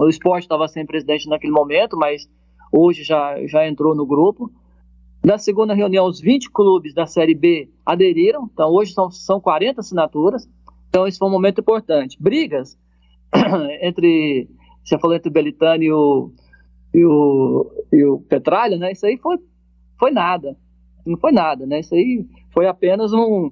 o 0.00 0.08
esporte 0.08 0.44
estava 0.44 0.66
sem 0.66 0.86
presidente 0.86 1.28
naquele 1.28 1.52
momento, 1.52 1.94
mas 1.94 2.26
hoje 2.72 3.04
já, 3.04 3.36
já 3.46 3.68
entrou 3.68 3.94
no 3.94 4.06
grupo. 4.06 4.50
Na 5.22 5.36
segunda 5.36 5.74
reunião, 5.74 6.06
os 6.06 6.22
20 6.22 6.50
clubes 6.50 6.94
da 6.94 7.06
Série 7.06 7.34
B 7.34 7.68
aderiram, 7.84 8.48
então 8.50 8.70
hoje 8.70 8.94
são, 8.94 9.10
são 9.10 9.38
40 9.38 9.80
assinaturas. 9.80 10.48
Então, 10.88 11.06
isso 11.06 11.18
foi 11.18 11.28
um 11.28 11.32
momento 11.32 11.60
importante. 11.60 12.16
Brigas 12.18 12.78
entre. 13.80 14.48
Você 14.84 14.98
falou 14.98 15.16
entre 15.16 15.28
o 15.28 15.32
Belitani 15.32 15.86
e 15.86 15.92
o, 15.92 16.32
e 16.92 17.04
o, 17.04 17.70
e 17.92 18.04
o 18.04 18.18
Petralha, 18.18 18.76
né? 18.76 18.92
Isso 18.92 19.06
aí 19.06 19.16
foi, 19.16 19.38
foi 19.98 20.10
nada. 20.10 20.56
Não 21.06 21.16
foi 21.18 21.32
nada, 21.32 21.66
né? 21.66 21.80
Isso 21.80 21.94
aí 21.94 22.26
foi 22.52 22.66
apenas 22.66 23.12
um, 23.12 23.50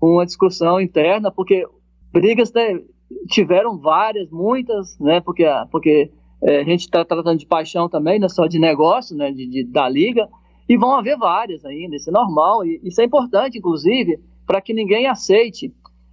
uma 0.00 0.26
discussão 0.26 0.80
interna, 0.80 1.30
porque 1.30 1.66
brigas 2.12 2.52
né, 2.52 2.80
tiveram 3.28 3.78
várias, 3.78 4.30
muitas, 4.30 4.98
né? 4.98 5.20
Porque, 5.20 5.44
porque 5.70 6.10
é, 6.42 6.60
a 6.60 6.64
gente 6.64 6.80
está 6.80 7.04
tratando 7.04 7.38
de 7.38 7.46
paixão 7.46 7.88
também, 7.88 8.18
não 8.18 8.26
é 8.26 8.30
só 8.30 8.46
de 8.46 8.58
negócio, 8.58 9.16
né? 9.16 9.32
De, 9.32 9.46
de, 9.46 9.64
da 9.64 9.88
liga, 9.88 10.28
e 10.68 10.76
vão 10.76 10.94
haver 10.94 11.16
várias 11.16 11.64
ainda, 11.64 11.96
isso 11.96 12.10
é 12.10 12.12
normal, 12.12 12.64
e 12.64 12.80
isso 12.84 13.00
é 13.00 13.04
importante, 13.04 13.56
inclusive, 13.56 14.20
para 14.46 14.60
que 14.60 14.74
ninguém 14.74 15.06
aceite 15.06 15.72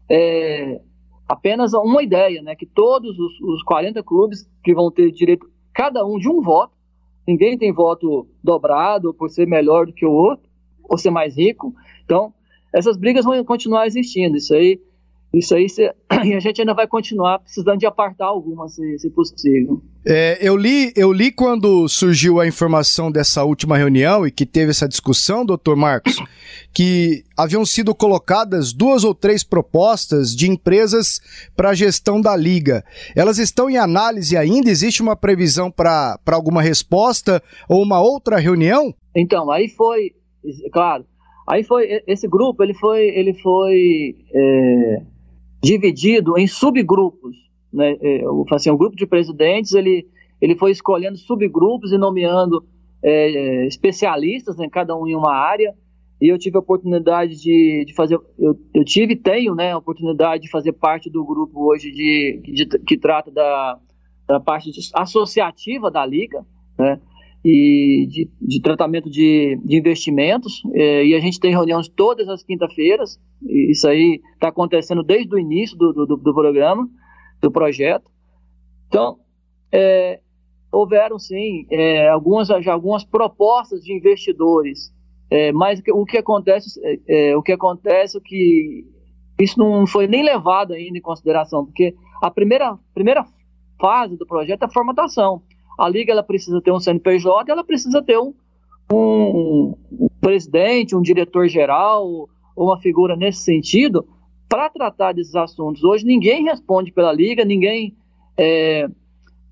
é, 0.10 0.80
apenas 1.28 1.74
uma 1.74 2.04
ideia, 2.04 2.42
né? 2.42 2.56
Que 2.56 2.66
todos 2.66 3.18
os, 3.18 3.40
os 3.42 3.64
40 3.64 4.04
clubes 4.04 4.50
que 4.64 4.74
vão 4.74 4.92
ter 4.92 5.12
direito, 5.12 5.50
cada 5.74 6.06
um 6.06 6.18
de 6.18 6.30
um 6.30 6.42
voto, 6.42 6.74
ninguém 7.28 7.58
tem 7.58 7.74
voto 7.74 8.28
dobrado 8.44 9.14
por 9.14 9.30
ser 9.30 9.48
melhor 9.48 9.86
do 9.86 9.94
que 9.94 10.06
o 10.06 10.12
outro, 10.12 10.48
ou 10.84 10.98
ser 10.98 11.10
mais 11.10 11.38
rico. 11.38 11.74
Então, 12.04 12.34
essas 12.74 12.98
brigas 12.98 13.26
vão 13.26 13.44
continuar 13.44 13.88
existindo. 13.88 14.38
Isso 14.38 14.54
aí 14.54 14.80
Isso 15.36 15.54
aí, 15.54 15.68
cê, 15.68 15.94
e 16.24 16.34
a 16.34 16.40
gente 16.40 16.62
ainda 16.62 16.74
vai 16.74 16.88
continuar 16.88 17.40
precisando 17.40 17.78
de 17.78 17.86
apartar 17.86 18.28
algumas, 18.28 18.74
se, 18.74 19.00
se 19.00 19.10
possível. 19.10 19.82
É, 20.06 20.38
eu, 20.40 20.56
li, 20.56 20.94
eu 20.96 21.12
li 21.12 21.30
quando 21.30 21.90
surgiu 21.90 22.40
a 22.40 22.48
informação 22.48 23.12
dessa 23.12 23.44
última 23.44 23.76
reunião 23.76 24.26
e 24.26 24.32
que 24.32 24.46
teve 24.46 24.72
essa 24.72 24.88
discussão, 24.88 25.46
doutor 25.46 25.76
Marcos, 25.76 26.16
que 26.74 27.26
haviam 27.36 27.66
sido 27.66 27.94
colocadas 27.94 28.72
duas 28.72 29.04
ou 29.04 29.14
três 29.14 29.44
propostas 29.44 30.34
de 30.34 30.50
empresas 30.50 31.20
para 31.54 31.72
a 31.72 31.76
gestão 31.76 32.22
da 32.22 32.34
liga. 32.34 32.86
Elas 33.14 33.38
estão 33.38 33.70
em 33.70 33.78
análise 33.78 34.38
ainda? 34.38 34.70
Existe 34.70 35.02
uma 35.02 35.18
previsão 35.18 35.70
para 35.70 36.18
alguma 36.28 36.62
resposta 36.62 37.44
ou 37.68 37.84
uma 37.84 38.00
outra 38.00 38.38
reunião? 38.38 38.94
Então, 39.14 39.52
aí 39.52 39.68
foi, 39.68 40.14
claro, 40.72 41.06
aí 41.46 41.62
foi 41.62 42.02
esse 42.08 42.26
grupo, 42.26 42.64
ele 42.64 42.74
foi, 42.74 43.08
ele 43.08 43.34
foi 43.34 44.16
é, 44.34 45.02
dividido 45.66 46.38
em 46.38 46.46
subgrupos, 46.46 47.36
né? 47.74 47.98
É, 48.00 48.24
assim, 48.52 48.70
o 48.70 48.78
grupo 48.78 48.96
de 48.96 49.08
presidentes 49.08 49.74
ele, 49.74 50.08
ele 50.40 50.56
foi 50.56 50.70
escolhendo 50.70 51.18
subgrupos 51.18 51.92
e 51.92 51.98
nomeando 51.98 52.64
é, 53.04 53.66
especialistas, 53.66 54.58
né, 54.58 54.70
cada 54.70 54.96
um 54.96 55.08
em 55.08 55.16
uma 55.16 55.34
área. 55.34 55.74
E 56.22 56.28
eu 56.28 56.38
tive 56.38 56.56
a 56.56 56.60
oportunidade 56.60 57.42
de, 57.42 57.84
de 57.86 57.94
fazer, 57.96 58.16
eu, 58.38 58.58
eu 58.74 58.86
tive 58.86 59.14
e 59.14 59.18
tenho, 59.18 59.56
né, 59.56 59.72
a 59.72 59.78
oportunidade 59.78 60.44
de 60.44 60.50
fazer 60.50 60.72
parte 60.72 61.10
do 61.10 61.26
grupo 61.26 61.68
hoje 61.68 61.92
de, 61.92 62.40
de 62.44 62.66
que 62.80 62.98
trata 62.98 63.32
da, 63.32 63.80
da 64.28 64.40
parte 64.40 64.70
associativa 64.94 65.90
da 65.90 66.06
liga, 66.06 66.46
né? 66.78 67.00
E 67.48 68.08
de, 68.10 68.32
de 68.42 68.60
tratamento 68.60 69.08
de, 69.08 69.56
de 69.64 69.78
investimentos. 69.78 70.64
É, 70.74 71.06
e 71.06 71.14
a 71.14 71.20
gente 71.20 71.40
tem 71.40 71.52
reuniões 71.52 71.88
todas 71.88 72.28
as 72.28 72.44
quinta-feiras. 72.44 73.20
Isso 73.48 73.88
aí 73.88 74.20
está 74.34 74.48
acontecendo 74.48 75.04
desde 75.04 75.36
o 75.36 75.38
início 75.38 75.78
do, 75.78 75.94
do, 75.94 76.18
do, 76.18 76.34
programa, 76.34 76.90
do 77.40 77.52
projeto. 77.52 78.10
Então, 78.88 79.18
é, 79.72 80.20
houveram 80.72 81.20
sim 81.20 81.68
é, 81.72 82.10
algumas, 82.10 82.50
algumas 82.50 83.04
propostas 83.04 83.82
de 83.82 83.94
investidores. 83.94 84.92
É, 85.30 85.52
mas 85.52 85.80
o 85.94 86.04
que 86.04 86.18
acontece, 86.18 86.80
é, 86.84 87.30
é, 87.30 87.38
o 87.38 87.44
que 87.44 87.52
acontece 87.52 88.18
é 88.18 88.22
que 88.22 88.86
isso 89.40 89.60
não 89.60 89.86
foi 89.86 90.08
nem 90.08 90.24
levado 90.24 90.74
ainda 90.74 90.98
em 90.98 91.02
consideração, 91.02 91.66
porque 91.66 91.94
a 92.24 92.32
primeira, 92.32 92.76
primeira 92.94 93.24
fase 93.80 94.18
do 94.18 94.26
projeto 94.26 94.64
é 94.64 94.66
a 94.66 94.72
formatação. 94.72 95.44
A 95.78 95.90
liga 95.90 96.12
ela 96.12 96.24
precisa 96.24 96.62
ter 96.62 96.72
um 96.72 96.80
CNPJ, 96.80 97.52
ela 97.52 97.64
precisa 97.64 98.02
ter 98.02 98.18
um, 98.18 98.34
um, 98.92 99.76
um 99.92 100.08
presidente, 100.22 100.96
um 100.96 101.02
diretor 101.02 101.48
geral, 101.48 102.30
ou 102.56 102.68
uma 102.68 102.80
figura 102.80 103.16
nesse 103.16 103.40
sentido, 103.40 104.08
para 104.48 104.70
tratar 104.70 105.14
desses 105.14 105.36
assuntos. 105.36 105.84
Hoje 105.84 106.06
ninguém 106.06 106.44
responde 106.44 106.92
pela 106.92 107.12
liga, 107.12 107.44
ninguém 107.44 107.96
é, 108.38 108.88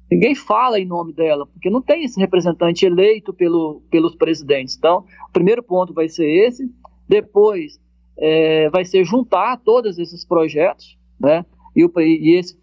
ninguém 0.09 0.35
fala 0.35 0.79
em 0.79 0.85
nome 0.85 1.13
dela, 1.13 1.45
porque 1.47 1.69
não 1.69 1.81
tem 1.81 2.03
esse 2.03 2.19
representante 2.19 2.85
eleito 2.85 3.33
pelo, 3.33 3.81
pelos 3.89 4.15
presidentes. 4.15 4.77
Então, 4.77 5.05
o 5.29 5.31
primeiro 5.31 5.63
ponto 5.63 5.93
vai 5.93 6.07
ser 6.07 6.27
esse. 6.27 6.69
Depois 7.07 7.79
é, 8.17 8.69
vai 8.69 8.85
ser 8.85 9.03
juntar 9.03 9.57
todos 9.57 9.97
esses 9.97 10.25
projetos, 10.25 10.97
né? 11.19 11.45
E, 11.75 11.83
o, 11.83 11.91
e 11.99 12.37
esse 12.37 12.57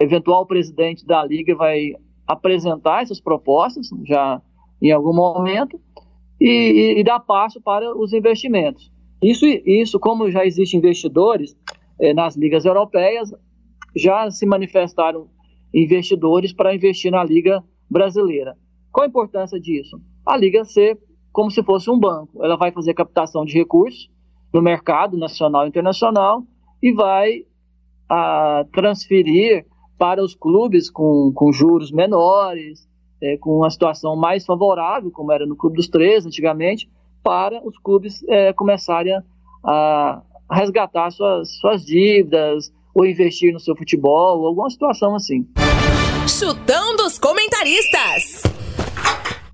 eventual 0.00 0.44
presidente 0.44 1.06
da 1.06 1.24
liga 1.24 1.54
vai 1.54 1.94
apresentar 2.26 3.02
essas 3.02 3.20
propostas 3.20 3.88
já 4.04 4.40
em 4.80 4.90
algum 4.90 5.14
momento 5.14 5.80
e, 6.40 6.96
e 6.98 7.04
dar 7.04 7.20
passo 7.20 7.60
para 7.60 7.96
os 7.96 8.12
investimentos. 8.12 8.92
Isso, 9.22 9.46
isso 9.46 9.98
como 9.98 10.30
já 10.30 10.44
existem 10.44 10.78
investidores 10.78 11.56
eh, 12.00 12.12
nas 12.12 12.36
ligas 12.36 12.64
europeias, 12.64 13.30
já 13.96 14.30
se 14.30 14.44
manifestaram 14.44 15.28
investidores 15.72 16.52
para 16.52 16.74
investir 16.74 17.10
na 17.10 17.24
liga 17.24 17.62
brasileira. 17.90 18.56
Qual 18.92 19.04
a 19.04 19.08
importância 19.08 19.58
disso? 19.58 20.00
A 20.26 20.36
liga 20.36 20.64
ser 20.64 20.98
como 21.32 21.50
se 21.50 21.62
fosse 21.62 21.90
um 21.90 21.98
banco. 21.98 22.44
Ela 22.44 22.56
vai 22.56 22.70
fazer 22.70 22.94
captação 22.94 23.44
de 23.44 23.54
recursos 23.54 24.10
no 24.52 24.62
mercado 24.62 25.16
nacional 25.16 25.64
e 25.64 25.68
internacional 25.68 26.42
e 26.82 26.92
vai 26.92 27.44
a, 28.08 28.60
ah, 28.60 28.64
transferir 28.72 29.66
para 29.98 30.22
os 30.22 30.34
clubes 30.34 30.90
com, 30.90 31.32
com 31.34 31.52
juros 31.52 31.90
menores, 31.90 32.86
é, 33.22 33.36
com 33.36 33.58
uma 33.58 33.70
situação 33.70 34.16
mais 34.16 34.44
favorável, 34.44 35.10
como 35.10 35.32
era 35.32 35.46
no 35.46 35.56
Clube 35.56 35.76
dos 35.76 35.88
Três 35.88 36.26
antigamente, 36.26 36.88
para 37.22 37.66
os 37.66 37.78
clubes 37.78 38.22
é, 38.28 38.52
começarem 38.52 39.14
a, 39.64 40.22
a 40.48 40.56
resgatar 40.56 41.10
suas, 41.10 41.56
suas 41.58 41.84
dívidas 41.84 42.72
ou 42.94 43.06
investir 43.06 43.52
no 43.52 43.58
seu 43.58 43.74
futebol, 43.74 44.46
alguma 44.46 44.70
situação 44.70 45.14
assim. 45.14 45.46
Chutão 46.28 46.96
dos 46.96 47.18
comentaristas. 47.18 48.42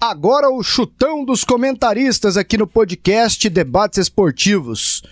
Agora 0.01 0.49
o 0.49 0.63
chutão 0.63 1.25
dos 1.25 1.45
comentaristas 1.45 2.37
aqui 2.39 2.57
no 2.57 2.67
podcast 2.67 3.49
Debates 3.51 3.99
Esportivos. 3.99 5.03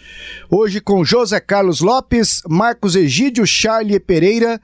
Hoje 0.50 0.80
com 0.80 1.04
José 1.04 1.38
Carlos 1.40 1.82
Lopes, 1.82 2.42
Marcos 2.48 2.96
Egídio, 2.96 3.46
Charlie 3.46 4.00
Pereira 4.00 4.58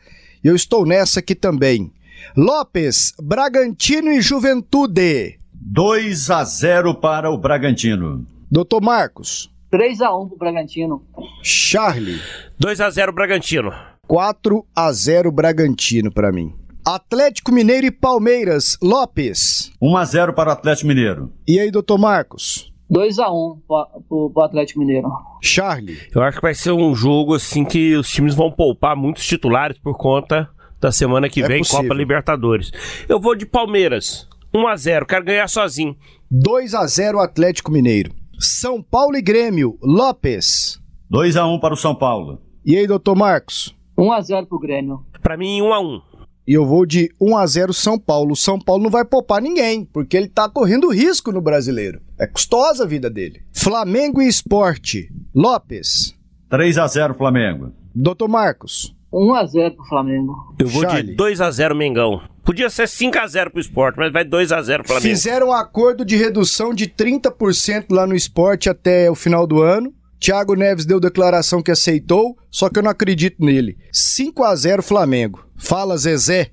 eu 0.45 0.55
estou 0.55 0.84
nessa 0.84 1.20
aqui 1.20 1.34
também. 1.34 1.90
Lopes, 2.36 3.14
Bragantino 3.20 4.12
e 4.12 4.20
Juventude. 4.20 5.40
2 5.55 6.30
a 6.30 6.45
0 6.45 6.95
para 6.97 7.30
o 7.30 7.38
Bragantino. 7.38 8.26
Doutor 8.51 8.82
Marcos. 8.82 9.51
3 9.70 10.03
a 10.03 10.14
1 10.14 10.28
para 10.28 10.34
o 10.34 10.38
Bragantino. 10.38 11.03
Charlie. 11.42 12.20
2 12.59 12.80
a 12.80 12.90
0 12.90 13.12
Bragantino. 13.12 13.72
4 14.07 14.66
a 14.76 14.92
0 14.92 15.32
Bragantino 15.32 16.12
para 16.12 16.30
mim. 16.30 16.53
Atlético 16.84 17.51
Mineiro 17.51 17.86
e 17.86 17.90
Palmeiras. 17.90 18.76
Lopes. 18.82 19.72
1 19.80 19.97
a 19.97 20.05
0 20.05 20.34
para 20.34 20.51
o 20.51 20.53
Atlético 20.53 20.88
Mineiro. 20.88 21.32
E 21.49 21.59
aí, 21.59 21.70
doutor 21.70 21.99
Marcos? 21.99 22.74
2x1 22.91 23.59
pro, 23.66 24.30
pro 24.30 24.43
Atlético 24.43 24.80
Mineiro. 24.80 25.09
Charlie. 25.43 25.99
Eu 26.14 26.22
acho 26.22 26.39
que 26.39 26.43
vai 26.43 26.55
ser 26.55 26.72
um 26.72 26.95
jogo 26.95 27.35
assim 27.35 27.64
que 27.64 27.97
os 27.97 28.09
times 28.09 28.35
vão 28.35 28.51
poupar 28.51 28.97
muitos 28.97 29.26
titulares 29.26 29.78
por 29.78 29.97
conta 29.97 30.49
da 30.80 30.93
semana 30.93 31.28
que 31.28 31.43
é 31.43 31.49
vem, 31.49 31.59
possível. 31.61 31.82
Copa 31.82 31.95
Libertadores. 31.95 32.70
Eu 33.09 33.18
vou 33.18 33.35
de 33.35 33.47
Palmeiras. 33.47 34.28
1x0, 34.55 35.07
quero 35.07 35.24
ganhar 35.24 35.49
sozinho. 35.49 35.97
2x0 36.32 37.22
Atlético 37.22 37.72
Mineiro. 37.72 38.12
São 38.39 38.82
Paulo 38.82 39.16
e 39.16 39.22
Grêmio, 39.22 39.78
Lopes. 39.82 40.80
2x1 41.12 41.61
para 41.61 41.74
o 41.74 41.76
São 41.76 41.95
Paulo. 41.95 42.41
E 42.64 42.76
aí, 42.76 42.87
doutor 42.87 43.16
Marcos? 43.16 43.74
1x0 43.99 44.47
pro 44.47 44.59
Grêmio. 44.59 45.05
Para 45.22 45.37
mim, 45.37 45.61
1x1. 45.61 46.03
E 46.47 46.53
eu 46.53 46.66
vou 46.66 46.84
de 46.84 47.11
1 47.20 47.36
a 47.38 47.47
0 47.47 47.72
São 47.72 47.99
Paulo. 47.99 48.36
São 48.36 48.59
Paulo 48.59 48.82
não 48.82 48.90
vai 48.90 49.05
poupar 49.05 49.40
ninguém, 49.40 49.84
porque 49.84 50.16
ele 50.16 50.28
tá 50.28 50.49
correndo 50.49 50.90
risco 50.90 51.32
no 51.32 51.40
brasileiro. 51.40 52.01
É 52.18 52.26
custosa 52.26 52.84
a 52.84 52.86
vida 52.86 53.09
dele. 53.09 53.42
Flamengo 53.53 54.20
e 54.20 54.28
Esporte. 54.28 55.11
Lopes. 55.34 56.14
3 56.51 56.78
a 56.78 56.86
0 56.86 57.14
Flamengo. 57.14 57.72
Doutor 57.95 58.28
Marcos. 58.28 58.95
1 59.12 59.34
a 59.34 59.47
0 59.47 59.74
pro 59.76 59.84
Flamengo. 59.86 60.55
Eu 60.59 60.66
vou 60.68 60.82
Charlie. 60.82 61.11
de 61.11 61.14
2 61.14 61.40
a 61.40 61.51
0 61.51 61.74
Mengão. 61.74 62.20
Podia 62.45 62.68
ser 62.68 62.86
5 62.86 63.18
a 63.18 63.26
0 63.26 63.51
pro 63.51 63.61
esporte, 63.61 63.99
mas 63.99 64.12
vai 64.12 64.24
2 64.24 64.53
a 64.53 64.61
0 64.61 64.84
Flamengo. 64.84 65.07
Fizeram 65.07 65.49
um 65.49 65.53
acordo 65.53 66.05
de 66.05 66.16
redução 66.16 66.74
de 66.74 66.86
30% 66.86 67.86
lá 67.90 68.07
no 68.07 68.14
esporte 68.14 68.68
até 68.68 69.11
o 69.11 69.14
final 69.14 69.47
do 69.47 69.62
ano. 69.62 69.95
Thiago 70.25 70.55
Neves 70.55 70.87
deu 70.87 70.99
declaração 70.99 71.62
que 71.62 71.70
aceitou, 71.70 72.35
só 72.51 72.70
que 72.70 72.79
eu 72.79 72.83
não 72.83 72.91
acredito 72.91 73.45
nele. 73.45 73.77
5 73.93 74.43
a 74.43 74.57
0 74.57 74.83
Flamengo. 74.83 75.47
Fala, 75.55 75.99
Zezé. 75.99 76.51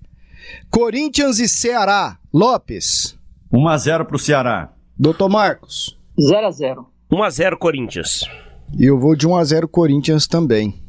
Corinthians 0.70 1.40
e 1.40 1.48
Ceará. 1.48 2.18
Lopes. 2.34 3.18
1 3.50 3.68
a 3.70 3.78
0 3.78 4.06
pro 4.06 4.20
Ceará. 4.20 4.74
Doutor 5.00 5.30
Marcos. 5.30 5.98
0 6.20 6.48
a 6.48 6.52
0 6.52 6.86
1 7.10 7.24
a 7.24 7.30
0 7.30 7.58
Corinthians. 7.58 8.30
E 8.78 8.86
eu 8.86 9.00
vou 9.00 9.16
de 9.16 9.26
1 9.26 9.38
a 9.38 9.44
0 9.46 9.70
Corinthians 9.70 10.28
também. 10.28 10.84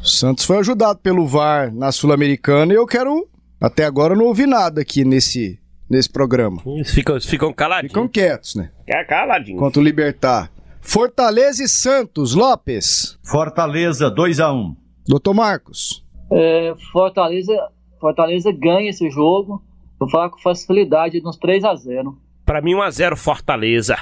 O 0.00 0.06
Santos 0.06 0.44
foi 0.44 0.58
ajudado 0.58 1.00
pelo 1.00 1.26
VAR 1.26 1.74
na 1.74 1.90
Sul-Americana 1.90 2.72
e 2.72 2.76
eu 2.76 2.86
quero. 2.86 3.28
Até 3.60 3.84
agora 3.84 4.14
não 4.14 4.26
ouvi 4.26 4.46
nada 4.46 4.82
aqui 4.82 5.04
nesse, 5.04 5.58
nesse 5.88 6.08
programa. 6.08 6.62
Eles 6.64 6.92
ficam, 6.92 7.20
ficam 7.20 7.52
caladinhos. 7.52 7.90
Ficam 7.90 8.06
quietos, 8.06 8.54
né? 8.54 8.70
É 8.86 9.02
caladinho. 9.02 9.58
Quanto 9.58 9.80
Libertar. 9.80 10.48
Fortaleza 10.80 11.62
e 11.62 11.68
Santos, 11.68 12.34
Lopes. 12.34 13.18
Fortaleza 13.22 14.10
2 14.10 14.40
a 14.40 14.52
1 14.52 14.76
Doutor 15.06 15.34
Marcos. 15.34 16.04
É, 16.32 16.74
Fortaleza, 16.92 17.52
Fortaleza 18.00 18.50
ganha 18.52 18.90
esse 18.90 19.10
jogo. 19.10 19.62
Vou 19.98 20.08
falar 20.08 20.30
com 20.30 20.38
facilidade, 20.38 21.20
uns 21.24 21.36
3 21.36 21.64
a 21.64 21.74
0 21.74 22.18
Para 22.46 22.62
mim, 22.62 22.74
1 22.74 22.82
a 22.82 22.90
0 22.90 23.16
Fortaleza. 23.16 23.96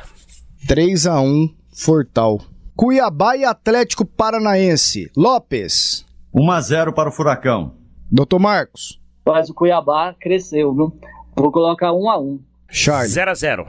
3 0.67 1.07
a 1.07 1.21
1 1.21 1.55
Fortal. 1.73 2.41
Cuiabá 2.77 3.37
e 3.37 3.45
Atlético 3.45 4.05
Paranaense. 4.05 5.11
Lopes. 5.17 6.07
1 6.33 6.51
a 6.51 6.61
0 6.61 6.93
para 6.93 7.09
o 7.09 7.13
Furacão. 7.13 7.75
Doutor 8.11 8.39
Marcos. 8.39 9.01
Mas 9.27 9.51
o 9.51 9.55
Cuiabá 9.55 10.15
cresceu, 10.19 10.73
viu? 10.75 10.97
Vou 11.37 11.51
colocar 11.51 11.93
1 11.93 12.11
a 12.11 12.19
1 12.21 12.41
Charles. 12.71 13.13
0 13.13 13.31
a 13.31 13.35
0 13.35 13.67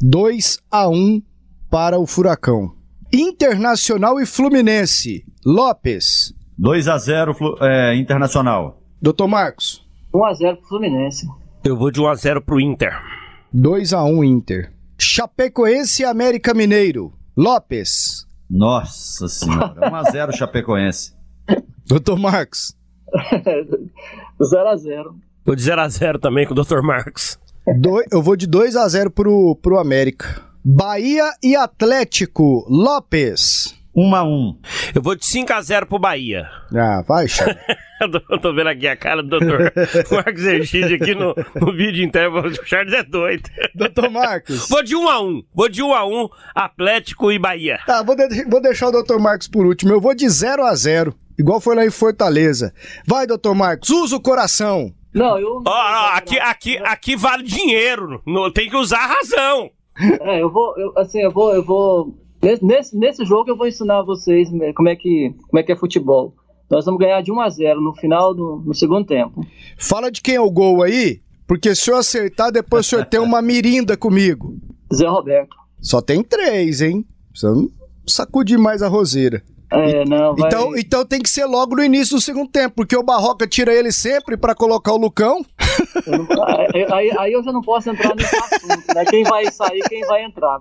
2 0.00 0.58
a 0.70 0.88
1 0.88 1.22
para 1.74 1.98
o 1.98 2.06
Furacão. 2.06 2.72
Internacional 3.12 4.20
e 4.20 4.24
Fluminense. 4.24 5.24
Lopes. 5.44 6.32
2 6.56 6.86
a 6.86 6.96
0 6.96 7.34
é, 7.62 7.96
Internacional. 7.96 8.80
Doutor 9.02 9.26
Marcos. 9.26 9.84
1 10.14 10.24
a 10.24 10.34
0 10.34 10.56
pro 10.58 10.68
Fluminense. 10.68 11.26
Eu 11.64 11.76
vou 11.76 11.90
de 11.90 12.00
1 12.00 12.06
a 12.06 12.14
0 12.14 12.42
pro 12.42 12.60
Inter. 12.60 12.92
2 13.52 13.92
a 13.92 14.04
1 14.04 14.22
Inter. 14.22 14.72
Chapecoense 14.96 16.02
e 16.02 16.04
América 16.04 16.54
Mineiro. 16.54 17.12
Lopes. 17.36 18.24
Nossa 18.48 19.26
senhora, 19.26 19.90
1 19.90 19.94
a 19.96 20.02
0 20.04 20.30
Chapecoense. 20.38 21.12
Doutor 21.88 22.20
Marcos. 22.20 22.76
0 24.40 24.68
a 24.68 24.76
0 24.76 25.16
Vou 25.44 25.56
de 25.56 25.62
0 25.62 25.80
a 25.80 25.88
0 25.88 26.20
também 26.20 26.46
com 26.46 26.54
o 26.54 26.64
Dr. 26.64 26.82
Marcos. 26.82 27.36
Do, 27.80 28.00
eu 28.12 28.22
vou 28.22 28.36
de 28.36 28.46
2 28.46 28.76
a 28.76 28.86
0 28.86 29.10
pro, 29.10 29.56
pro 29.56 29.80
América. 29.80 30.53
Bahia 30.66 31.30
e 31.42 31.54
Atlético. 31.54 32.64
Lopes. 32.70 33.78
1 33.94 34.14
a 34.14 34.24
1 34.24 34.58
Eu 34.94 35.02
vou 35.02 35.14
de 35.14 35.26
5 35.26 35.52
a 35.52 35.60
0 35.60 35.86
pro 35.86 35.98
Bahia. 35.98 36.48
Ah, 36.74 37.04
vai, 37.06 37.28
Charles. 37.28 37.58
Eu 38.00 38.40
tô 38.40 38.52
vendo 38.54 38.68
aqui 38.68 38.88
a 38.88 38.96
cara 38.96 39.22
do 39.22 39.38
Dr. 39.38 39.70
Marcos 40.10 40.42
Ergide 40.42 40.94
aqui 40.94 41.14
no, 41.14 41.34
no 41.60 41.70
vídeo 41.76 42.02
interno. 42.02 42.40
O 42.40 42.66
Charles 42.66 42.94
é 42.94 43.02
doido. 43.02 43.42
Doutor 43.74 44.10
Marcos. 44.10 44.66
Vou 44.70 44.82
de 44.82 44.96
1 44.96 45.08
a 45.08 45.22
1 45.22 45.42
Vou 45.54 45.68
de 45.68 45.82
1 45.82 45.92
a 45.92 46.06
1 46.06 46.28
Atlético 46.54 47.30
e 47.30 47.38
Bahia. 47.38 47.78
Tá, 47.86 48.02
vou, 48.02 48.16
de, 48.16 48.44
vou 48.44 48.60
deixar 48.60 48.88
o 48.88 48.92
Doutor 48.92 49.20
Marcos 49.20 49.46
por 49.46 49.66
último. 49.66 49.92
Eu 49.92 50.00
vou 50.00 50.14
de 50.14 50.26
0 50.26 50.64
a 50.64 50.74
0 50.74 51.14
Igual 51.38 51.60
foi 51.60 51.76
lá 51.76 51.84
em 51.84 51.90
Fortaleza. 51.90 52.72
Vai, 53.06 53.26
Doutor 53.26 53.54
Marcos, 53.54 53.90
usa 53.90 54.16
o 54.16 54.20
coração. 54.20 54.94
Não, 55.12 55.38
eu. 55.38 55.62
Ó, 55.66 55.70
ó, 55.70 56.16
aqui, 56.16 56.38
aqui, 56.40 56.78
aqui 56.78 57.16
vale 57.16 57.42
dinheiro. 57.42 58.22
Não, 58.26 58.50
tem 58.50 58.70
que 58.70 58.76
usar 58.76 59.00
a 59.00 59.14
razão. 59.18 59.70
É, 60.20 60.42
eu 60.42 60.50
vou, 60.50 60.76
eu, 60.76 60.92
assim, 60.96 61.20
eu 61.20 61.30
vou, 61.30 61.54
eu 61.54 61.64
vou. 61.64 62.14
Nesse, 62.60 62.96
nesse 62.96 63.24
jogo 63.24 63.50
eu 63.50 63.56
vou 63.56 63.66
ensinar 63.66 64.02
vocês 64.02 64.50
né, 64.50 64.72
como 64.72 64.88
é 64.88 64.96
que, 64.96 65.34
como 65.48 65.58
é, 65.58 65.62
que 65.62 65.72
é 65.72 65.76
futebol. 65.76 66.34
Nós 66.70 66.84
vamos 66.84 67.00
ganhar 67.00 67.22
de 67.22 67.30
1 67.30 67.40
a 67.40 67.48
0 67.48 67.80
no 67.80 67.94
final 67.94 68.34
do 68.34 68.62
no 68.64 68.74
segundo 68.74 69.06
tempo. 69.06 69.46
Fala 69.78 70.10
de 70.10 70.20
quem 70.20 70.34
é 70.34 70.40
o 70.40 70.50
gol 70.50 70.82
aí, 70.82 71.20
porque 71.46 71.74
se 71.74 71.90
eu 71.90 71.96
acertar, 71.96 72.50
depois 72.50 72.86
o 72.86 72.88
senhor 72.88 73.06
tem 73.06 73.20
uma 73.20 73.40
mirinda 73.40 73.96
comigo. 73.96 74.56
Zé 74.92 75.06
Roberto. 75.06 75.56
Só 75.80 76.00
tem 76.00 76.22
três, 76.22 76.80
hein? 76.80 77.06
Precisa 77.30 77.54
sacudir 78.06 78.58
mais 78.58 78.82
a 78.82 78.88
roseira. 78.88 79.42
É, 79.74 80.04
não, 80.04 80.34
vai... 80.34 80.48
então, 80.48 80.76
então 80.76 81.04
tem 81.04 81.20
que 81.20 81.28
ser 81.28 81.44
logo 81.46 81.76
no 81.76 81.84
início 81.84 82.16
do 82.16 82.20
segundo 82.20 82.50
tempo, 82.50 82.76
porque 82.76 82.96
o 82.96 83.02
Barroca 83.02 83.46
tira 83.46 83.72
ele 83.72 83.90
sempre 83.90 84.36
para 84.36 84.54
colocar 84.54 84.92
o 84.92 84.96
Lucão. 84.96 85.44
Não, 86.06 86.94
aí, 86.94 87.10
aí, 87.18 87.32
eu 87.32 87.42
já 87.42 87.52
não 87.52 87.60
posso 87.60 87.90
entrar 87.90 88.14
nesse 88.14 88.36
assunto, 88.36 88.94
né? 88.94 89.04
Quem 89.06 89.24
vai 89.24 89.50
sair, 89.50 89.80
quem 89.88 90.04
vai 90.06 90.24
entrar. 90.24 90.60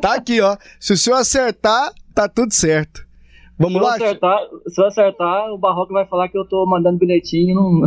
Tá 0.00 0.14
aqui, 0.14 0.40
ó. 0.40 0.56
Se 0.78 0.92
o 0.92 0.96
senhor 0.96 1.16
acertar, 1.16 1.92
tá 2.14 2.28
tudo 2.28 2.52
certo. 2.52 3.06
Vamos 3.58 3.80
se 3.80 3.84
lá? 3.84 3.94
Acertar, 3.94 4.40
se 4.66 4.80
eu 4.80 4.86
acertar, 4.86 5.52
o 5.52 5.58
Barroca 5.58 5.92
vai 5.92 6.06
falar 6.06 6.28
que 6.28 6.36
eu 6.36 6.44
tô 6.44 6.66
mandando 6.66 6.98
bilhetinho 6.98 7.54
no, 7.54 7.80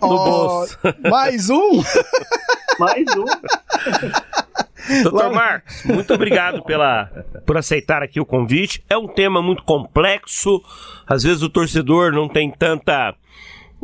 oh, 0.00 0.24
bolso. 0.24 0.78
Mais 1.10 1.50
um? 1.50 1.82
mais 2.78 3.06
um. 3.16 3.24
Doutor 5.02 5.32
Marcos, 5.32 5.84
muito 5.84 6.12
obrigado 6.14 6.62
pela, 6.62 7.06
por 7.46 7.56
aceitar 7.56 8.02
aqui 8.02 8.20
o 8.20 8.26
convite. 8.26 8.84
É 8.88 8.96
um 8.96 9.08
tema 9.08 9.40
muito 9.40 9.62
complexo, 9.62 10.62
às 11.06 11.22
vezes 11.22 11.42
o 11.42 11.48
torcedor 11.48 12.12
não 12.12 12.28
tem 12.28 12.50
tanta 12.50 13.14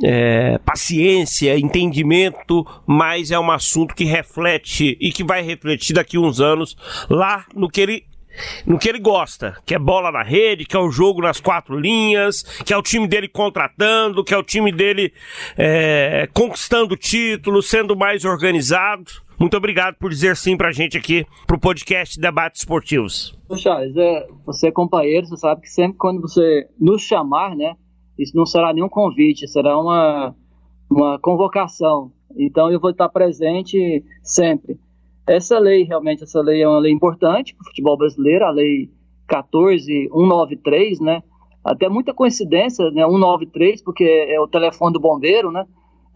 é, 0.03 0.59
paciência, 0.59 1.59
entendimento, 1.59 2.67
mas 2.87 3.31
é 3.31 3.39
um 3.39 3.51
assunto 3.51 3.95
que 3.95 4.05
reflete 4.05 4.97
e 5.01 5.13
que 5.13 5.25
vai 5.25 5.43
refletir 5.43 5.95
daqui 5.95 6.17
a 6.17 6.21
uns 6.21 6.41
anos 6.41 6.77
lá 7.09 7.45
no 7.55 7.69
que 7.69 7.81
ele 7.81 8.08
no 8.67 8.79
que 8.79 8.89
ele 8.89 8.99
gosta, 8.99 9.57
que 9.65 9.75
é 9.75 9.79
bola 9.79 10.11
na 10.11 10.23
rede, 10.23 10.67
que 10.67 10.77
é 10.77 10.81
o 10.81 10.91
jogo 10.91 11.21
nas 11.23 11.41
quatro 11.41 11.79
linhas, 11.79 12.43
que 12.65 12.73
é 12.73 12.77
o 12.77 12.83
time 12.83 13.07
dele 13.07 13.29
contratando, 13.29 14.25
que 14.25 14.35
é 14.35 14.39
o 14.39 14.43
time 14.43 14.73
dele 14.73 15.13
é, 15.57 16.29
conquistando 16.33 16.97
títulos, 16.97 17.69
sendo 17.69 17.97
mais 17.97 18.25
organizado. 18.25 19.11
Muito 19.39 19.57
obrigado 19.57 19.95
por 19.95 20.11
dizer 20.11 20.37
sim 20.37 20.57
pra 20.57 20.73
gente 20.73 20.99
aqui 20.99 21.25
pro 21.47 21.61
podcast 21.61 22.19
Debates 22.21 22.63
Esportivos. 22.63 23.39
Charles, 23.57 23.97
é, 23.97 24.27
você 24.45 24.69
é 24.69 24.73
companheiro, 24.73 25.27
você 25.27 25.37
sabe 25.37 25.61
que 25.61 25.69
sempre 25.69 25.97
quando 25.97 26.21
você 26.21 26.67
nos 26.79 27.03
chamar, 27.03 27.55
né, 27.55 27.75
isso 28.19 28.37
não 28.37 28.45
será 28.45 28.73
nenhum 28.73 28.89
convite, 28.89 29.47
será 29.47 29.79
uma, 29.79 30.35
uma 30.91 31.19
convocação. 31.21 32.11
Então 32.37 32.71
eu 32.71 32.81
vou 32.81 32.91
estar 32.91 33.09
presente 33.09 34.05
sempre. 34.23 34.77
Essa 35.29 35.59
lei, 35.59 35.85
realmente, 35.85 36.25
essa 36.25 36.41
lei 36.41 36.63
é 36.63 36.69
uma 36.69 36.79
lei 36.79 36.91
importante 36.91 37.55
para 37.55 37.63
o 37.63 37.67
futebol 37.67 37.99
brasileiro, 37.99 38.47
a 38.47 38.51
lei 38.51 38.91
14193, 39.29 41.01
né? 41.01 41.23
Até 41.63 41.87
muita 41.89 42.15
coincidência, 42.15 42.91
né? 42.91 43.05
193, 43.05 43.83
porque 43.83 44.05
é 44.05 44.41
o 44.41 44.49
telefone 44.49 44.95
do 44.95 45.01
bombeiro, 45.01 45.53
né? 45.53 45.67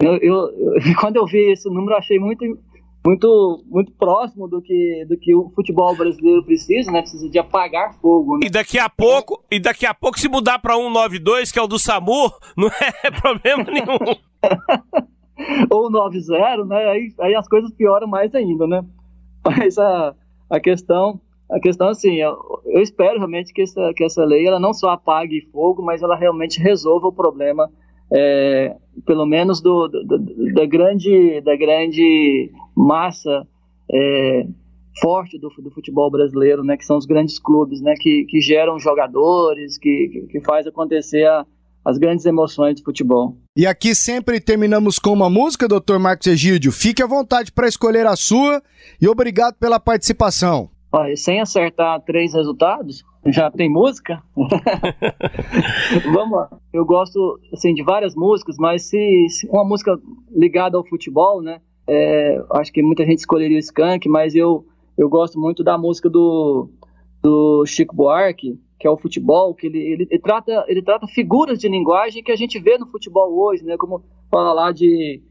Eu, 0.00 0.16
eu, 0.16 0.34
eu, 0.56 0.96
quando 0.98 1.16
eu 1.16 1.26
vi 1.26 1.52
esse 1.52 1.68
número, 1.68 1.94
achei 1.94 2.18
muito, 2.18 2.42
muito, 3.06 3.62
muito 3.66 3.92
próximo 3.92 4.48
do 4.48 4.62
que, 4.62 5.04
do 5.06 5.18
que 5.18 5.34
o 5.34 5.50
futebol 5.54 5.94
brasileiro 5.94 6.42
precisa, 6.42 6.90
né? 6.90 7.02
Precisa 7.02 7.28
de 7.28 7.38
apagar 7.38 7.94
fogo. 8.00 8.38
Né? 8.38 8.46
E 8.46 8.50
daqui 8.50 8.78
a 8.78 8.88
pouco, 8.88 9.44
e 9.50 9.60
daqui 9.60 9.84
a 9.84 9.92
pouco, 9.92 10.18
se 10.18 10.28
mudar 10.28 10.58
para 10.58 10.74
192, 10.74 11.52
que 11.52 11.58
é 11.58 11.62
o 11.62 11.66
do 11.66 11.78
SAMU, 11.78 12.32
não 12.56 12.68
é 12.68 13.10
problema 13.10 13.64
nenhum. 13.64 13.98
Ou 15.70 15.90
90, 15.90 16.64
né? 16.64 16.88
Aí, 16.88 17.14
aí 17.20 17.34
as 17.34 17.46
coisas 17.46 17.70
pioram 17.74 18.06
mais 18.06 18.34
ainda, 18.34 18.66
né? 18.66 18.82
Mas 19.44 19.78
a, 19.78 20.14
a 20.48 20.60
questão, 20.60 21.20
a 21.50 21.58
questão 21.60 21.88
assim, 21.88 22.16
eu, 22.16 22.36
eu 22.66 22.80
espero 22.80 23.18
realmente 23.18 23.52
que 23.52 23.62
essa, 23.62 23.92
que 23.94 24.04
essa 24.04 24.24
lei 24.24 24.46
ela 24.46 24.60
não 24.60 24.72
só 24.72 24.90
apague 24.90 25.48
fogo, 25.52 25.82
mas 25.82 26.02
ela 26.02 26.16
realmente 26.16 26.60
resolva 26.60 27.08
o 27.08 27.12
problema, 27.12 27.70
é, 28.12 28.76
pelo 29.06 29.26
menos 29.26 29.60
do, 29.60 29.88
do, 29.88 30.52
da 30.54 30.66
grande, 30.66 31.40
da 31.40 31.56
grande 31.56 32.50
massa 32.76 33.46
é, 33.90 34.46
forte 35.00 35.38
do, 35.38 35.48
do, 35.48 35.70
futebol 35.70 36.10
brasileiro, 36.10 36.62
né, 36.62 36.76
que 36.76 36.84
são 36.84 36.96
os 36.98 37.06
grandes 37.06 37.38
clubes, 37.38 37.80
né, 37.80 37.94
que, 37.98 38.24
que 38.26 38.40
geram 38.40 38.78
jogadores, 38.78 39.78
que, 39.78 40.08
que, 40.08 40.20
que 40.26 40.40
faz 40.40 40.66
acontecer 40.66 41.26
a, 41.26 41.46
as 41.84 41.98
grandes 41.98 42.24
emoções 42.24 42.76
do 42.76 42.84
futebol. 42.84 43.36
E 43.56 43.66
aqui 43.66 43.94
sempre 43.94 44.40
terminamos 44.40 44.98
com 44.98 45.12
uma 45.12 45.28
música, 45.28 45.68
Dr. 45.68 45.98
Marcos 45.98 46.26
Egídio. 46.26 46.72
Fique 46.72 47.02
à 47.02 47.06
vontade 47.06 47.52
para 47.52 47.68
escolher 47.68 48.06
a 48.06 48.16
sua 48.16 48.62
e 49.00 49.08
obrigado 49.08 49.54
pela 49.54 49.80
participação. 49.80 50.70
Olha, 50.92 51.16
sem 51.16 51.40
acertar 51.40 52.00
três 52.02 52.34
resultados, 52.34 53.02
já 53.26 53.50
tem 53.50 53.68
música? 53.68 54.22
Vamos 56.12 56.38
lá. 56.38 56.50
Eu 56.72 56.84
gosto 56.84 57.40
assim, 57.52 57.72
de 57.72 57.82
várias 57.82 58.14
músicas, 58.14 58.56
mas 58.58 58.82
se, 58.82 59.26
se 59.28 59.48
uma 59.48 59.64
música 59.64 59.98
ligada 60.30 60.76
ao 60.76 60.86
futebol, 60.86 61.40
né? 61.40 61.60
É, 61.88 62.42
acho 62.52 62.72
que 62.72 62.82
muita 62.82 63.04
gente 63.04 63.18
escolheria 63.18 63.56
o 63.56 63.60
Skank, 63.60 64.08
mas 64.08 64.34
eu, 64.34 64.66
eu 64.96 65.08
gosto 65.08 65.38
muito 65.40 65.64
da 65.64 65.78
música 65.78 66.08
do, 66.08 66.68
do 67.22 67.64
Chico 67.66 67.94
Buarque, 67.96 68.58
que 68.82 68.88
é 68.88 68.90
o 68.90 68.98
futebol, 68.98 69.54
que 69.54 69.68
ele, 69.68 69.78
ele, 69.78 70.08
ele, 70.10 70.20
trata, 70.20 70.64
ele 70.66 70.82
trata 70.82 71.06
figuras 71.06 71.56
de 71.56 71.68
linguagem 71.68 72.20
que 72.20 72.32
a 72.32 72.36
gente 72.36 72.58
vê 72.58 72.76
no 72.76 72.88
futebol 72.88 73.32
hoje, 73.32 73.62
né? 73.62 73.76
Como 73.76 74.02
fala 74.28 74.52
lá 74.52 74.72
de, 74.72 75.22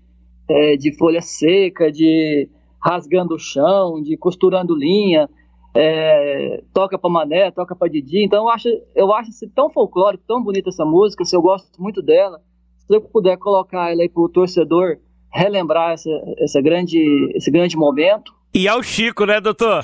é, 0.49 0.77
de 0.77 0.97
folha 0.97 1.21
seca, 1.21 1.91
de 1.91 2.49
rasgando 2.81 3.35
o 3.35 3.37
chão, 3.39 4.01
de 4.01 4.15
costurando 4.15 4.73
linha, 4.73 5.29
é, 5.75 6.63
toca 6.73 6.97
para 6.97 7.09
Mané, 7.09 7.51
toca 7.51 7.75
para 7.75 7.91
Didi. 7.91 8.23
Então 8.23 8.45
eu 8.45 8.49
acho, 8.49 8.69
eu 8.95 9.13
acho 9.13 9.31
tão 9.53 9.69
folclórico, 9.69 10.23
tão 10.25 10.41
bonita 10.41 10.69
essa 10.69 10.85
música, 10.85 11.25
se 11.25 11.35
eu 11.35 11.41
gosto 11.41 11.69
muito 11.77 12.01
dela, 12.01 12.39
se 12.87 12.95
eu 12.95 13.01
puder 13.01 13.35
colocar 13.35 13.91
ela 13.91 14.01
aí 14.01 14.07
para 14.07 14.23
o 14.23 14.29
torcedor 14.29 14.95
relembrar 15.29 15.91
essa, 15.91 16.09
essa 16.37 16.61
grande, 16.61 16.97
esse 17.35 17.51
grande 17.51 17.75
momento. 17.75 18.33
E 18.53 18.65
ao 18.65 18.81
Chico, 18.81 19.25
né, 19.25 19.41
doutor? 19.41 19.83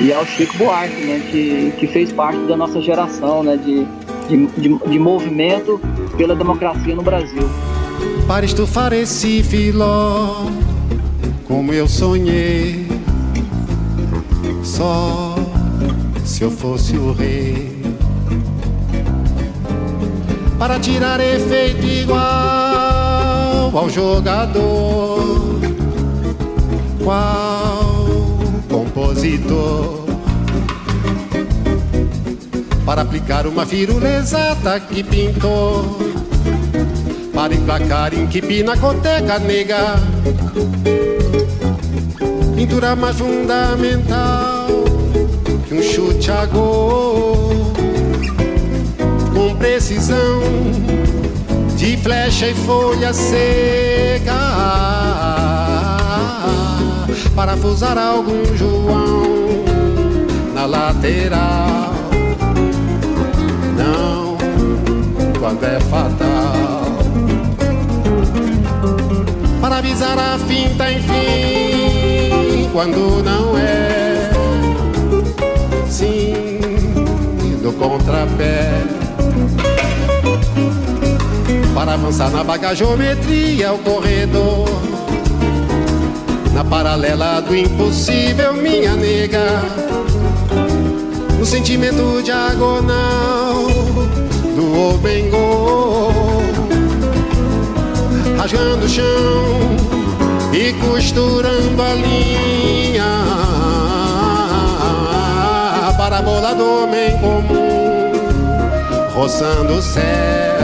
E 0.00 0.12
ao 0.12 0.24
Chico 0.24 0.56
Buarque, 0.56 1.02
né, 1.02 1.22
que, 1.30 1.72
que 1.78 1.86
fez 1.86 2.12
parte 2.12 2.38
da 2.46 2.56
nossa 2.56 2.80
geração 2.80 3.42
né, 3.42 3.56
de, 3.56 3.86
de, 4.28 4.46
de, 4.46 4.90
de 4.90 4.98
movimento 4.98 5.80
pela 6.16 6.34
democracia 6.34 6.94
no 6.94 7.02
Brasil. 7.02 7.48
Para 8.26 8.46
estufar 8.46 8.92
esse 8.92 9.42
filó, 9.42 10.46
como 11.46 11.72
eu 11.72 11.88
sonhei, 11.88 12.86
só 14.62 15.34
se 16.24 16.42
eu 16.42 16.50
fosse 16.50 16.96
o 16.96 17.12
rei. 17.12 17.70
Para 20.58 20.78
tirar 20.78 21.20
efeito 21.20 21.84
igual 21.86 22.20
ao 23.74 23.88
jogador, 23.88 25.58
qual 27.02 27.79
compositor 29.10 30.04
para 32.86 33.02
aplicar 33.02 33.46
uma 33.46 33.66
firula 33.66 34.08
exata 34.08 34.78
que 34.80 35.02
pintou 35.02 35.98
para 37.34 37.54
emplacar 37.54 38.14
em 38.14 38.26
que 38.26 38.40
pinacoteca 38.40 39.38
nega 39.40 39.96
pintura 42.54 42.94
mais 42.94 43.16
fundamental 43.16 44.66
que 45.66 45.74
um 45.74 45.82
chute 45.82 46.30
a 46.30 46.46
gol 46.46 47.50
com 49.34 49.56
precisão 49.56 50.40
de 51.76 51.96
flecha 51.96 52.48
e 52.48 52.54
folha 52.54 53.12
seca 53.12 54.60
parafusar 57.34 57.96
algum 57.98 58.44
João 58.56 59.22
na 60.54 60.66
lateral. 60.66 61.94
Não, 63.76 64.36
quando 65.38 65.64
é 65.64 65.80
fatal. 65.80 66.80
Para 69.60 69.76
avisar 69.78 70.18
a 70.18 70.38
finta, 70.38 70.90
enfim, 70.90 72.68
quando 72.72 73.22
não 73.22 73.56
é. 73.58 74.30
Sim, 75.88 76.34
do 77.62 77.72
contrapé 77.72 79.00
para 81.80 81.94
avançar 81.94 82.30
na 82.30 82.44
bagageometria, 82.44 83.72
o 83.72 83.78
corredor. 83.78 84.89
Na 86.60 86.64
paralela 86.64 87.40
do 87.40 87.56
impossível, 87.56 88.52
minha 88.52 88.94
nega. 88.94 89.62
No 91.38 91.46
sentimento 91.46 92.22
diagonal 92.22 93.64
do 94.54 94.94
Obengo. 94.94 96.12
Rasgando 98.36 98.84
o 98.84 98.88
chão 98.90 99.06
e 100.52 100.74
costurando 100.84 101.80
a 101.82 101.94
linha. 101.94 103.06
A 105.96 106.22
bola 106.22 106.54
do 106.54 106.82
homem 106.82 107.16
comum, 107.18 108.12
roçando 109.14 109.74
o 109.74 109.80
céu 109.80 110.60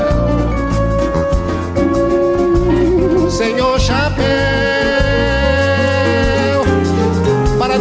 senhor 3.30 3.78
chapéu 3.78 4.55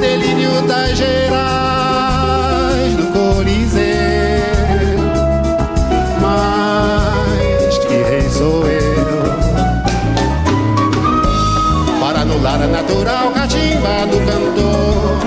delírio 0.06 0.62
das 0.62 0.98
gerais 0.98 1.34
do 2.96 3.06
Coliseu. 3.12 3.84
Mas 6.22 7.78
que 7.80 7.88
rei 7.88 8.30
sou 8.30 8.68
eu. 8.68 8.84
Para 12.00 12.22
anular 12.22 12.62
a 12.62 12.68
natural 12.68 13.32
catimba 13.32 14.06
do 14.12 14.20
cantor, 14.30 15.18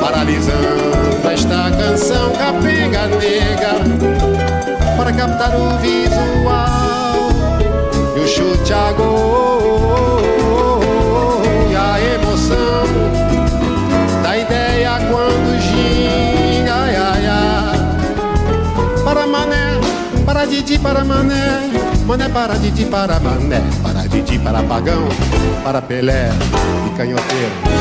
paralisando 0.00 1.28
esta 1.32 1.70
canção 1.72 2.30
capenga 2.32 3.08
nega. 3.08 3.74
Para 4.96 5.12
captar 5.12 5.54
o 5.54 5.78
visual 5.78 6.48
chute 8.28 8.72
a 8.74 8.92
para 20.28 20.44
Didi 20.44 20.78
para 20.78 21.04
mané. 21.04 21.70
Mané 22.06 22.28
para 22.28 22.58
Didi 22.58 22.84
para 22.84 23.18
mané. 23.18 23.62
Para 23.82 24.06
Didi 24.06 24.38
para 24.38 24.62
pagão. 24.62 25.08
Para 25.64 25.80
Pelé 25.80 26.28
e 26.86 26.90
canhoteiro 26.98 27.77